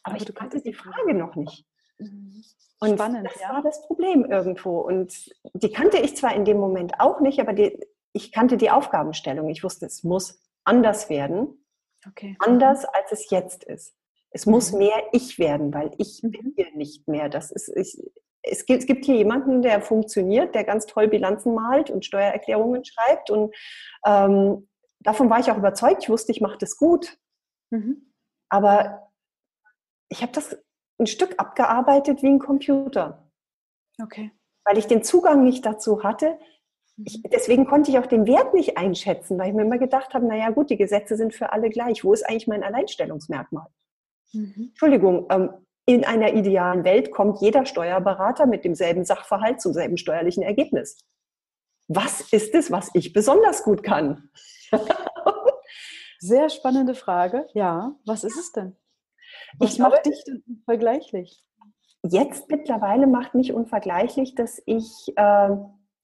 Aber, 0.03 0.15
Aber 0.15 0.23
ich 0.23 0.36
kannte 0.36 0.62
die 0.62 0.73
Frage 0.73 1.13
noch 1.13 1.36
nicht. 1.36 1.65
Mhm. 1.99 2.43
Und 2.80 2.93
Spannend, 2.93 3.25
das 3.25 3.41
ja. 3.41 3.49
war 3.49 3.63
das 3.63 3.86
Problem 3.88 4.25
irgendwo. 4.25 4.80
Und 4.80 5.13
die 5.53 5.71
kannte 5.71 5.97
ich 5.97 6.15
zwar 6.15 6.36
in 6.36 6.45
dem 6.45 6.58
Moment 6.58 6.99
auch 6.99 7.21
nicht, 7.21 7.39
aber 7.39 7.53
die, 7.53 7.80
ich 8.13 8.32
kannte 8.32 8.58
die 8.58 8.69
Aufgabenstellung. 8.69 9.49
Ich 9.49 9.63
wusste, 9.63 9.88
es 9.88 10.03
muss 10.03 10.39
anders 10.63 11.10
werden. 11.10 11.66
Okay. 12.05 12.36
Anders, 12.39 12.86
als 12.86 13.12
es 13.12 13.29
jetzt 13.29 13.63
ist. 13.63 13.95
Es 14.31 14.45
muss 14.45 14.71
mhm. 14.71 14.79
mehr 14.79 15.03
ich 15.13 15.39
werden, 15.39 15.73
weil 15.73 15.91
ich 15.97 16.21
bin 16.21 16.47
mhm. 16.47 16.53
hier 16.55 16.71
nicht 16.75 17.07
mehr. 17.07 17.29
Das 17.29 17.51
ist, 17.51 17.69
ich, 17.75 17.97
es, 18.43 18.65
gibt, 18.65 18.81
es 18.81 18.86
gibt 18.86 19.05
hier 19.05 19.15
jemanden, 19.15 19.62
der 19.62 19.81
funktioniert, 19.81 20.55
der 20.55 20.63
ganz 20.63 20.86
toll 20.86 21.07
Bilanzen 21.07 21.53
malt 21.53 21.89
und 21.89 22.05
Steuererklärungen 22.05 22.83
schreibt. 22.86 23.29
Und 23.29 23.55
ähm, 24.05 24.67
davon 24.99 25.29
war 25.29 25.39
ich 25.39 25.51
auch 25.51 25.57
überzeugt. 25.57 26.03
Ich 26.03 26.10
wusste, 26.10 26.31
ich 26.31 26.41
mache 26.41 26.57
das 26.57 26.77
gut. 26.77 27.17
Mhm. 27.71 28.13
Aber 28.49 29.12
ich 30.10 30.21
habe 30.21 30.31
das 30.31 30.57
ein 30.99 31.07
Stück 31.07 31.36
abgearbeitet 31.38 32.23
wie 32.23 32.27
ein 32.27 32.39
Computer. 32.39 33.29
Okay. 34.01 34.31
Weil 34.65 34.77
ich 34.77 34.88
den 34.88 35.03
Zugang 35.03 35.43
nicht 35.43 35.65
dazu 35.65 36.03
hatte, 36.03 36.38
ich, 37.05 37.21
deswegen 37.23 37.65
konnte 37.65 37.91
ich 37.91 37.99
auch 37.99 38.05
den 38.05 38.25
Wert 38.25 38.53
nicht 38.53 38.77
einschätzen, 38.77 39.38
weil 39.38 39.49
ich 39.49 39.53
mir 39.53 39.63
immer 39.63 39.77
gedacht 39.77 40.13
habe, 40.13 40.25
naja 40.25 40.49
gut, 40.49 40.69
die 40.69 40.77
Gesetze 40.77 41.15
sind 41.15 41.33
für 41.33 41.51
alle 41.51 41.69
gleich. 41.69 42.03
Wo 42.03 42.13
ist 42.13 42.23
eigentlich 42.23 42.47
mein 42.47 42.63
Alleinstellungsmerkmal? 42.63 43.67
Mhm. 44.33 44.69
Entschuldigung, 44.69 45.27
ähm, 45.29 45.51
in 45.86 46.03
einer 46.03 46.33
idealen 46.33 46.83
Welt 46.83 47.12
kommt 47.12 47.39
jeder 47.39 47.65
Steuerberater 47.65 48.45
mit 48.45 48.65
demselben 48.65 49.05
Sachverhalt 49.05 49.62
zum 49.62 49.73
selben 49.73 49.97
steuerlichen 49.97 50.43
Ergebnis. 50.43 50.97
Was 51.88 52.33
ist 52.33 52.53
es, 52.53 52.71
was 52.71 52.89
ich 52.93 53.13
besonders 53.13 53.63
gut 53.63 53.83
kann? 53.83 54.29
Sehr 56.19 56.49
spannende 56.49 56.95
Frage. 56.95 57.47
Ja, 57.53 57.95
was 58.05 58.23
ist 58.23 58.38
es 58.38 58.51
denn? 58.51 58.75
Was 59.60 59.73
ich 59.73 59.79
macht 59.79 60.05
dich 60.05 60.21
denn 60.25 60.43
unvergleichlich? 60.47 61.43
Jetzt 62.03 62.49
mittlerweile 62.49 63.07
macht 63.07 63.33
mich 63.33 63.53
unvergleichlich, 63.53 64.36
dass 64.36 64.62
ich 64.65 65.13
äh, 65.15 65.49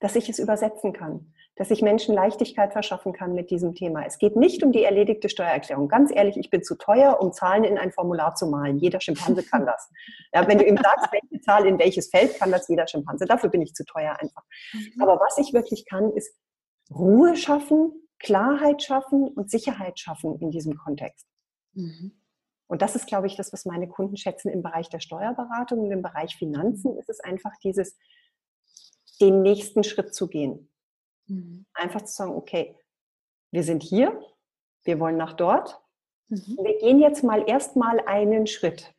dass 0.04 0.18
ich 0.18 0.28
es 0.28 0.38
übersetzen 0.38 0.92
kann, 0.92 1.34
dass 1.56 1.72
ich 1.72 1.82
Menschen 1.82 2.14
Leichtigkeit 2.14 2.74
verschaffen 2.74 3.14
kann 3.14 3.34
mit 3.34 3.50
diesem 3.50 3.74
Thema. 3.74 4.06
Es 4.06 4.18
geht 4.18 4.36
nicht 4.36 4.62
um 4.62 4.74
die 4.74 4.84
erledigte 4.84 5.30
Steuererklärung. 5.30 5.88
Ganz 5.88 6.14
ehrlich, 6.14 6.36
ich 6.36 6.50
bin 6.50 6.62
zu 6.62 6.76
teuer, 6.76 7.22
um 7.22 7.32
Zahlen 7.32 7.64
in 7.64 7.78
ein 7.78 7.94
Formular 7.94 8.36
zu 8.36 8.48
malen. 8.48 8.80
Jeder 8.80 9.00
Schimpanse 9.00 9.44
kann 9.44 9.66
das. 9.66 9.90
Ja, 10.34 10.46
wenn 10.46 10.58
du 10.58 10.66
ihm 10.66 10.76
sagst, 10.76 11.08
welche 11.14 11.42
Zahl 11.42 11.66
in 11.66 11.80
welches 11.80 12.10
Feld, 12.10 12.38
kann 12.38 12.52
das 12.52 12.68
jeder 12.68 12.86
Schimpanse. 12.86 13.24
Dafür 13.24 13.50
bin 13.50 13.62
ich 13.62 13.74
zu 13.74 13.86
teuer 13.86 14.18
einfach. 14.20 14.44
Mhm. 14.74 15.02
Aber 15.02 15.22
was 15.22 15.38
ich 15.38 15.54
wirklich 15.54 15.86
kann, 15.86 16.12
ist 16.12 16.36
Ruhe 16.94 17.38
schaffen, 17.38 17.94
Klarheit 18.20 18.84
schaffen 18.84 19.30
und 19.30 19.50
Sicherheit 19.50 20.00
schaffen 20.00 20.38
in 20.42 20.52
diesem 20.52 20.76
Kontext. 20.76 21.26
Mhm. 21.76 22.12
Und 22.68 22.82
das 22.82 22.98
ist, 22.98 23.08
glaube 23.08 23.28
ich, 23.28 23.38
das, 23.38 23.54
was 23.54 23.64
meine 23.64 23.88
Kunden 23.88 24.18
schätzen 24.18 24.50
im 24.50 24.64
Bereich 24.64 24.90
der 24.90 25.00
Steuerberatung 25.00 25.80
und 25.80 25.92
im 25.92 26.02
Bereich 26.02 26.36
Finanzen, 26.36 26.98
ist 26.98 27.10
es 27.10 27.22
einfach 27.22 27.54
dieses, 27.64 27.98
den 29.20 29.42
nächsten 29.42 29.84
Schritt 29.84 30.14
zu 30.14 30.28
gehen. 30.28 30.70
Mhm. 31.28 31.66
Einfach 31.74 32.02
zu 32.04 32.14
sagen, 32.14 32.36
okay, 32.36 32.76
wir 33.52 33.64
sind 33.64 33.84
hier, 33.84 34.20
wir 34.84 35.00
wollen 35.00 35.18
nach 35.18 35.34
dort. 35.34 35.80
Mhm. 36.28 36.58
Wir 36.62 36.78
gehen 36.80 37.00
jetzt 37.00 37.24
mal 37.24 37.48
erstmal 37.48 38.00
einen 38.02 38.48
Schritt. 38.48 38.94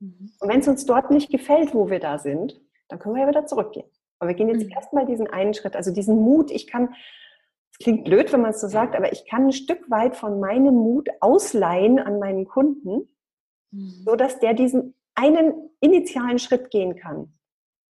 Mhm. 0.00 0.32
Und 0.38 0.48
wenn 0.48 0.60
es 0.60 0.68
uns 0.68 0.86
dort 0.86 1.10
nicht 1.10 1.30
gefällt, 1.30 1.74
wo 1.74 1.90
wir 1.90 2.00
da 2.00 2.18
sind, 2.18 2.60
dann 2.88 2.98
können 2.98 3.14
wir 3.14 3.22
ja 3.22 3.28
wieder 3.28 3.46
zurückgehen. 3.46 3.86
Aber 4.18 4.28
wir 4.28 4.36
gehen 4.36 4.48
jetzt 4.48 4.64
mhm. 4.64 4.72
erstmal 4.72 5.06
diesen 5.06 5.26
einen 5.26 5.54
Schritt, 5.54 5.76
also 5.76 5.92
diesen 5.92 6.16
Mut. 6.16 6.50
Ich 6.50 6.66
kann, 6.66 6.94
es 7.72 7.78
klingt 7.78 8.04
blöd, 8.04 8.32
wenn 8.32 8.42
man 8.42 8.50
es 8.50 8.60
so 8.60 8.68
sagt, 8.68 8.94
aber 8.94 9.12
ich 9.12 9.26
kann 9.26 9.46
ein 9.46 9.52
Stück 9.52 9.90
weit 9.90 10.16
von 10.16 10.40
meinem 10.40 10.74
Mut 10.74 11.08
ausleihen 11.20 11.98
an 11.98 12.18
meinen 12.18 12.46
Kunden, 12.46 13.08
mhm. 13.70 14.02
so 14.04 14.16
dass 14.16 14.38
der 14.38 14.54
diesen 14.54 14.94
einen 15.14 15.70
initialen 15.80 16.38
Schritt 16.38 16.70
gehen 16.70 16.96
kann. 16.96 17.33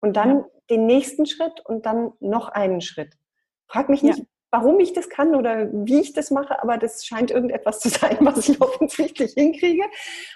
Und 0.01 0.17
dann 0.17 0.41
ja 0.41 0.45
den 0.71 0.87
nächsten 0.87 1.27
Schritt 1.27 1.61
und 1.67 1.85
dann 1.85 2.13
noch 2.21 2.49
einen 2.49 2.81
Schritt. 2.81 3.19
Frag 3.67 3.89
mich 3.89 4.03
nicht, 4.03 4.21
ja. 4.21 4.25
warum 4.51 4.81
ich 4.81 4.93
das 4.93 5.11
kann 5.11 5.35
oder 5.35 5.69
wie 5.73 6.01
ich 6.01 6.13
das 6.13 6.31
mache, 6.31 6.63
aber 6.63 6.79
das 6.79 7.05
scheint 7.05 7.31
irgendetwas 7.31 7.81
zu 7.81 7.89
sein, 7.89 8.19
was 8.21 8.49
ich 8.49 8.61
offensichtlich 8.61 9.33
hinkriege. 9.35 9.85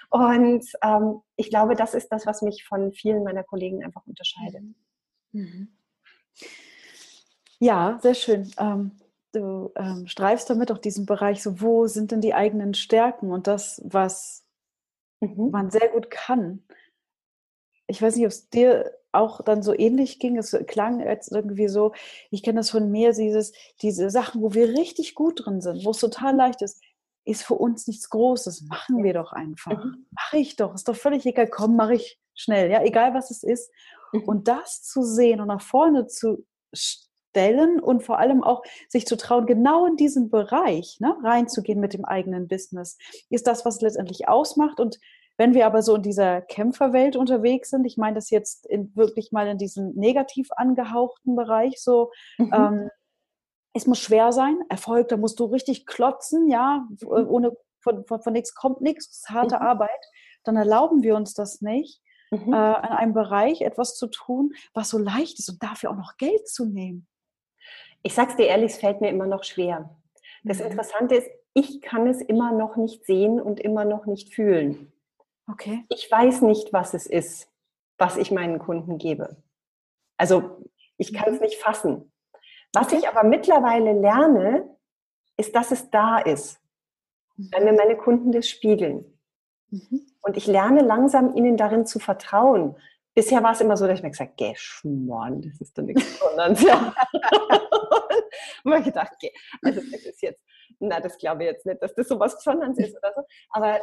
Und 0.09 0.65
ähm, 0.83 1.21
ich 1.37 1.49
glaube, 1.49 1.75
das 1.75 1.93
ist 1.93 2.09
das, 2.09 2.25
was 2.25 2.41
mich 2.41 2.65
von 2.65 2.91
vielen 2.91 3.23
meiner 3.23 3.43
Kollegen 3.43 3.83
einfach 3.83 4.05
unterscheidet. 4.05 4.63
Mhm. 5.31 5.69
Ja, 7.59 7.97
sehr 8.01 8.13
schön. 8.13 8.51
Ähm, 8.57 8.91
du 9.31 9.71
ähm, 9.75 10.07
streifst 10.07 10.49
damit 10.49 10.71
auch 10.71 10.77
diesen 10.77 11.05
Bereich, 11.05 11.41
so 11.41 11.61
wo 11.61 11.87
sind 11.87 12.11
denn 12.11 12.21
die 12.21 12.33
eigenen 12.33 12.73
Stärken 12.73 13.31
und 13.31 13.47
das, 13.47 13.81
was 13.85 14.45
mhm. 15.21 15.51
man 15.51 15.71
sehr 15.71 15.87
gut 15.89 16.11
kann. 16.11 16.63
Ich 17.87 18.01
weiß 18.01 18.15
nicht, 18.15 18.25
ob 18.25 18.31
es 18.31 18.49
dir 18.49 18.91
auch 19.15 19.41
dann 19.41 19.63
so 19.63 19.73
ähnlich 19.73 20.19
ging. 20.19 20.37
Es 20.37 20.55
klang 20.67 20.99
jetzt 20.99 21.31
irgendwie 21.31 21.67
so, 21.67 21.93
ich 22.31 22.43
kenne 22.43 22.59
das 22.59 22.69
von 22.69 22.91
mir, 22.91 23.13
dieses, 23.13 23.53
diese 23.81 24.09
Sachen, 24.09 24.41
wo 24.41 24.53
wir 24.53 24.69
richtig 24.69 25.15
gut 25.15 25.45
drin 25.45 25.61
sind, 25.61 25.85
wo 25.85 25.91
es 25.91 25.99
total 25.99 26.35
leicht 26.35 26.61
ist, 26.61 26.81
ist 27.25 27.43
für 27.43 27.55
uns 27.55 27.87
nichts 27.87 28.09
Großes. 28.09 28.63
Machen 28.69 29.03
wir 29.03 29.13
doch 29.13 29.33
einfach. 29.33 29.83
Mhm. 29.83 30.05
Mache 30.11 30.37
ich 30.37 30.55
doch. 30.55 30.75
Ist 30.75 30.87
doch 30.87 30.95
völlig 30.95 31.25
egal. 31.25 31.47
Komm, 31.47 31.75
mache 31.75 31.95
ich 31.95 32.19
schnell. 32.35 32.69
Ja, 32.69 32.83
egal 32.83 33.13
was 33.13 33.31
es 33.31 33.43
ist. 33.43 33.71
Mhm. 34.13 34.23
Und 34.23 34.47
das 34.47 34.83
zu 34.83 35.01
sehen 35.01 35.41
und 35.41 35.47
nach 35.47 35.61
vorne 35.61 36.07
zu 36.07 36.45
stellen 36.73 37.79
und 37.79 38.03
vor 38.03 38.19
allem 38.19 38.43
auch 38.43 38.63
sich 38.87 39.05
zu 39.05 39.17
trauen, 39.17 39.45
genau 39.45 39.85
in 39.87 39.97
diesen 39.97 40.29
Bereich 40.29 40.99
ne, 40.99 41.17
reinzugehen 41.23 41.79
mit 41.79 41.93
dem 41.93 42.05
eigenen 42.05 42.47
Business, 42.47 42.97
ist 43.29 43.47
das, 43.47 43.65
was 43.65 43.75
es 43.75 43.81
letztendlich 43.81 44.29
ausmacht. 44.29 44.79
Und 44.79 44.99
wenn 45.37 45.53
wir 45.53 45.65
aber 45.65 45.81
so 45.81 45.95
in 45.95 46.01
dieser 46.01 46.41
Kämpferwelt 46.41 47.15
unterwegs 47.15 47.69
sind, 47.69 47.85
ich 47.85 47.97
meine 47.97 48.15
das 48.15 48.29
jetzt 48.29 48.65
in, 48.65 48.95
wirklich 48.95 49.31
mal 49.31 49.47
in 49.47 49.57
diesem 49.57 49.93
negativ 49.95 50.49
angehauchten 50.55 51.35
Bereich, 51.35 51.81
so 51.81 52.11
mhm. 52.37 52.51
ähm, 52.53 52.89
es 53.73 53.85
muss 53.85 53.99
schwer 53.99 54.31
sein, 54.31 54.57
Erfolg, 54.69 55.09
da 55.09 55.17
musst 55.17 55.39
du 55.39 55.45
richtig 55.45 55.85
klotzen, 55.85 56.47
ja, 56.47 56.87
mhm. 57.01 57.07
ohne 57.07 57.51
von, 57.81 58.05
von, 58.05 58.21
von 58.21 58.33
nichts 58.33 58.55
kommt 58.55 58.81
nichts, 58.81 59.25
harte 59.29 59.57
mhm. 59.57 59.61
Arbeit, 59.61 60.05
dann 60.43 60.55
erlauben 60.55 61.03
wir 61.03 61.15
uns 61.15 61.33
das 61.33 61.61
nicht, 61.61 62.01
mhm. 62.31 62.53
äh, 62.53 62.55
an 62.55 62.93
einem 62.93 63.13
Bereich 63.13 63.61
etwas 63.61 63.95
zu 63.95 64.07
tun, 64.07 64.53
was 64.73 64.89
so 64.89 64.97
leicht 64.97 65.39
ist 65.39 65.49
und 65.49 65.61
dafür 65.61 65.91
auch 65.91 65.97
noch 65.97 66.17
Geld 66.17 66.47
zu 66.47 66.65
nehmen. 66.65 67.07
Ich 68.03 68.13
sag's 68.13 68.35
dir 68.35 68.47
ehrlich, 68.47 68.71
es 68.71 68.77
fällt 68.77 69.01
mir 69.01 69.09
immer 69.09 69.27
noch 69.27 69.43
schwer. 69.43 69.97
Das 70.43 70.59
mhm. 70.59 70.67
Interessante 70.67 71.15
ist, 71.15 71.27
ich 71.53 71.81
kann 71.81 72.07
es 72.07 72.21
immer 72.21 72.51
noch 72.51 72.75
nicht 72.75 73.05
sehen 73.05 73.41
und 73.41 73.59
immer 73.59 73.85
noch 73.85 74.05
nicht 74.05 74.33
fühlen. 74.33 74.91
Okay. 75.49 75.85
Ich 75.89 76.09
weiß 76.09 76.41
nicht, 76.41 76.73
was 76.73 76.93
es 76.93 77.05
ist, 77.05 77.51
was 77.97 78.17
ich 78.17 78.31
meinen 78.31 78.59
Kunden 78.59 78.97
gebe. 78.97 79.37
Also 80.17 80.63
ich 80.97 81.13
kann 81.13 81.33
es 81.33 81.39
mhm. 81.39 81.45
nicht 81.45 81.57
fassen. 81.57 82.11
Was 82.73 82.91
ich 82.91 83.07
aber 83.07 83.23
mittlerweile 83.23 83.93
lerne, 83.93 84.75
ist, 85.37 85.55
dass 85.55 85.71
es 85.71 85.89
da 85.89 86.19
ist, 86.19 86.61
wenn 87.37 87.65
mir 87.65 87.71
mhm. 87.71 87.77
meine 87.77 87.97
Kunden 87.97 88.31
das 88.31 88.49
spiegeln. 88.49 89.05
Mhm. 89.69 90.07
Und 90.21 90.37
ich 90.37 90.47
lerne 90.47 90.81
langsam, 90.81 91.35
ihnen 91.35 91.57
darin 91.57 91.85
zu 91.85 91.99
vertrauen. 91.99 92.75
Bisher 93.13 93.43
war 93.43 93.51
es 93.51 93.61
immer 93.61 93.77
so, 93.77 93.87
dass 93.87 93.99
ich 93.99 94.03
mir 94.03 94.09
gesagt 94.11 94.41
habe, 94.41 94.51
Geschmorn, 94.51 95.41
das 95.41 95.61
ist 95.61 95.77
doch 95.77 95.83
nichts 95.83 96.19
Besonderes. 96.19 96.61
Ja. 96.63 96.93
Und 98.63 98.73
ich 98.73 98.85
gedacht, 98.85 99.11
okay, 99.13 99.31
also 99.63 99.79
das 99.79 100.01
ist 100.01 100.21
jetzt, 100.21 100.41
na, 100.79 100.99
das 100.99 101.17
glaube 101.17 101.43
ich 101.43 101.51
jetzt 101.51 101.65
nicht, 101.65 101.81
dass 101.81 101.93
das 101.93 102.07
so 102.07 102.19
was 102.19 102.35
Besonderes 102.35 102.77
ist 102.77 102.97
oder 102.97 103.13
so. 103.15 103.21
Aber 103.51 103.79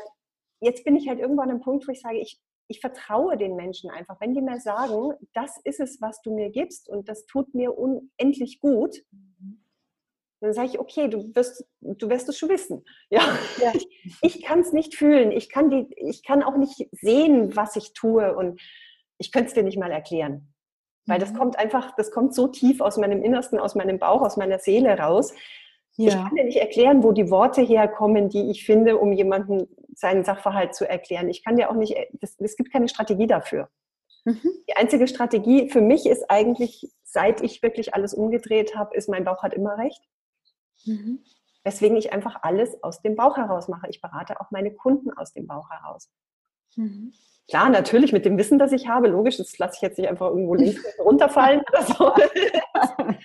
jetzt 0.62 0.84
bin 0.84 0.96
ich 0.96 1.08
halt 1.08 1.18
irgendwann 1.18 1.44
an 1.44 1.56
einem 1.56 1.60
Punkt, 1.60 1.86
wo 1.86 1.92
ich 1.92 2.00
sage, 2.00 2.18
ich, 2.18 2.40
ich 2.68 2.80
vertraue 2.80 3.36
den 3.36 3.56
Menschen 3.56 3.90
einfach. 3.90 4.20
Wenn 4.20 4.34
die 4.34 4.40
mir 4.40 4.60
sagen, 4.60 5.12
das 5.34 5.58
ist 5.64 5.80
es, 5.80 6.00
was 6.00 6.22
du 6.22 6.34
mir 6.34 6.50
gibst 6.50 6.88
und 6.88 7.08
das 7.08 7.26
tut 7.26 7.54
mir 7.54 7.76
unendlich 7.76 8.60
gut, 8.60 9.02
dann 10.40 10.54
sage 10.54 10.68
ich, 10.68 10.78
okay, 10.80 11.08
du 11.08 11.34
wirst, 11.34 11.64
du 11.80 12.08
wirst 12.08 12.28
es 12.28 12.38
schon 12.38 12.48
wissen. 12.48 12.84
Ja, 13.10 13.20
ja. 13.60 13.72
ich, 13.74 14.18
ich 14.22 14.42
kann 14.42 14.60
es 14.60 14.72
nicht 14.72 14.94
fühlen. 14.94 15.30
Ich 15.30 15.48
kann, 15.48 15.70
die, 15.70 15.86
ich 15.96 16.22
kann 16.24 16.42
auch 16.42 16.56
nicht 16.56 16.88
sehen, 16.92 17.54
was 17.54 17.76
ich 17.76 17.92
tue 17.92 18.34
und 18.34 18.60
ich 19.18 19.30
könnte 19.30 19.48
es 19.48 19.54
dir 19.54 19.62
nicht 19.62 19.78
mal 19.78 19.90
erklären. 19.90 20.52
Weil 21.06 21.18
das 21.18 21.32
mhm. 21.32 21.38
kommt 21.38 21.58
einfach, 21.58 21.94
das 21.96 22.10
kommt 22.10 22.34
so 22.34 22.48
tief 22.48 22.80
aus 22.80 22.96
meinem 22.96 23.22
Innersten, 23.22 23.58
aus 23.58 23.74
meinem 23.74 23.98
Bauch, 23.98 24.22
aus 24.22 24.36
meiner 24.36 24.58
Seele 24.58 24.96
raus. 24.98 25.32
Ja. 25.96 26.08
Ich 26.08 26.14
kann 26.14 26.34
dir 26.34 26.44
nicht 26.44 26.58
erklären, 26.58 27.02
wo 27.02 27.12
die 27.12 27.30
Worte 27.30 27.60
herkommen, 27.62 28.28
die 28.28 28.50
ich 28.50 28.64
finde, 28.64 28.98
um 28.98 29.12
jemanden 29.12 29.68
seinen 29.94 30.24
Sachverhalt 30.24 30.74
zu 30.74 30.88
erklären. 30.88 31.28
Ich 31.28 31.44
kann 31.44 31.56
dir 31.56 31.70
auch 31.70 31.74
nicht, 31.74 31.96
es 32.20 32.56
gibt 32.56 32.72
keine 32.72 32.88
Strategie 32.88 33.26
dafür. 33.26 33.68
Mhm. 34.24 34.40
Die 34.68 34.76
einzige 34.76 35.08
Strategie 35.08 35.70
für 35.70 35.80
mich 35.80 36.06
ist 36.06 36.30
eigentlich, 36.30 36.90
seit 37.04 37.42
ich 37.42 37.62
wirklich 37.62 37.94
alles 37.94 38.14
umgedreht 38.14 38.76
habe, 38.76 38.94
ist, 38.96 39.08
mein 39.08 39.24
Bauch 39.24 39.42
hat 39.42 39.54
immer 39.54 39.78
recht. 39.78 40.02
Mhm. 40.84 41.20
Weswegen 41.64 41.96
ich 41.96 42.12
einfach 42.12 42.42
alles 42.42 42.82
aus 42.82 43.02
dem 43.02 43.16
Bauch 43.16 43.36
heraus 43.36 43.68
mache. 43.68 43.88
Ich 43.88 44.00
berate 44.00 44.40
auch 44.40 44.50
meine 44.50 44.72
Kunden 44.72 45.12
aus 45.12 45.32
dem 45.32 45.46
Bauch 45.46 45.70
heraus. 45.70 46.08
Mhm. 46.76 47.12
Klar, 47.48 47.70
natürlich 47.70 48.12
mit 48.12 48.24
dem 48.24 48.38
Wissen, 48.38 48.58
das 48.58 48.72
ich 48.72 48.88
habe, 48.88 49.08
logisch, 49.08 49.36
das 49.36 49.58
lasse 49.58 49.74
ich 49.76 49.82
jetzt 49.82 49.98
nicht 49.98 50.08
einfach 50.08 50.28
irgendwo 50.28 50.54
links 50.54 50.82
runterfallen 50.98 51.62
oder 51.68 51.82
so. 51.82 52.12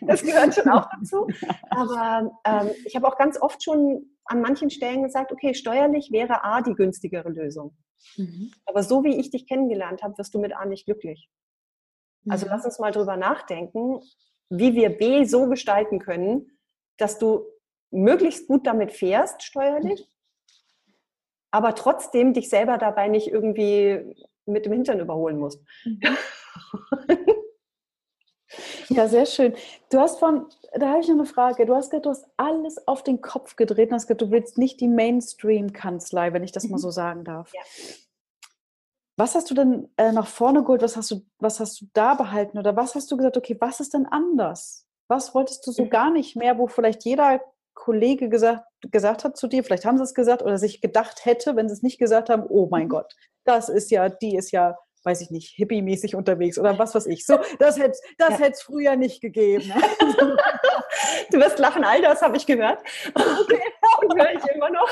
Das 0.01 0.23
gehört 0.23 0.55
schon 0.55 0.69
auch 0.69 0.87
dazu. 0.97 1.27
Aber 1.69 2.31
ähm, 2.45 2.69
ich 2.85 2.95
habe 2.95 3.07
auch 3.07 3.17
ganz 3.17 3.41
oft 3.41 3.61
schon 3.61 4.16
an 4.27 4.41
manchen 4.41 4.69
Stellen 4.69 5.03
gesagt, 5.03 5.31
okay, 5.31 5.53
steuerlich 5.53 6.11
wäre 6.11 6.43
A 6.43 6.61
die 6.61 6.73
günstigere 6.73 7.29
Lösung. 7.29 7.75
Mhm. 8.15 8.51
Aber 8.65 8.83
so 8.83 9.03
wie 9.03 9.19
ich 9.19 9.29
dich 9.31 9.47
kennengelernt 9.47 10.03
habe, 10.03 10.17
wirst 10.17 10.33
du 10.33 10.39
mit 10.39 10.55
A 10.55 10.65
nicht 10.65 10.85
glücklich. 10.85 11.29
Also 12.29 12.45
mhm. 12.45 12.51
lass 12.51 12.65
uns 12.65 12.79
mal 12.79 12.91
drüber 12.91 13.17
nachdenken, 13.17 14.01
wie 14.49 14.75
wir 14.75 14.89
B 14.89 15.25
so 15.25 15.47
gestalten 15.47 15.99
können, 15.99 16.57
dass 16.97 17.17
du 17.19 17.45
möglichst 17.91 18.47
gut 18.47 18.67
damit 18.67 18.91
fährst, 18.91 19.43
steuerlich, 19.43 20.09
aber 21.51 21.75
trotzdem 21.75 22.33
dich 22.33 22.49
selber 22.49 22.77
dabei 22.77 23.07
nicht 23.07 23.27
irgendwie 23.27 24.13
mit 24.45 24.65
dem 24.65 24.73
Hintern 24.73 24.99
überholen 24.99 25.37
musst. 25.37 25.63
Ja, 28.89 29.07
sehr 29.07 29.25
schön. 29.25 29.53
Du 29.89 29.99
hast 29.99 30.19
von, 30.19 30.47
da 30.73 30.89
habe 30.89 31.01
ich 31.01 31.07
noch 31.07 31.15
eine 31.15 31.25
Frage. 31.25 31.65
Du 31.65 31.75
hast 31.75 31.89
gesagt, 31.89 32.05
du 32.05 32.09
hast 32.09 32.25
alles 32.37 32.87
auf 32.87 33.03
den 33.03 33.21
Kopf 33.21 33.55
gedreht 33.55 33.89
und 33.89 33.95
hast 33.95 34.07
gesagt, 34.07 34.21
du 34.21 34.31
willst 34.31 34.57
nicht 34.57 34.79
die 34.79 34.87
Mainstream-Kanzlei, 34.87 36.33
wenn 36.33 36.43
ich 36.43 36.51
das 36.51 36.63
mal 36.65 36.77
mhm. 36.77 36.81
so 36.81 36.91
sagen 36.91 37.23
darf. 37.23 37.51
Ja. 37.53 37.61
Was 39.17 39.33
hast 39.33 39.49
du 39.49 39.55
denn 39.55 39.89
äh, 39.97 40.11
nach 40.11 40.27
vorne 40.27 40.61
geholt? 40.61 40.83
Was 40.83 40.95
hast, 40.95 41.11
du, 41.11 41.25
was 41.39 41.59
hast 41.59 41.81
du 41.81 41.85
da 41.93 42.13
behalten? 42.13 42.59
Oder 42.59 42.75
was 42.75 42.95
hast 42.95 43.11
du 43.11 43.17
gesagt, 43.17 43.35
okay, 43.35 43.57
was 43.59 43.79
ist 43.79 43.93
denn 43.93 44.05
anders? 44.05 44.85
Was 45.09 45.33
wolltest 45.33 45.65
du 45.65 45.71
so 45.71 45.85
mhm. 45.85 45.89
gar 45.89 46.11
nicht 46.11 46.35
mehr, 46.35 46.57
wo 46.57 46.67
vielleicht 46.67 47.03
jeder 47.03 47.41
Kollege 47.73 48.29
gesagt, 48.29 48.65
gesagt 48.91 49.23
hat 49.23 49.37
zu 49.37 49.47
dir, 49.47 49.63
vielleicht 49.63 49.85
haben 49.85 49.97
sie 49.97 50.03
es 50.03 50.13
gesagt 50.13 50.43
oder 50.43 50.57
sich 50.57 50.81
gedacht 50.81 51.25
hätte, 51.25 51.55
wenn 51.55 51.67
sie 51.67 51.73
es 51.73 51.83
nicht 51.83 51.99
gesagt 51.99 52.29
haben, 52.29 52.43
oh 52.47 52.67
mein 52.69 52.85
mhm. 52.85 52.89
Gott, 52.89 53.15
das 53.43 53.69
ist 53.69 53.91
ja, 53.91 54.09
die 54.09 54.35
ist 54.35 54.51
ja 54.51 54.77
weiß 55.03 55.21
ich 55.21 55.31
nicht, 55.31 55.55
hippie-mäßig 55.55 56.15
unterwegs 56.15 56.57
oder 56.57 56.77
was 56.77 56.95
weiß 56.95 57.07
ich. 57.07 57.25
So, 57.25 57.39
das 57.59 57.77
hätte 57.77 57.97
das 58.17 58.39
ja. 58.39 58.49
früher 58.63 58.95
nicht 58.95 59.21
gegeben. 59.21 59.71
du 61.31 61.39
wirst 61.39 61.59
lachen, 61.59 61.83
all 61.83 62.01
das 62.01 62.21
habe 62.21 62.37
ich 62.37 62.45
gehört. 62.45 62.81
Okay. 63.13 63.61
Und 64.01 64.19
höre 64.19 64.33
ich 64.33 64.45
immer 64.53 64.69
noch. 64.69 64.89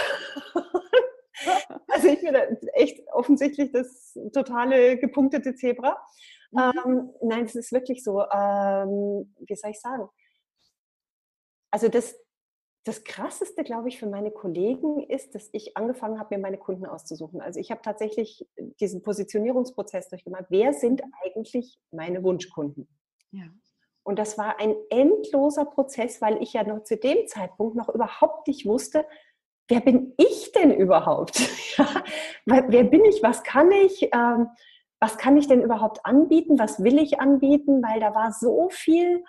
Also 1.90 2.08
ich 2.08 2.22
bin 2.22 2.36
echt 2.74 3.06
offensichtlich 3.12 3.72
das 3.72 4.18
totale 4.34 4.98
gepunktete 4.98 5.56
Zebra. 5.56 5.98
Mhm. 6.52 6.72
Ähm, 6.86 7.10
nein, 7.22 7.46
es 7.46 7.56
ist 7.56 7.72
wirklich 7.72 8.04
so, 8.04 8.22
ähm, 8.22 9.36
wie 9.40 9.56
soll 9.56 9.72
ich 9.72 9.80
sagen? 9.80 10.08
Also 11.72 11.90
das, 11.90 12.16
das 12.86 13.04
Krasseste, 13.04 13.64
glaube 13.64 13.90
ich, 13.90 14.00
für 14.00 14.06
meine 14.06 14.30
Kollegen 14.30 15.04
ist, 15.10 15.34
dass 15.34 15.50
ich 15.54 15.76
angefangen 15.76 16.20
habe, 16.20 16.36
mir 16.36 16.42
meine 16.42 16.60
Kunden 16.60 16.86
auszusuchen. 16.86 17.42
Also 17.42 17.60
ich 17.60 17.72
habe 17.72 17.82
tatsächlich 17.82 18.48
diesen 18.80 19.02
Positionierungsprozess 19.02 20.08
durchgemacht. 20.10 20.46
Wer 20.50 20.72
sind 20.72 21.02
eigentlich 21.24 21.80
meine 21.92 22.24
Wunschkunden? 22.24 22.88
Ja. 23.32 23.46
Und 24.04 24.20
das 24.20 24.38
war 24.38 24.60
ein 24.60 24.76
endloser 24.92 25.66
Prozess, 25.66 26.22
weil 26.22 26.42
ich 26.44 26.54
ja 26.54 26.64
noch 26.64 26.84
zu 26.84 26.96
dem 26.96 27.26
Zeitpunkt 27.28 27.76
noch 27.76 27.90
überhaupt 27.90 28.48
nicht 28.48 28.68
wusste, 28.68 29.04
wer 29.68 29.82
bin 29.82 30.14
ich 30.18 30.52
denn 30.52 30.72
überhaupt? 30.72 31.40
wer 32.46 32.84
bin 32.84 33.04
ich? 33.06 33.24
Was 33.24 33.42
kann 33.42 33.72
ich? 33.72 34.04
Ähm, 34.14 34.50
was 35.00 35.18
kann 35.18 35.38
ich 35.38 35.48
denn 35.48 35.64
überhaupt 35.64 36.06
anbieten? 36.06 36.60
Was 36.60 36.84
will 36.84 37.00
ich 37.00 37.20
anbieten? 37.20 37.82
Weil 37.82 38.00
da 38.00 38.14
war 38.14 38.32
so 38.32 38.70
viel 38.70 39.24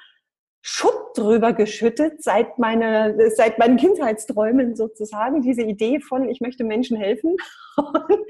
Schutt 0.69 1.17
drüber 1.17 1.53
geschüttet 1.53 2.25
seit, 2.25 2.59
meine, 2.59 3.31
seit 3.31 3.57
meinen 3.57 3.77
Kindheitsträumen 3.77 4.75
sozusagen, 4.75 5.41
diese 5.41 5.63
Idee 5.63 6.01
von, 6.01 6.29
ich 6.29 6.41
möchte 6.41 6.65
Menschen 6.65 6.97
helfen. 6.97 7.37
Und, 7.77 8.27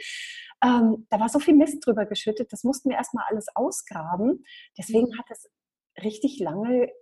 ähm, 0.62 1.06
da 1.08 1.18
war 1.18 1.30
so 1.30 1.38
viel 1.38 1.54
Mist 1.54 1.86
drüber 1.86 2.04
geschüttet, 2.04 2.52
das 2.52 2.62
mussten 2.62 2.90
wir 2.90 2.98
erstmal 2.98 3.24
alles 3.30 3.46
ausgraben. 3.54 4.44
Deswegen 4.76 5.08
mhm. 5.08 5.18
hat 5.18 5.24
es 5.30 5.48
richtig 6.04 6.38
lange 6.38 6.92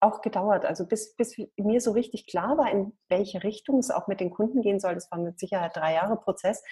auch 0.00 0.22
gedauert, 0.22 0.64
also 0.64 0.86
bis, 0.86 1.14
bis 1.14 1.36
mir 1.58 1.82
so 1.82 1.90
richtig 1.92 2.26
klar 2.26 2.56
war, 2.56 2.70
in 2.72 2.98
welche 3.10 3.44
Richtung 3.44 3.80
es 3.80 3.90
auch 3.90 4.06
mit 4.06 4.18
den 4.18 4.30
Kunden 4.30 4.62
gehen 4.62 4.80
soll. 4.80 4.94
Das 4.94 5.10
war 5.10 5.18
mit 5.18 5.38
Sicherheit 5.38 5.76
drei 5.76 5.92
Jahre 5.92 6.16
Prozess. 6.16 6.64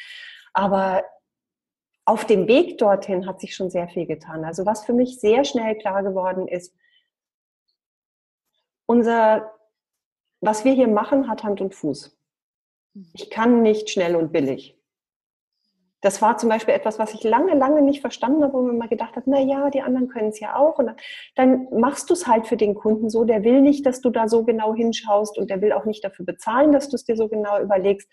Aber 0.54 1.04
auf 2.06 2.24
dem 2.24 2.48
Weg 2.48 2.78
dorthin 2.78 3.26
hat 3.26 3.38
sich 3.38 3.54
schon 3.54 3.68
sehr 3.68 3.86
viel 3.86 4.06
getan. 4.06 4.46
Also 4.46 4.64
was 4.64 4.86
für 4.86 4.94
mich 4.94 5.20
sehr 5.20 5.44
schnell 5.44 5.76
klar 5.76 6.02
geworden 6.02 6.48
ist, 6.48 6.74
unser, 8.88 9.54
was 10.40 10.64
wir 10.64 10.72
hier 10.72 10.88
machen, 10.88 11.28
hat 11.28 11.44
Hand 11.44 11.60
und 11.60 11.74
Fuß. 11.74 12.18
Mhm. 12.94 13.10
Ich 13.14 13.30
kann 13.30 13.62
nicht 13.62 13.90
schnell 13.90 14.16
und 14.16 14.32
billig. 14.32 14.74
Das 16.00 16.22
war 16.22 16.38
zum 16.38 16.48
Beispiel 16.48 16.74
etwas, 16.74 17.00
was 17.00 17.12
ich 17.12 17.24
lange, 17.24 17.54
lange 17.54 17.82
nicht 17.82 18.00
verstanden 18.00 18.44
habe, 18.44 18.52
wo 18.52 18.62
man 18.62 18.78
mal 18.78 18.88
gedacht 18.88 19.16
hat, 19.16 19.24
na 19.26 19.40
ja, 19.40 19.68
die 19.68 19.82
anderen 19.82 20.08
können 20.08 20.28
es 20.28 20.38
ja 20.38 20.54
auch. 20.54 20.78
Und 20.78 20.92
dann, 21.34 21.66
machst 21.72 22.08
du 22.08 22.14
es 22.14 22.28
halt 22.28 22.46
für 22.46 22.56
den 22.56 22.76
Kunden 22.76 23.10
so. 23.10 23.24
Der 23.24 23.42
will 23.42 23.60
nicht, 23.60 23.84
dass 23.84 24.00
du 24.00 24.10
da 24.10 24.28
so 24.28 24.44
genau 24.44 24.74
hinschaust 24.74 25.36
und 25.38 25.50
der 25.50 25.60
will 25.60 25.72
auch 25.72 25.84
nicht 25.84 26.04
dafür 26.04 26.24
bezahlen, 26.24 26.70
dass 26.70 26.88
du 26.88 26.94
es 26.94 27.04
dir 27.04 27.16
so 27.16 27.28
genau 27.28 27.60
überlegst. 27.60 28.08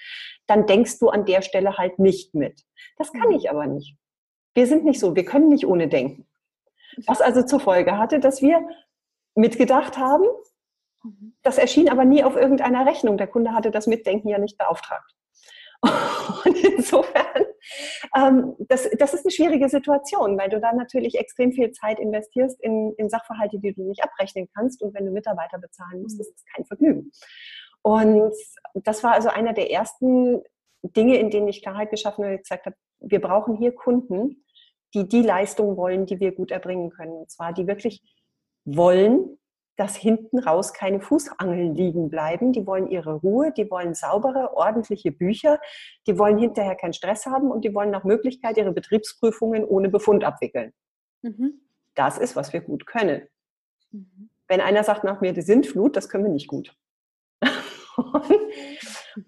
Dann 0.47 0.65
denkst 0.65 0.97
du 0.97 1.09
an 1.09 1.25
der 1.25 1.43
Stelle 1.43 1.77
halt 1.77 1.99
nicht 1.99 2.33
mit. 2.33 2.63
Das 2.97 3.13
kann 3.13 3.29
mhm. 3.29 3.35
ich 3.35 3.51
aber 3.51 3.67
nicht. 3.67 3.95
Wir 4.55 4.65
sind 4.65 4.83
nicht 4.83 4.99
so. 4.99 5.15
Wir 5.15 5.25
können 5.25 5.49
nicht 5.49 5.67
ohne 5.67 5.87
denken. 5.87 6.25
Was 7.05 7.21
also 7.21 7.43
zur 7.43 7.59
Folge 7.59 7.99
hatte, 7.99 8.19
dass 8.19 8.41
wir 8.41 8.67
mitgedacht 9.35 9.97
haben. 9.97 10.25
Mhm. 11.05 11.35
Das 11.43 11.57
erschien 11.57 11.89
aber 11.89 12.05
nie 12.05 12.23
auf 12.23 12.35
irgendeiner 12.35 12.85
Rechnung. 12.85 13.17
Der 13.17 13.27
Kunde 13.27 13.53
hatte 13.53 13.71
das 13.71 13.87
Mitdenken 13.87 14.27
ja 14.27 14.39
nicht 14.39 14.57
beauftragt. 14.57 15.11
Und 16.45 16.63
insofern, 16.63 17.45
ähm, 18.15 18.55
das, 18.59 18.89
das 18.97 19.13
ist 19.13 19.25
eine 19.25 19.31
schwierige 19.31 19.69
Situation, 19.69 20.37
weil 20.37 20.49
du 20.49 20.59
dann 20.59 20.77
natürlich 20.77 21.15
extrem 21.15 21.51
viel 21.51 21.71
Zeit 21.71 21.99
investierst 21.99 22.59
in, 22.61 22.93
in 22.97 23.09
Sachverhalte, 23.09 23.59
die 23.59 23.73
du 23.73 23.83
nicht 23.83 24.03
abrechnen 24.03 24.47
kannst. 24.55 24.81
Und 24.81 24.93
wenn 24.93 25.05
du 25.05 25.11
Mitarbeiter 25.11 25.59
bezahlen 25.59 26.01
musst, 26.01 26.19
ist 26.19 26.33
es 26.35 26.43
kein 26.55 26.65
Vergnügen. 26.65 27.11
Und 27.83 28.33
das 28.73 29.03
war 29.03 29.13
also 29.13 29.29
einer 29.29 29.53
der 29.53 29.69
ersten 29.69 30.41
Dinge, 30.81 31.17
in 31.17 31.29
denen 31.29 31.47
ich 31.47 31.61
Klarheit 31.61 31.91
geschaffen 31.91 32.25
habe, 32.25 32.39
gesagt 32.39 32.65
habe, 32.65 32.75
wir 32.99 33.21
brauchen 33.21 33.55
hier 33.55 33.73
Kunden, 33.73 34.43
die 34.95 35.07
die 35.07 35.21
Leistung 35.21 35.77
wollen, 35.77 36.05
die 36.05 36.19
wir 36.19 36.31
gut 36.31 36.51
erbringen 36.51 36.89
können. 36.89 37.11
Und 37.11 37.29
zwar 37.29 37.53
die 37.53 37.67
wirklich 37.67 38.01
wollen, 38.63 39.37
dass 39.75 39.95
hinten 39.95 40.39
raus 40.39 40.73
keine 40.73 41.01
Fußangeln 41.01 41.75
liegen 41.75 42.09
bleiben. 42.09 42.53
Die 42.53 42.65
wollen 42.65 42.87
ihre 42.87 43.15
Ruhe, 43.15 43.51
die 43.51 43.69
wollen 43.69 43.93
saubere, 43.93 44.55
ordentliche 44.55 45.11
Bücher, 45.11 45.59
die 46.07 46.17
wollen 46.17 46.37
hinterher 46.37 46.75
keinen 46.75 46.93
Stress 46.93 47.25
haben 47.25 47.51
und 47.51 47.65
die 47.65 47.73
wollen 47.73 47.91
nach 47.91 48.03
Möglichkeit 48.03 48.57
ihre 48.57 48.71
Betriebsprüfungen 48.71 49.65
ohne 49.65 49.89
Befund 49.89 50.23
abwickeln. 50.23 50.73
Mhm. 51.21 51.61
Das 51.95 52.17
ist, 52.17 52.35
was 52.35 52.53
wir 52.53 52.61
gut 52.61 52.85
können. 52.85 53.27
Mhm. 53.91 54.29
Wenn 54.47 54.61
einer 54.61 54.83
sagt 54.83 55.03
nach 55.03 55.21
mir, 55.21 55.33
die 55.33 55.41
Sintflut, 55.41 55.95
das 55.95 56.07
können 56.09 56.25
wir 56.25 56.31
nicht 56.31 56.47
gut. 56.47 56.75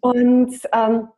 und 0.02 0.60
ähm, 0.74 1.10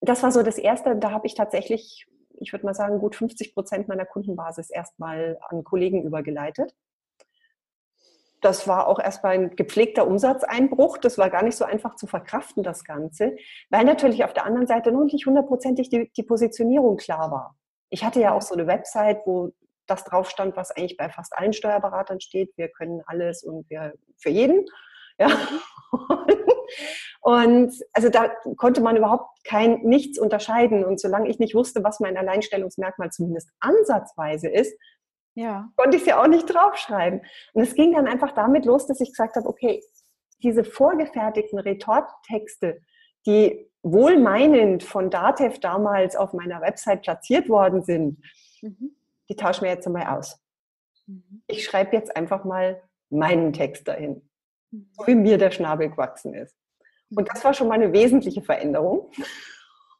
das 0.00 0.22
war 0.22 0.32
so 0.32 0.42
das 0.42 0.58
Erste, 0.58 0.96
da 0.96 1.10
habe 1.12 1.26
ich 1.26 1.34
tatsächlich, 1.34 2.06
ich 2.38 2.52
würde 2.52 2.66
mal 2.66 2.74
sagen, 2.74 2.98
gut 2.98 3.16
50 3.16 3.54
Prozent 3.54 3.88
meiner 3.88 4.04
Kundenbasis 4.04 4.68
erstmal 4.68 5.38
an 5.48 5.64
Kollegen 5.64 6.02
übergeleitet 6.02 6.74
das 8.46 8.68
war 8.68 8.86
auch 8.86 9.00
erstmal 9.00 9.34
ein 9.34 9.56
gepflegter 9.56 10.06
Umsatzeinbruch. 10.06 10.98
Das 10.98 11.18
war 11.18 11.30
gar 11.30 11.42
nicht 11.42 11.56
so 11.56 11.64
einfach 11.64 11.96
zu 11.96 12.06
verkraften, 12.06 12.62
das 12.62 12.84
Ganze, 12.84 13.36
weil 13.70 13.84
natürlich 13.84 14.22
auf 14.22 14.34
der 14.34 14.46
anderen 14.46 14.68
Seite 14.68 14.92
noch 14.92 15.02
nicht 15.02 15.26
hundertprozentig 15.26 15.90
die, 15.90 16.12
die 16.12 16.22
Positionierung 16.22 16.96
klar 16.96 17.32
war. 17.32 17.56
Ich 17.90 18.04
hatte 18.04 18.20
ja 18.20 18.32
auch 18.32 18.42
so 18.42 18.54
eine 18.54 18.68
Website, 18.68 19.18
wo 19.26 19.50
das 19.88 20.04
drauf 20.04 20.30
stand, 20.30 20.56
was 20.56 20.70
eigentlich 20.70 20.96
bei 20.96 21.08
fast 21.08 21.36
allen 21.36 21.52
Steuerberatern 21.52 22.20
steht. 22.20 22.56
Wir 22.56 22.68
können 22.68 23.02
alles 23.06 23.42
und 23.42 23.68
wir 23.68 23.94
für 24.16 24.30
jeden. 24.30 24.64
Ja. 25.18 25.28
Und 27.20 27.72
also 27.92 28.08
da 28.08 28.28
konnte 28.56 28.80
man 28.80 28.96
überhaupt 28.96 29.42
kein 29.44 29.80
nichts 29.80 30.16
unterscheiden. 30.16 30.84
Und 30.84 31.00
solange 31.00 31.28
ich 31.28 31.40
nicht 31.40 31.56
wusste, 31.56 31.82
was 31.82 31.98
mein 31.98 32.16
Alleinstellungsmerkmal 32.16 33.10
zumindest 33.10 33.50
ansatzweise 33.58 34.48
ist, 34.48 34.78
ja. 35.36 35.70
Konnte 35.76 35.98
ich 35.98 36.02
es 36.02 36.08
ja 36.08 36.20
auch 36.20 36.26
nicht 36.26 36.46
draufschreiben. 36.46 37.20
Und 37.52 37.62
es 37.62 37.74
ging 37.74 37.92
dann 37.92 38.08
einfach 38.08 38.32
damit 38.32 38.64
los, 38.64 38.86
dass 38.86 39.00
ich 39.00 39.10
gesagt 39.10 39.36
habe, 39.36 39.46
okay, 39.46 39.82
diese 40.42 40.64
vorgefertigten 40.64 41.58
Retorttexte, 41.58 42.80
die 43.26 43.70
wohlmeinend 43.82 44.82
von 44.82 45.10
Datev 45.10 45.58
damals 45.60 46.16
auf 46.16 46.32
meiner 46.32 46.62
Website 46.62 47.02
platziert 47.02 47.50
worden 47.50 47.82
sind, 47.82 48.18
mhm. 48.62 48.96
die 49.28 49.36
tauschen 49.36 49.64
wir 49.64 49.70
jetzt 49.70 49.86
einmal 49.86 50.06
aus. 50.06 50.40
Mhm. 51.06 51.42
Ich 51.48 51.64
schreibe 51.64 51.94
jetzt 51.94 52.16
einfach 52.16 52.44
mal 52.44 52.82
meinen 53.10 53.52
Text 53.52 53.86
dahin, 53.86 54.22
mhm. 54.70 54.88
so 54.92 55.06
wie 55.06 55.14
mir 55.14 55.36
der 55.36 55.50
Schnabel 55.50 55.90
gewachsen 55.90 56.32
ist. 56.32 56.56
Und 57.14 57.28
das 57.28 57.44
war 57.44 57.52
schon 57.52 57.68
mal 57.68 57.74
eine 57.74 57.92
wesentliche 57.92 58.40
Veränderung. 58.40 59.10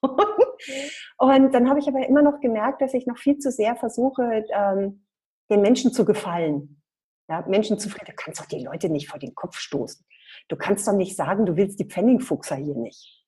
Und 1.18 1.53
dann 1.53 1.68
habe 1.68 1.78
ich 1.78 1.89
aber 1.89 2.07
immer 2.07 2.22
noch 2.22 2.41
gemerkt, 2.41 2.80
dass 2.80 2.95
ich 2.95 3.07
noch 3.07 3.18
viel 3.18 3.39
zu 3.39 3.51
sehr 3.51 3.76
versuche, 3.76 4.45
ähm, 4.51 5.06
den 5.51 5.61
Menschen 5.61 5.92
zu 5.92 6.05
gefallen. 6.05 6.82
Ja, 7.28 7.44
Menschen 7.47 7.78
zufrieden. 7.78 8.07
Du 8.07 8.16
kannst 8.16 8.40
doch 8.40 8.47
die 8.47 8.62
Leute 8.62 8.88
nicht 8.88 9.09
vor 9.09 9.18
den 9.18 9.34
Kopf 9.34 9.59
stoßen. 9.59 10.07
Du 10.49 10.57
kannst 10.57 10.86
doch 10.86 10.92
nicht 10.92 11.16
sagen, 11.16 11.44
du 11.44 11.57
willst 11.57 11.80
die 11.80 11.88
Pfennigfuchser 11.88 12.57
hier 12.57 12.76
nicht. 12.76 13.24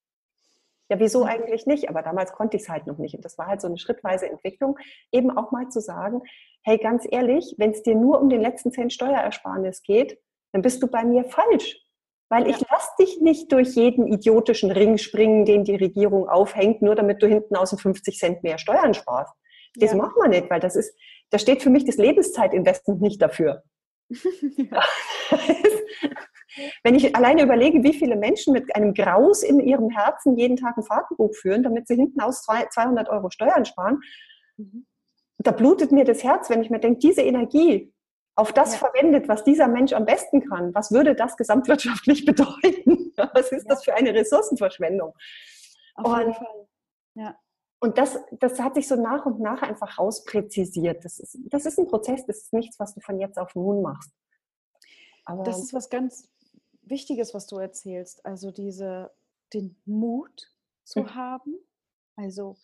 Ja, 0.91 0.99
wieso 0.99 1.25
eigentlich 1.25 1.67
nicht? 1.67 1.89
Aber 1.91 2.03
damals 2.03 2.33
konnte 2.33 2.57
ich 2.57 2.63
es 2.63 2.69
halt 2.69 2.87
noch 2.87 2.99
nicht. 2.99 3.15
Und 3.15 3.25
das 3.25 3.37
war 3.37 3.47
halt 3.47 3.61
so 3.61 3.67
eine 3.67 3.77
schrittweise 3.77 4.29
Entwicklung, 4.29 4.79
eben 5.13 5.37
auch 5.37 5.51
mal 5.51 5.69
zu 5.69 5.81
sagen, 5.81 6.23
hey, 6.63 6.79
ganz 6.79 7.07
ehrlich, 7.11 7.55
wenn 7.59 7.73
es 7.73 7.83
dir 7.83 7.95
nur 7.95 8.21
um 8.21 8.31
den 8.31 8.41
letzten 8.41 8.73
Cent 8.73 8.93
Steuerersparnis 8.93 9.83
geht, 9.83 10.19
dann 10.53 10.63
bist 10.63 10.83
du 10.83 10.87
bei 10.87 11.05
mir 11.05 11.25
falsch. 11.25 11.77
Weil 12.31 12.49
ich 12.49 12.59
lass 12.71 12.95
dich 12.97 13.21
nicht 13.21 13.53
durch 13.53 13.75
jeden 13.75 14.07
idiotischen 14.07 14.71
Ring 14.71 14.99
springen, 14.99 15.47
den 15.47 15.65
die 15.65 15.77
Regierung 15.77 16.29
aufhängt, 16.29 16.83
nur 16.83 16.95
damit 16.95 17.23
du 17.23 17.27
hinten 17.27 17.57
aus 17.57 17.71
den 17.71 17.79
50 17.79 18.19
Cent 18.19 18.43
mehr 18.43 18.59
Steuern 18.59 18.93
sparst. 18.93 19.35
Das 19.77 19.93
ja. 19.93 19.97
macht 19.97 20.17
man 20.17 20.31
nicht, 20.31 20.51
weil 20.51 20.61
das 20.61 20.77
ist, 20.77 20.95
da 21.31 21.39
steht 21.39 21.63
für 21.63 21.71
mich 21.71 21.85
das 21.85 21.97
Lebenszeitinvestment 21.97 23.01
nicht 23.01 23.21
dafür. 23.21 23.63
Ja. 24.57 24.83
Wenn 26.83 26.95
ich 26.95 27.15
alleine 27.15 27.43
überlege, 27.43 27.85
wie 27.85 27.93
viele 27.93 28.17
Menschen 28.17 28.53
mit 28.53 28.75
einem 28.75 28.95
Graus 28.95 29.43
in 29.43 29.61
ihrem 29.61 29.91
Herzen 29.91 30.37
jeden 30.37 30.57
Tag 30.57 30.77
ein 30.77 30.83
Fahrtenbuch 30.83 31.35
führen, 31.35 31.63
damit 31.63 31.87
sie 31.87 31.95
hinten 31.95 32.21
aus 32.21 32.43
200 32.43 33.09
Euro 33.11 33.31
Steuern 33.31 33.65
sparen, 33.65 34.01
mhm. 34.57 34.87
da 35.39 35.53
blutet 35.53 35.93
mir 35.93 36.05
das 36.05 36.25
Herz, 36.25 36.51
wenn 36.51 36.63
ich 36.63 36.71
mir 36.71 36.81
denke, 36.81 36.99
diese 36.99 37.23
Energie 37.23 37.93
auf 38.35 38.53
das 38.53 38.73
ja. 38.73 38.79
verwendet, 38.79 39.29
was 39.29 39.45
dieser 39.45 39.69
Mensch 39.69 39.93
am 39.93 40.05
besten 40.05 40.49
kann, 40.49 40.75
was 40.75 40.91
würde 40.91 41.15
das 41.15 41.37
gesamtwirtschaftlich 41.37 42.25
bedeuten? 42.25 43.13
Was 43.17 43.53
ist 43.53 43.69
ja. 43.69 43.75
das 43.75 43.85
für 43.85 43.95
eine 43.95 44.15
Ressourcenverschwendung? 44.15 45.15
Auf 45.95 46.19
jeden 46.19 46.35
Fall. 46.35 46.67
Ja 47.15 47.37
und 47.81 47.99
das, 47.99 48.19
das 48.33 48.59
hat 48.61 48.75
sich 48.75 48.89
so 48.89 48.97
nach 48.97 49.25
und 49.25 49.41
nach 49.41 49.63
einfach 49.63 49.99
rauspräzisiert. 49.99 51.05
Das 51.05 51.19
ist, 51.19 51.39
das 51.45 51.67
ist 51.67 51.79
ein 51.79 51.87
Prozess, 51.87 52.27
das 52.27 52.39
ist 52.39 52.53
nichts, 52.53 52.79
was 52.81 52.95
du 52.95 53.01
von 53.01 53.21
jetzt 53.21 53.39
auf 53.39 53.55
nun 53.55 53.83
machst. 53.83 54.13
Aber 55.25 55.45
das 55.45 55.61
ist 55.61 55.75
was 55.75 55.91
ganz 55.91 56.29
Wichtiges, 56.83 57.35
was 57.35 57.47
du 57.47 57.59
erzählst. 57.59 58.25
Also 58.25 58.51
diese, 58.51 59.13
den 59.53 59.77
Mut 59.85 60.53
zu 60.85 61.01
mhm. 61.01 61.15
haben. 61.15 61.59
Also, 62.17 62.57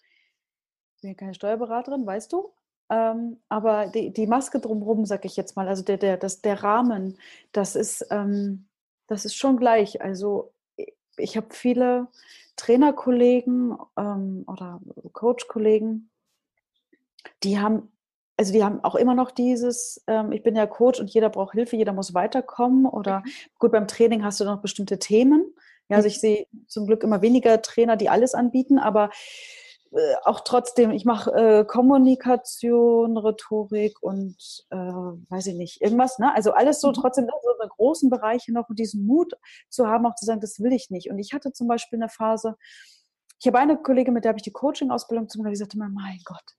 ich 0.96 1.02
bin 1.02 1.16
keine 1.16 1.34
Steuerberaterin, 1.34 2.06
weißt 2.06 2.32
du, 2.32 2.52
ähm, 2.90 3.40
aber 3.48 3.86
die, 3.86 4.12
die 4.12 4.26
Maske 4.26 4.60
drumherum, 4.60 5.04
sag 5.04 5.24
ich 5.24 5.36
jetzt 5.36 5.56
mal, 5.56 5.68
also 5.68 5.82
der, 5.82 5.98
der, 5.98 6.16
das, 6.16 6.40
der 6.40 6.62
Rahmen, 6.62 7.18
das 7.52 7.76
ist, 7.76 8.06
ähm, 8.10 8.66
das 9.06 9.24
ist 9.24 9.36
schon 9.36 9.58
gleich. 9.58 10.02
Also 10.02 10.53
ich 11.16 11.36
habe 11.36 11.48
viele 11.50 12.08
Trainerkollegen 12.56 13.76
ähm, 13.96 14.44
oder 14.46 14.80
Coachkollegen, 15.12 16.10
die 17.42 17.58
haben, 17.58 17.92
also 18.36 18.52
die 18.52 18.64
haben 18.64 18.82
auch 18.82 18.94
immer 18.94 19.14
noch 19.14 19.30
dieses, 19.30 20.02
ähm, 20.06 20.32
ich 20.32 20.42
bin 20.42 20.56
ja 20.56 20.66
Coach 20.66 21.00
und 21.00 21.10
jeder 21.10 21.30
braucht 21.30 21.52
Hilfe, 21.52 21.76
jeder 21.76 21.92
muss 21.92 22.14
weiterkommen. 22.14 22.86
Oder 22.86 23.20
mhm. 23.20 23.30
gut, 23.58 23.72
beim 23.72 23.88
Training 23.88 24.24
hast 24.24 24.40
du 24.40 24.44
noch 24.44 24.60
bestimmte 24.60 24.98
Themen. 24.98 25.54
Ja, 25.88 25.96
also 25.96 26.08
ich 26.08 26.20
sehe 26.20 26.46
zum 26.66 26.86
Glück 26.86 27.02
immer 27.02 27.22
weniger 27.22 27.60
Trainer, 27.60 27.96
die 27.96 28.08
alles 28.08 28.34
anbieten, 28.34 28.78
aber 28.78 29.10
äh, 29.94 30.16
auch 30.24 30.40
trotzdem, 30.40 30.90
ich 30.90 31.04
mache 31.04 31.30
äh, 31.32 31.64
Kommunikation, 31.64 33.16
Rhetorik 33.16 34.02
und 34.02 34.36
äh, 34.70 34.76
weiß 34.76 35.46
ich 35.46 35.54
nicht, 35.54 35.80
irgendwas, 35.80 36.18
ne? 36.18 36.34
Also 36.34 36.52
alles 36.52 36.80
so 36.80 36.88
mhm. 36.88 36.94
trotzdem 36.94 37.26
so 37.26 37.50
eine 37.60 37.68
großen 37.68 38.10
Bereiche 38.10 38.52
noch 38.52 38.68
und 38.68 38.78
diesen 38.78 39.06
Mut 39.06 39.34
zu 39.68 39.86
haben, 39.86 40.04
auch 40.06 40.16
zu 40.16 40.24
sagen, 40.24 40.40
das 40.40 40.60
will 40.60 40.72
ich 40.72 40.90
nicht. 40.90 41.10
Und 41.10 41.18
ich 41.18 41.32
hatte 41.32 41.52
zum 41.52 41.68
Beispiel 41.68 42.00
eine 42.00 42.08
Phase, 42.08 42.56
ich 43.38 43.46
habe 43.46 43.58
eine 43.58 43.76
Kollegin, 43.76 44.14
mit 44.14 44.24
der 44.24 44.30
habe 44.30 44.38
ich 44.38 44.42
die 44.42 44.52
Coaching-Ausbildung 44.52 45.28
zum 45.28 45.42
Beispiel, 45.42 45.54
die 45.54 45.58
sagte 45.58 45.78
mir, 45.78 45.88
mein 45.88 46.18
Gott, 46.24 46.56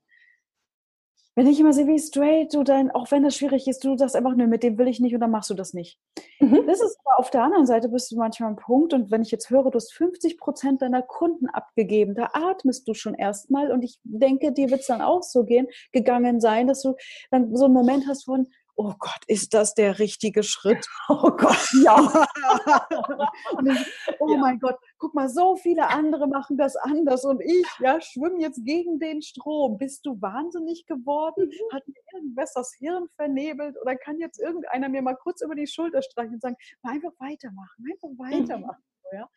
wenn 1.36 1.47
ich 1.47 1.59
immer 1.59 1.73
sehe, 1.73 1.86
wie 1.86 1.99
straight 1.99 2.53
du 2.53 2.63
dein, 2.63 2.91
auch 2.91 3.11
wenn 3.11 3.23
das 3.23 3.36
schwierig 3.36 3.67
ist, 3.67 3.83
du 3.83 3.97
sagst 3.97 4.15
einfach, 4.15 4.36
nö, 4.36 4.47
mit 4.47 4.63
dem 4.63 4.77
will 4.77 4.88
ich 4.88 5.01
nicht 5.01 5.13
und 5.13 5.19
dann 5.19 5.31
machst 5.31 5.49
du 5.49 5.53
das 5.53 5.73
nicht. 5.73 5.99
Mhm. 6.39 6.65
Das 6.65 6.81
ist 6.81 6.97
aber 7.03 7.19
auf 7.19 7.29
der 7.29 7.43
anderen 7.43 7.65
Seite 7.65 7.89
bist 7.89 8.11
du 8.11 8.15
manchmal 8.15 8.49
am 8.49 8.55
Punkt 8.55 8.93
und 8.93 9.11
wenn 9.11 9.21
ich 9.21 9.31
jetzt 9.31 9.49
höre, 9.49 9.69
du 9.69 9.75
hast 9.75 9.93
50 9.93 10.38
Prozent 10.38 10.81
deiner 10.81 11.01
Kunden 11.01 11.47
abgegeben, 11.47 12.15
da 12.15 12.29
atmest 12.33 12.88
du 12.88 12.93
schon 12.93 13.15
erstmal 13.15 13.71
und 13.71 13.83
ich 13.83 13.99
denke, 14.03 14.53
dir 14.53 14.69
wird 14.69 14.81
es 14.81 14.88
dann 14.88 15.01
auch 15.01 15.23
so 15.23 15.43
gehen, 15.43 15.67
gegangen 15.91 16.39
sein, 16.39 16.67
dass 16.67 16.81
du 16.81 16.95
dann 17.31 17.53
so 17.55 17.65
einen 17.65 17.73
Moment 17.73 18.07
hast 18.07 18.23
von, 18.25 18.47
oh 18.76 18.93
Gott, 18.99 19.21
ist 19.28 19.53
das 19.53 19.73
der 19.73 19.99
richtige 19.99 20.43
Schritt? 20.43 20.86
Oh 21.07 21.30
Gott, 21.30 21.69
ja. 21.84 21.97
ich, 23.65 24.15
oh 24.19 24.34
ja. 24.34 24.38
mein 24.38 24.59
Gott, 24.59 24.76
guck 24.97 25.13
mal, 25.13 25.30
so 25.30 25.55
viele 25.55 25.88
andere 25.88 26.28
machen 26.28 26.57
das 26.57 26.76
anders 26.76 27.26
und 27.26 27.41
ich, 27.41 27.65
ja, 27.80 28.01
schwimme 28.01 28.41
jetzt 28.41 28.65
gegen 28.65 28.99
den 28.99 29.21
Strom. 29.21 29.78
Bist 29.78 30.05
du 30.05 30.19
wahnsinnig 30.19 30.86
geworden? 30.88 31.47
Mhm. 31.47 31.76
Hat 31.76 31.88
mir 31.88 32.01
irgendwas 32.13 32.53
das 32.53 32.73
Hirn 32.80 33.07
vernebelt 33.15 33.76
oder 33.82 33.95
kann 33.95 34.17
jetzt 34.19 34.39
irgendeiner 34.39 34.89
mir 34.89 35.03
mal 35.03 35.15
kurz 35.15 35.41
über 35.41 35.55
die 35.55 35.67
Schulter 35.67 36.01
streichen 36.01 36.34
und 36.34 36.41
sagen, 36.41 36.57
einfach 36.82 37.11
weitermachen, 37.19 37.86
einfach 37.91 38.09
mhm. 38.09 38.17
weitermachen. 38.17 38.84
Ja? 39.11 39.30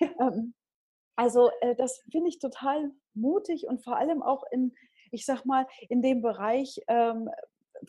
ähm, 0.00 0.54
also 1.16 1.50
äh, 1.60 1.74
das 1.76 2.02
finde 2.10 2.28
ich 2.28 2.38
total 2.38 2.90
mutig 3.14 3.66
und 3.68 3.84
vor 3.84 3.96
allem 3.96 4.22
auch 4.22 4.44
in, 4.50 4.74
ich 5.10 5.24
sag 5.24 5.44
mal, 5.44 5.66
in 5.88 6.02
dem 6.02 6.22
Bereich, 6.22 6.80
ähm, 6.88 7.28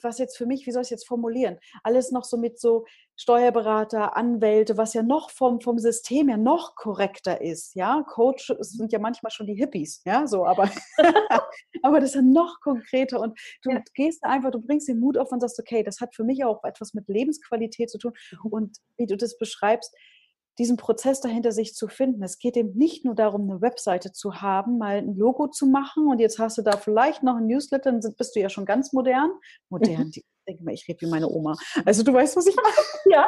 was 0.02 0.18
jetzt 0.18 0.38
für 0.38 0.46
mich, 0.46 0.66
wie 0.66 0.72
soll 0.72 0.82
ich 0.82 0.88
es 0.88 0.92
jetzt 0.92 1.08
formulieren? 1.08 1.58
Alles 1.84 2.12
noch 2.12 2.24
so 2.24 2.38
mit 2.38 2.60
so 2.60 2.86
Steuerberater, 3.16 4.18
Anwälte, 4.18 4.78
was 4.78 4.94
ja 4.94 5.04
noch 5.04 5.30
vom, 5.30 5.62
vom 5.62 5.78
System 5.78 6.30
her 6.30 6.38
noch 6.38 6.76
korrekter 6.76 7.42
ist. 7.42 7.76
Ja, 7.76 8.04
Coaches 8.08 8.72
sind 8.72 8.92
ja 8.92 9.00
manchmal 9.00 9.32
schon 9.32 9.46
die 9.46 9.54
Hippies, 9.54 10.02
ja, 10.06 10.26
so, 10.26 10.46
aber, 10.46 10.70
aber 11.84 12.00
das 12.00 12.10
ist 12.10 12.16
ja 12.16 12.22
noch 12.22 12.60
konkreter 12.62 13.20
und 13.20 13.40
du 13.62 13.72
ja. 13.72 13.82
gehst 13.94 14.24
einfach, 14.24 14.52
du 14.52 14.60
bringst 14.60 14.88
den 14.88 15.00
Mut 15.00 15.18
auf 15.18 15.32
und 15.32 15.42
sagst, 15.42 15.60
okay, 15.60 15.84
das 15.84 16.02
hat 16.02 16.16
für 16.16 16.24
mich 16.24 16.44
auch 16.44 16.64
etwas 16.64 16.94
mit 16.94 17.08
Lebensqualität 17.08 17.92
zu 17.92 18.00
tun 18.00 18.14
mhm. 18.32 18.52
und 18.52 18.78
wie 18.98 19.06
du 19.06 19.16
das 19.16 19.38
beschreibst, 19.38 19.96
diesen 20.58 20.78
Prozess 20.78 21.22
dahinter 21.22 21.52
sich 21.52 21.74
zu 21.74 21.88
finden. 21.88 22.24
Es 22.24 22.38
geht 22.38 22.58
eben 22.58 22.78
nicht 22.78 23.06
nur 23.06 23.16
darum, 23.16 23.50
eine 23.50 23.62
Webseite 23.62 24.12
zu 24.12 24.42
haben, 24.42 24.78
mal 24.78 24.98
ein 24.98 25.16
Logo 25.16 25.48
zu 25.48 25.66
machen 25.66 26.08
und 26.08 26.20
jetzt 26.20 26.40
hast 26.40 26.58
du 26.58 26.62
da 26.62 26.78
vielleicht 26.78 27.24
noch 27.24 27.38
ein 27.38 27.48
Newsletter, 27.48 27.92
dann 27.92 28.16
bist 28.16 28.36
du 28.36 28.40
ja 28.40 28.50
schon 28.50 28.66
ganz 28.66 28.94
modern. 28.94 29.32
Modern, 29.70 30.12
ich 30.14 30.24
denke 30.48 30.64
mal, 30.64 30.74
ich 30.74 30.88
rede 30.88 31.02
wie 31.02 31.10
meine 31.10 31.30
Oma. 31.30 31.56
Also 31.86 32.04
du 32.04 32.14
weißt, 32.14 32.36
was 32.36 32.48
ich 32.48 32.56
meine. 32.56 32.68
Ja. 33.06 33.26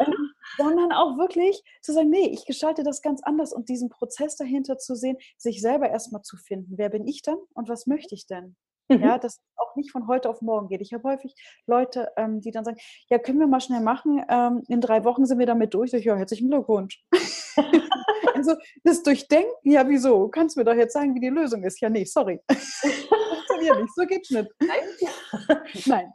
Ähm, 0.00 0.14
sondern 0.56 0.92
auch 0.92 1.18
wirklich 1.18 1.62
zu 1.82 1.92
sagen, 1.92 2.10
nee, 2.10 2.28
ich 2.28 2.46
gestalte 2.46 2.84
das 2.84 3.02
ganz 3.02 3.22
anders 3.22 3.52
und 3.52 3.68
diesen 3.68 3.88
Prozess 3.88 4.36
dahinter 4.36 4.78
zu 4.78 4.94
sehen, 4.94 5.16
sich 5.36 5.60
selber 5.60 5.88
erstmal 5.90 6.22
zu 6.22 6.36
finden. 6.36 6.74
Wer 6.76 6.90
bin 6.90 7.06
ich 7.06 7.22
denn 7.22 7.38
und 7.54 7.68
was 7.68 7.86
möchte 7.86 8.14
ich 8.14 8.26
denn? 8.26 8.56
Mhm. 8.88 9.00
Ja, 9.00 9.18
das 9.18 9.40
auch 9.56 9.74
nicht 9.76 9.90
von 9.90 10.06
heute 10.06 10.28
auf 10.28 10.42
morgen 10.42 10.68
geht. 10.68 10.80
Ich 10.80 10.92
habe 10.92 11.08
häufig 11.08 11.34
Leute, 11.66 12.10
ähm, 12.16 12.40
die 12.40 12.50
dann 12.50 12.64
sagen, 12.64 12.76
ja, 13.08 13.18
können 13.18 13.38
wir 13.38 13.46
mal 13.46 13.60
schnell 13.60 13.80
machen, 13.80 14.22
ähm, 14.28 14.62
in 14.68 14.80
drei 14.80 15.04
Wochen 15.04 15.24
sind 15.26 15.38
wir 15.38 15.46
damit 15.46 15.74
durch. 15.74 15.92
Ich, 15.92 16.04
ja, 16.04 16.16
herzlichen 16.16 16.50
Glückwunsch. 16.50 17.02
also 18.34 18.54
das 18.82 19.02
Durchdenken, 19.02 19.70
ja, 19.70 19.88
wieso? 19.88 20.28
Kannst 20.28 20.56
du 20.56 20.60
mir 20.60 20.64
doch 20.64 20.74
jetzt 20.74 20.92
sagen, 20.92 21.14
wie 21.14 21.20
die 21.20 21.28
Lösung 21.28 21.62
ist. 21.64 21.80
Ja, 21.80 21.88
nee, 21.88 22.04
sorry. 22.04 22.40
Funktioniert 22.48 23.80
nicht, 23.80 23.94
so 23.94 24.06
geht's 24.06 24.30
nicht. 24.30 24.50
Nein. 25.86 26.12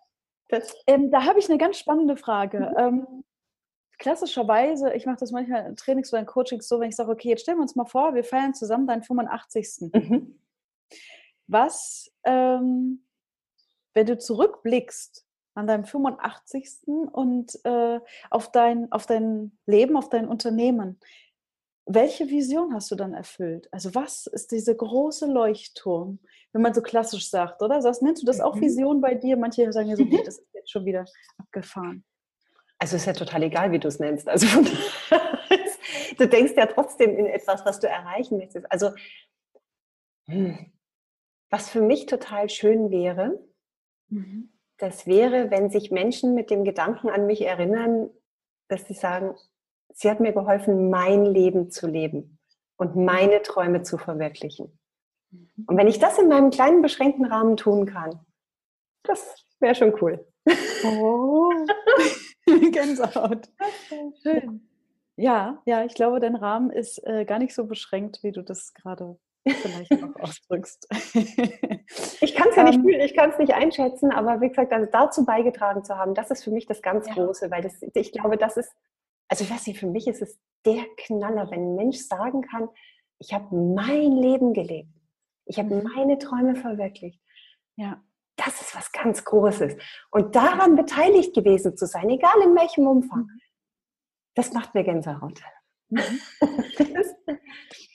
Nein. 0.51 0.61
Ähm, 0.87 1.11
da 1.11 1.25
habe 1.25 1.39
ich 1.39 1.49
eine 1.49 1.57
ganz 1.57 1.77
spannende 1.77 2.17
Frage. 2.17 2.71
Mhm. 2.71 2.77
Ähm, 2.77 3.23
klassischerweise, 3.99 4.93
ich 4.93 5.05
mache 5.05 5.17
das 5.19 5.31
manchmal 5.31 5.65
in 5.65 5.75
Trainings 5.75 6.11
oder 6.11 6.21
in 6.21 6.25
Coachings 6.25 6.67
so, 6.67 6.79
wenn 6.79 6.89
ich 6.89 6.95
sage, 6.95 7.11
okay, 7.11 7.29
jetzt 7.29 7.41
stellen 7.41 7.57
wir 7.57 7.63
uns 7.63 7.75
mal 7.75 7.85
vor, 7.85 8.15
wir 8.15 8.23
feiern 8.23 8.53
zusammen 8.53 8.87
deinen 8.87 9.03
85. 9.03 9.91
Mhm. 9.93 10.39
Was, 11.49 12.11
ähm, 12.25 13.05
wenn 13.95 14.05
du 14.05 14.17
zurückblickst 14.17 15.25
an 15.55 15.65
deinem 15.65 15.83
85. 15.83 16.87
und 17.11 17.59
äh, 17.65 17.99
auf, 18.29 18.51
dein, 18.51 18.91
auf 18.91 19.07
dein 19.07 19.57
Leben, 19.65 19.97
auf 19.97 20.09
dein 20.09 20.27
Unternehmen, 20.27 20.99
welche 21.85 22.29
Vision 22.29 22.75
hast 22.75 22.91
du 22.91 22.95
dann 22.95 23.15
erfüllt? 23.15 23.67
Also 23.71 23.95
was 23.95 24.27
ist 24.27 24.51
dieser 24.51 24.75
große 24.75 25.25
Leuchtturm, 25.25 26.19
wenn 26.53 26.61
man 26.61 26.75
so 26.75 26.83
klassisch 26.83 27.31
sagt, 27.31 27.63
oder? 27.63 27.79
Das, 27.81 28.01
nennst 28.01 28.21
du 28.21 28.27
das 28.27 28.39
auch 28.41 28.55
mhm. 28.55 28.61
Vision 28.61 29.01
bei 29.01 29.15
dir? 29.15 29.35
Manche 29.35 29.73
sagen 29.73 29.89
ja 29.89 29.95
so, 29.95 30.03
nee, 30.05 30.21
das 30.23 30.37
ist 30.37 30.53
jetzt 30.53 30.71
schon 30.71 30.85
wieder 30.85 31.05
abgefahren. 31.39 32.05
Also 32.77 32.95
ist 32.95 33.07
ja 33.07 33.13
total 33.13 33.41
egal, 33.41 33.71
wie 33.71 33.79
du 33.79 33.87
es 33.87 33.99
nennst. 33.99 34.29
Also 34.29 34.45
du 36.17 36.27
denkst 36.27 36.53
ja 36.55 36.67
trotzdem 36.67 37.17
in 37.17 37.25
etwas, 37.25 37.65
was 37.65 37.79
du 37.79 37.89
erreichen 37.89 38.37
möchtest. 38.37 38.71
Also 38.71 38.91
hm, 40.29 40.71
was 41.49 41.69
für 41.69 41.81
mich 41.81 42.05
total 42.05 42.49
schön 42.49 42.91
wäre, 42.91 43.39
mhm. 44.09 44.51
das 44.77 45.07
wäre, 45.07 45.51
wenn 45.51 45.69
sich 45.69 45.91
Menschen 45.91 46.35
mit 46.35 46.49
dem 46.49 46.63
Gedanken 46.63 47.09
an 47.09 47.25
mich 47.25 47.41
erinnern, 47.45 48.09
dass 48.67 48.85
sie 48.85 48.93
sagen, 48.93 49.35
sie 49.93 50.09
hat 50.09 50.19
mir 50.19 50.33
geholfen, 50.33 50.89
mein 50.89 51.25
Leben 51.25 51.71
zu 51.71 51.87
leben 51.87 52.39
und 52.77 52.95
meine 52.95 53.41
Träume 53.41 53.81
zu 53.81 53.97
verwirklichen. 53.97 54.79
Mhm. 55.31 55.65
Und 55.67 55.77
wenn 55.77 55.87
ich 55.87 55.99
das 55.99 56.17
in 56.17 56.27
meinem 56.27 56.51
kleinen, 56.51 56.81
beschränkten 56.81 57.25
Rahmen 57.25 57.57
tun 57.57 57.85
kann, 57.85 58.19
das 59.03 59.45
wäre 59.59 59.75
schon 59.75 59.93
cool. 60.01 60.25
Oh, 60.83 61.51
Gänsehaut. 62.71 63.49
Schön. 64.21 64.67
Ja, 65.15 65.61
ja, 65.65 65.83
ich 65.83 65.95
glaube, 65.95 66.19
dein 66.19 66.35
Rahmen 66.35 66.69
ist 66.69 67.05
äh, 67.05 67.25
gar 67.25 67.39
nicht 67.39 67.53
so 67.53 67.65
beschränkt, 67.65 68.23
wie 68.23 68.31
du 68.31 68.41
das 68.41 68.73
gerade 68.73 69.19
vielleicht 69.55 69.91
noch 69.91 70.15
ausdrückst. 70.19 70.87
ich 72.21 72.35
kann 72.35 72.49
es 72.49 72.55
ja 72.55 72.63
nicht 72.63 72.75
ähm. 72.75 72.83
fühlen, 72.83 73.01
ich 73.01 73.15
kann 73.15 73.31
es 73.31 73.37
nicht 73.37 73.53
einschätzen, 73.53 74.11
aber 74.11 74.41
wie 74.41 74.49
gesagt, 74.49 74.71
also 74.71 74.87
dazu 74.91 75.25
beigetragen 75.25 75.83
zu 75.83 75.97
haben, 75.97 76.13
das 76.13 76.31
ist 76.31 76.43
für 76.43 76.51
mich 76.51 76.65
das 76.65 76.81
ganz 76.81 77.07
ja. 77.07 77.13
Große, 77.13 77.51
weil 77.51 77.61
das, 77.61 77.81
ich 77.81 78.11
glaube, 78.11 78.37
das 78.37 78.57
ist, 78.57 78.71
also 79.27 79.43
ich 79.43 79.51
weiß 79.51 79.67
nicht, 79.67 79.79
für 79.79 79.87
mich 79.87 80.07
ist 80.07 80.21
es 80.21 80.39
der 80.65 80.83
Knaller, 80.97 81.49
wenn 81.51 81.71
ein 81.71 81.75
Mensch 81.75 81.97
sagen 81.97 82.41
kann, 82.41 82.69
ich 83.19 83.33
habe 83.33 83.55
mein 83.55 84.11
Leben 84.13 84.53
gelebt, 84.53 84.89
ich 85.45 85.59
habe 85.59 85.75
mhm. 85.75 85.83
meine 85.83 86.17
Träume 86.17 86.55
verwirklicht. 86.55 87.21
Ja. 87.75 88.01
Das 88.35 88.61
ist 88.61 88.73
was 88.73 88.91
ganz 88.93 89.25
Großes. 89.25 89.75
Und 90.11 90.33
daran 90.33 90.77
beteiligt 90.77 91.35
gewesen 91.35 91.75
zu 91.75 91.85
sein, 91.85 92.09
egal 92.09 92.39
in 92.41 92.55
welchem 92.55 92.87
Umfang, 92.87 93.23
mhm. 93.23 93.41
das 94.35 94.53
macht 94.53 94.73
mir 94.73 94.83
Gänsehaut. 94.85 95.41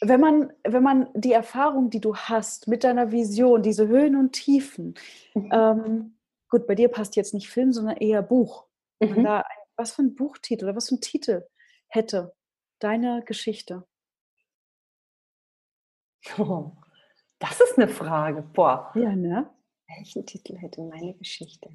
Wenn, 0.00 0.20
man, 0.20 0.52
wenn 0.64 0.82
man 0.82 1.08
die 1.14 1.32
Erfahrung, 1.32 1.90
die 1.90 2.00
du 2.00 2.16
hast 2.16 2.68
mit 2.68 2.84
deiner 2.84 3.12
Vision, 3.12 3.62
diese 3.62 3.88
Höhen 3.88 4.16
und 4.16 4.32
Tiefen, 4.32 4.94
mhm. 5.34 5.50
ähm, 5.52 6.18
gut, 6.48 6.66
bei 6.66 6.74
dir 6.74 6.88
passt 6.88 7.16
jetzt 7.16 7.34
nicht 7.34 7.48
Film, 7.48 7.72
sondern 7.72 7.96
eher 7.96 8.22
Buch. 8.22 8.66
Mhm. 9.00 9.24
Da, 9.24 9.44
was 9.76 9.92
für 9.92 10.02
ein 10.02 10.14
Buchtitel 10.14 10.64
oder 10.64 10.76
was 10.76 10.88
für 10.88 10.96
ein 10.96 11.00
Titel 11.00 11.44
hätte 11.88 12.34
deine 12.78 13.22
Geschichte? 13.24 13.86
Oh, 16.38 16.72
das 17.38 17.60
ist 17.60 17.76
eine 17.76 17.88
Frage. 17.88 18.42
Boah. 18.42 18.92
Ja, 18.94 19.14
ne? 19.14 19.50
Welchen 19.88 20.24
Titel 20.24 20.56
hätte 20.56 20.80
meine 20.82 21.14
Geschichte? 21.14 21.70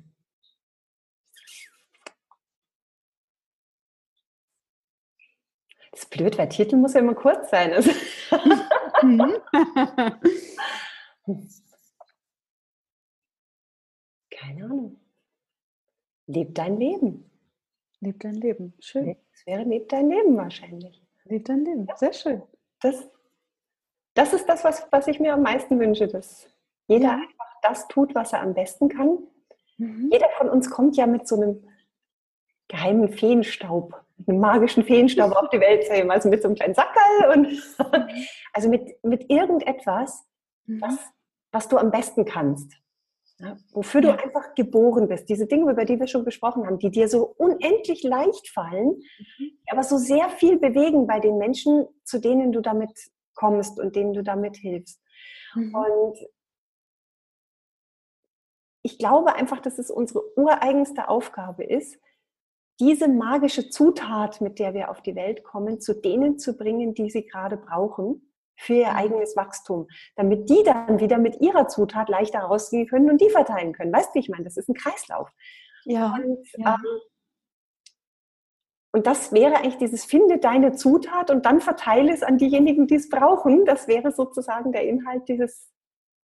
Das 5.92 6.04
ist 6.04 6.10
blöd, 6.10 6.38
weil 6.38 6.50
Titel 6.50 6.76
muss 6.76 6.94
ja 6.94 7.00
immer 7.00 7.16
kurz 7.16 7.50
sein. 7.50 7.74
Also 7.74 7.92
mhm. 9.02 9.36
Keine 14.32 14.66
Ahnung. 14.66 15.00
Leb 16.28 16.54
dein 16.56 16.78
Leben. 16.78 17.30
Leb 18.00 18.20
dein 18.20 18.36
Leben. 18.36 18.74
Schön. 18.80 19.18
Es 19.34 19.46
wäre 19.46 19.64
Leb 19.64 19.90
dein 19.90 20.10
Leben 20.10 20.38
wahrscheinlich. 20.38 21.04
Leb 21.26 21.46
dein 21.46 21.66
Leben. 21.66 21.88
Sehr 21.96 22.14
schön. 22.14 22.42
Das, 22.82 23.10
das 24.14 24.34
ist 24.34 24.48
das, 24.48 24.64
was, 24.64 24.88
was 24.92 25.08
ich 25.08 25.20
mir 25.20 25.34
am 25.34 25.42
meisten 25.42 25.80
wünsche, 25.80 26.08
dass 26.08 26.48
jeder 26.88 27.10
ja. 27.10 27.14
einfach 27.16 27.60
das 27.62 27.88
tut, 27.88 28.16
was 28.16 28.34
er 28.34 28.42
am 28.42 28.54
besten 28.54 28.90
kann. 28.90 29.20
Mhm. 29.78 30.10
Jeder 30.12 30.30
von 30.38 30.50
uns 30.50 30.70
kommt 30.70 30.98
ja 30.98 31.08
mit 31.08 31.28
so 31.28 31.36
einem 31.36 31.69
geheimen 32.70 33.10
Feenstaub 33.10 34.06
einem 34.28 34.40
magischen 34.40 34.84
Feenstaub 34.84 35.32
auf 35.32 35.50
die 35.50 35.60
Welt 35.60 35.86
zu 35.86 35.92
also 36.10 36.30
mit 36.30 36.42
so 36.42 36.48
einem 36.48 36.56
kleinen 36.56 36.74
Sackerl 36.74 37.38
und 37.38 37.76
also 38.54 38.70
mit, 38.70 39.04
mit 39.04 39.30
irgendetwas, 39.30 40.26
mhm. 40.66 40.82
was, 40.82 40.98
was 41.52 41.68
du 41.68 41.78
am 41.78 41.92
besten 41.92 42.26
kannst. 42.26 42.74
Ja, 43.42 43.56
wofür 43.72 44.04
ja. 44.04 44.12
du 44.12 44.22
einfach 44.24 44.54
geboren 44.54 45.08
bist. 45.08 45.30
Diese 45.30 45.48
Dinge, 45.48 45.72
über 45.72 45.86
die 45.86 45.98
wir 45.98 46.08
schon 46.08 46.26
gesprochen 46.26 46.66
haben, 46.66 46.78
die 46.78 46.92
dir 46.92 47.08
so 47.08 47.24
unendlich 47.38 48.04
leicht 48.04 48.50
fallen, 48.50 49.02
mhm. 49.38 49.52
aber 49.72 49.84
so 49.84 49.98
sehr 49.98 50.30
viel 50.30 50.60
bewegen 50.60 51.08
bei 51.08 51.22
den 51.22 51.38
Menschen, 51.38 51.88
zu 52.04 52.20
denen 52.20 52.52
du 52.52 52.60
damit 52.60 52.92
kommst 53.36 53.80
und 53.80 53.96
denen 53.96 54.12
du 54.12 54.24
damit 54.24 54.58
hilfst. 54.58 55.02
Mhm. 55.56 55.74
Und 55.74 56.18
ich 58.82 58.98
glaube 58.98 59.36
einfach, 59.36 59.62
dass 59.62 59.80
es 59.80 59.90
unsere 59.90 60.22
ureigenste 60.38 61.08
Aufgabe 61.08 61.64
ist, 61.64 61.98
diese 62.80 63.08
magische 63.08 63.70
Zutat, 63.70 64.42
mit 64.42 64.60
der 64.60 64.74
wir 64.74 64.90
auf 64.90 65.02
die 65.02 65.16
Welt 65.16 65.44
kommen, 65.44 65.82
zu 65.82 65.94
denen 65.94 66.40
zu 66.40 66.56
bringen, 66.56 66.94
die 66.94 67.10
sie 67.10 67.26
gerade 67.26 67.58
brauchen 67.58 68.32
für 68.58 68.74
ihr 68.74 68.96
eigenes 68.96 69.36
Wachstum, 69.36 69.88
damit 70.16 70.50
die 70.50 70.64
dann 70.64 71.00
wieder 71.00 71.18
mit 71.18 71.40
ihrer 71.42 71.68
Zutat 71.68 72.10
leichter 72.10 72.40
rausgehen 72.40 72.88
können 72.88 73.10
und 73.10 73.22
die 73.22 73.30
verteilen 73.30 73.74
können. 73.74 73.94
Weißt 73.94 74.10
du, 74.10 74.16
wie 74.16 74.20
ich 74.20 74.30
meine? 74.30 74.44
Das 74.44 74.58
ist 74.58 74.70
ein 74.70 74.76
Kreislauf. 74.76 75.30
Ja. 75.86 76.14
Und, 76.14 76.48
ja. 76.58 76.76
Ähm, 76.76 77.00
und 78.92 79.08
das 79.08 79.32
wäre 79.32 79.58
eigentlich 79.58 79.78
dieses 79.78 80.04
Finde 80.04 80.40
deine 80.40 80.74
Zutat 80.74 81.30
und 81.32 81.46
dann 81.46 81.62
verteile 81.62 82.12
es 82.12 82.24
an 82.24 82.38
diejenigen, 82.38 82.88
die 82.88 82.96
es 82.96 83.08
brauchen. 83.08 83.66
Das 83.66 83.88
wäre 83.88 84.12
sozusagen 84.12 84.72
der 84.72 84.84
Inhalt 84.84 85.28
dieses 85.30 85.72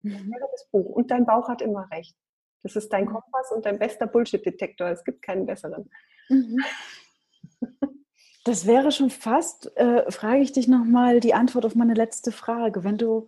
mhm. 0.02 0.34
Buch. 0.72 0.90
Und 0.90 1.12
dein 1.12 1.26
Bauch 1.26 1.48
hat 1.48 1.62
immer 1.62 1.90
recht. 1.92 2.18
Das 2.64 2.76
ist 2.76 2.92
dein 2.92 3.06
Kompass 3.06 3.52
und 3.52 3.66
dein 3.66 3.78
bester 3.78 4.08
Bullshit-Detektor. 4.08 4.88
Es 4.88 5.04
gibt 5.04 5.22
keinen 5.22 5.46
besseren. 5.46 5.90
Mhm. 6.30 6.58
Das 8.46 8.68
wäre 8.68 8.92
schon 8.92 9.10
fast, 9.10 9.76
äh, 9.76 10.10
frage 10.12 10.42
ich 10.42 10.52
dich 10.52 10.68
nochmal 10.68 11.20
die 11.20 11.34
Antwort 11.34 11.66
auf 11.66 11.74
meine 11.74 11.96
letzte 11.96 12.32
Frage. 12.32 12.84
Wenn 12.84 12.98
du 12.98 13.28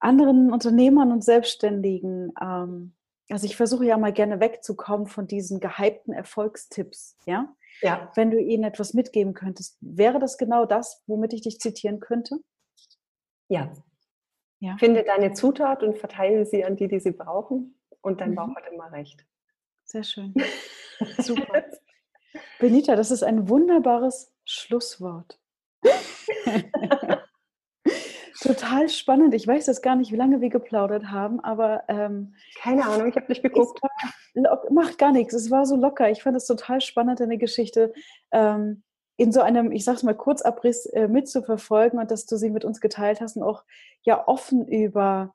anderen 0.00 0.52
Unternehmern 0.52 1.12
und 1.12 1.22
Selbstständigen, 1.22 2.32
ähm, 2.40 2.92
also 3.30 3.46
ich 3.46 3.56
versuche 3.56 3.86
ja 3.86 3.96
mal 3.96 4.12
gerne 4.12 4.40
wegzukommen 4.40 5.06
von 5.06 5.28
diesen 5.28 5.60
gehypten 5.60 6.12
Erfolgstipps, 6.12 7.16
ja? 7.26 7.54
Ja. 7.82 8.10
Wenn 8.14 8.30
du 8.30 8.40
ihnen 8.40 8.64
etwas 8.64 8.94
mitgeben 8.94 9.34
könntest, 9.34 9.76
wäre 9.80 10.18
das 10.18 10.38
genau 10.38 10.64
das, 10.64 11.02
womit 11.06 11.32
ich 11.32 11.42
dich 11.42 11.60
zitieren 11.60 12.00
könnte? 12.00 12.38
Ja. 13.48 13.72
ja. 14.60 14.76
Finde 14.78 15.04
deine 15.04 15.32
Zutat 15.34 15.82
und 15.82 15.98
verteile 15.98 16.46
sie 16.46 16.64
an 16.64 16.76
die, 16.76 16.88
die 16.88 17.00
sie 17.00 17.12
brauchen. 17.12 17.78
Und 18.00 18.20
dein 18.20 18.30
mhm. 18.30 18.36
Bauch 18.36 18.56
hat 18.56 18.64
immer 18.72 18.90
recht. 18.92 19.24
Sehr 19.84 20.04
schön. 20.04 20.34
Super. 21.18 21.64
Benita, 22.58 22.96
das 22.96 23.10
ist 23.10 23.22
ein 23.22 23.48
wunderbares 23.48 24.32
Schlusswort. 24.44 25.38
Total 28.40 28.88
spannend. 28.88 29.34
Ich 29.34 29.46
weiß 29.46 29.66
jetzt 29.66 29.82
gar 29.82 29.96
nicht, 29.96 30.12
wie 30.12 30.16
lange 30.16 30.40
wir 30.40 30.50
geplaudert 30.50 31.06
haben, 31.06 31.40
aber 31.40 31.84
ähm, 31.88 32.34
keine 32.60 32.84
Ahnung, 32.84 33.08
ich 33.08 33.16
habe 33.16 33.26
nicht 33.28 33.42
geguckt. 33.42 33.80
macht 34.70 34.98
gar 34.98 35.12
nichts. 35.12 35.34
Es 35.34 35.50
war 35.50 35.66
so 35.66 35.76
locker. 35.76 36.10
Ich 36.10 36.22
fand 36.22 36.36
es 36.36 36.46
total 36.46 36.80
spannend, 36.80 37.20
deine 37.20 37.38
Geschichte 37.38 37.92
ähm, 38.32 38.82
in 39.16 39.32
so 39.32 39.40
einem, 39.40 39.72
ich 39.72 39.84
sag's 39.84 40.02
mal, 40.02 40.14
Kurzabriss 40.14 40.86
äh, 40.86 41.08
mitzuverfolgen 41.08 41.98
und 41.98 42.10
dass 42.10 42.26
du 42.26 42.36
sie 42.36 42.50
mit 42.50 42.64
uns 42.64 42.80
geteilt 42.80 43.20
hast 43.20 43.36
und 43.36 43.42
auch 43.42 43.64
ja 44.02 44.28
offen 44.28 44.68
über 44.68 45.34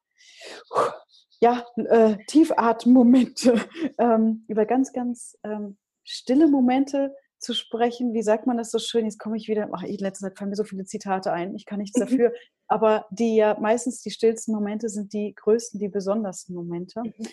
ja, 1.41 1.66
äh, 1.76 2.18
Tiefatmmomente, 2.28 3.60
ähm, 3.97 4.45
über 4.47 4.66
ganz, 4.66 4.93
ganz 4.93 5.38
ähm, 5.43 5.78
stille 6.12 6.47
Momente 6.47 7.16
zu 7.39 7.53
sprechen. 7.53 8.14
Wie 8.14 8.22
sagt 8.22 8.45
man 8.47 8.57
das 8.57 8.70
so 8.70 8.80
schön? 8.80 9.05
Jetzt 9.05 9.18
komme 9.18 9.38
ich 9.38 9.47
wieder, 9.47 9.70
ach, 9.72 9.84
in 9.84 9.97
letzter 9.97 10.28
Zeit 10.28 10.38
fallen 10.38 10.51
mir 10.51 10.55
so 10.55 10.64
viele 10.64 10.86
Zitate 10.86 11.32
ein, 11.32 11.55
ich 11.55 11.66
kann 11.66 11.80
nichts 11.80 11.97
mhm. 11.97 12.01
dafür. 12.01 12.34
Aber 12.68 13.05
die 13.09 13.36
ja 13.36 13.57
meistens 13.59 14.01
die 14.01 14.12
stillsten 14.12 14.53
Momente 14.53 14.89
sind 14.89 15.14
die 15.14 15.34
größten, 15.36 15.80
die 15.80 15.89
besondersten 15.89 16.55
Momente. 16.55 17.01
Mhm. 17.03 17.28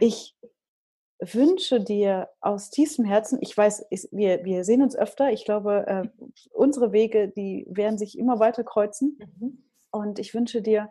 Ich 0.00 0.34
wünsche 1.20 1.80
dir 1.80 2.28
aus 2.40 2.70
tiefstem 2.70 3.04
Herzen, 3.04 3.38
ich 3.40 3.56
weiß, 3.56 3.86
wir, 4.10 4.44
wir 4.44 4.64
sehen 4.64 4.82
uns 4.82 4.96
öfter, 4.96 5.30
ich 5.30 5.44
glaube, 5.44 5.86
äh, 5.86 6.08
unsere 6.50 6.92
Wege, 6.92 7.28
die 7.28 7.66
werden 7.68 7.98
sich 7.98 8.18
immer 8.18 8.40
weiter 8.40 8.64
kreuzen. 8.64 9.18
Mhm. 9.18 9.64
Und 9.90 10.18
ich 10.18 10.34
wünsche 10.34 10.62
dir 10.62 10.90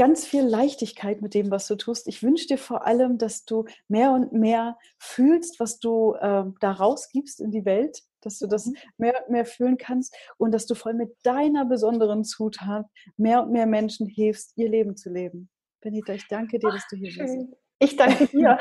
ganz 0.00 0.24
viel 0.24 0.44
Leichtigkeit 0.44 1.20
mit 1.20 1.34
dem, 1.34 1.50
was 1.50 1.66
du 1.66 1.76
tust. 1.76 2.08
Ich 2.08 2.22
wünsche 2.22 2.46
dir 2.46 2.56
vor 2.56 2.86
allem, 2.86 3.18
dass 3.18 3.44
du 3.44 3.66
mehr 3.86 4.12
und 4.12 4.32
mehr 4.32 4.78
fühlst, 4.98 5.60
was 5.60 5.78
du 5.78 6.14
äh, 6.14 6.44
da 6.58 6.72
rausgibst 6.72 7.38
in 7.38 7.50
die 7.50 7.66
Welt, 7.66 8.02
dass 8.22 8.38
du 8.38 8.46
das 8.46 8.64
mhm. 8.64 8.76
mehr 8.96 9.14
und 9.20 9.30
mehr 9.30 9.44
fühlen 9.44 9.76
kannst 9.76 10.16
und 10.38 10.52
dass 10.52 10.64
du 10.64 10.74
voll 10.74 10.94
mit 10.94 11.14
deiner 11.22 11.66
besonderen 11.66 12.24
Zutat 12.24 12.86
mehr 13.18 13.42
und 13.42 13.52
mehr 13.52 13.66
Menschen 13.66 14.06
hilfst, 14.06 14.56
ihr 14.56 14.70
Leben 14.70 14.96
zu 14.96 15.10
leben. 15.10 15.50
Benita, 15.82 16.14
ich 16.14 16.26
danke 16.28 16.58
dir, 16.58 16.70
dass 16.70 16.88
du 16.88 16.96
hier 16.96 17.12
Ach, 17.12 17.26
bist. 17.26 17.48
Ich 17.80 17.96
danke 17.96 18.26
dir. 18.26 18.58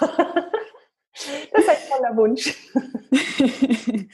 Das 1.52 1.64
ist 1.64 1.68
toller 1.98 2.16
Wunsch. 2.16 2.54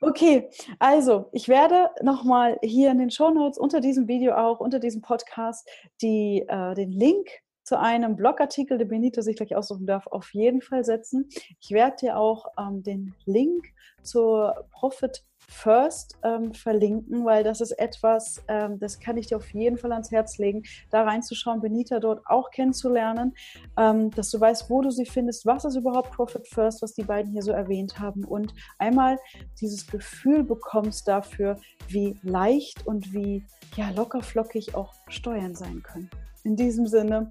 okay, 0.00 0.48
also 0.78 1.28
ich 1.32 1.48
werde 1.48 1.90
nochmal 2.02 2.58
hier 2.62 2.90
in 2.90 2.98
den 2.98 3.10
Show 3.10 3.30
Notes 3.30 3.58
unter 3.58 3.80
diesem 3.80 4.08
Video 4.08 4.34
auch, 4.34 4.60
unter 4.60 4.78
diesem 4.78 5.02
Podcast, 5.02 5.68
die, 6.02 6.44
äh, 6.48 6.74
den 6.74 6.90
Link 6.90 7.28
zu 7.64 7.78
einem 7.78 8.16
Blogartikel, 8.16 8.78
den 8.78 8.88
Benito 8.88 9.22
sich 9.22 9.36
gleich 9.36 9.56
aussuchen 9.56 9.86
darf, 9.86 10.06
auf 10.06 10.32
jeden 10.32 10.60
Fall 10.60 10.84
setzen. 10.84 11.28
Ich 11.60 11.70
werde 11.70 11.96
dir 11.96 12.18
auch 12.18 12.46
ähm, 12.58 12.82
den 12.82 13.14
Link 13.24 13.66
zur 14.02 14.66
Profit 14.70 15.24
First 15.48 16.18
ähm, 16.22 16.54
verlinken, 16.54 17.24
weil 17.24 17.44
das 17.44 17.60
ist 17.60 17.72
etwas, 17.72 18.42
ähm, 18.48 18.78
das 18.78 18.98
kann 18.98 19.16
ich 19.16 19.26
dir 19.26 19.36
auf 19.36 19.52
jeden 19.52 19.76
Fall 19.76 19.92
ans 19.92 20.10
Herz 20.10 20.38
legen, 20.38 20.62
da 20.90 21.02
reinzuschauen, 21.02 21.60
Benita 21.60 22.00
dort 22.00 22.22
auch 22.26 22.50
kennenzulernen, 22.50 23.34
ähm, 23.76 24.10
dass 24.10 24.30
du 24.30 24.40
weißt, 24.40 24.70
wo 24.70 24.80
du 24.80 24.90
sie 24.90 25.06
findest, 25.06 25.46
was 25.46 25.64
ist 25.64 25.76
überhaupt 25.76 26.12
Profit 26.12 26.48
First, 26.48 26.82
was 26.82 26.94
die 26.94 27.02
beiden 27.02 27.32
hier 27.32 27.42
so 27.42 27.52
erwähnt 27.52 27.98
haben 27.98 28.24
und 28.24 28.54
einmal 28.78 29.18
dieses 29.60 29.86
Gefühl 29.86 30.44
bekommst 30.44 31.06
dafür, 31.08 31.58
wie 31.88 32.18
leicht 32.22 32.86
und 32.86 33.12
wie 33.12 33.44
ja, 33.76 33.90
locker 33.90 34.22
flockig 34.22 34.74
auch 34.74 34.94
Steuern 35.08 35.54
sein 35.54 35.82
können. 35.82 36.10
In 36.44 36.56
diesem 36.56 36.86
Sinne, 36.86 37.30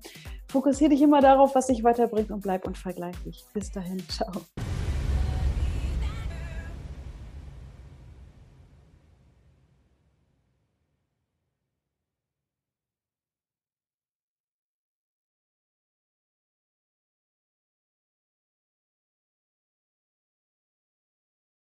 fokussiere 0.49 0.89
dich 0.89 1.01
immer 1.01 1.21
darauf, 1.21 1.53
was 1.55 1.67
dich 1.67 1.83
weiterbringt 1.83 2.31
und 2.31 2.41
bleib 2.41 2.65
unvergleichlich. 2.65 3.45
Bis 3.53 3.71
dahin, 3.71 3.99
ciao. 4.09 4.31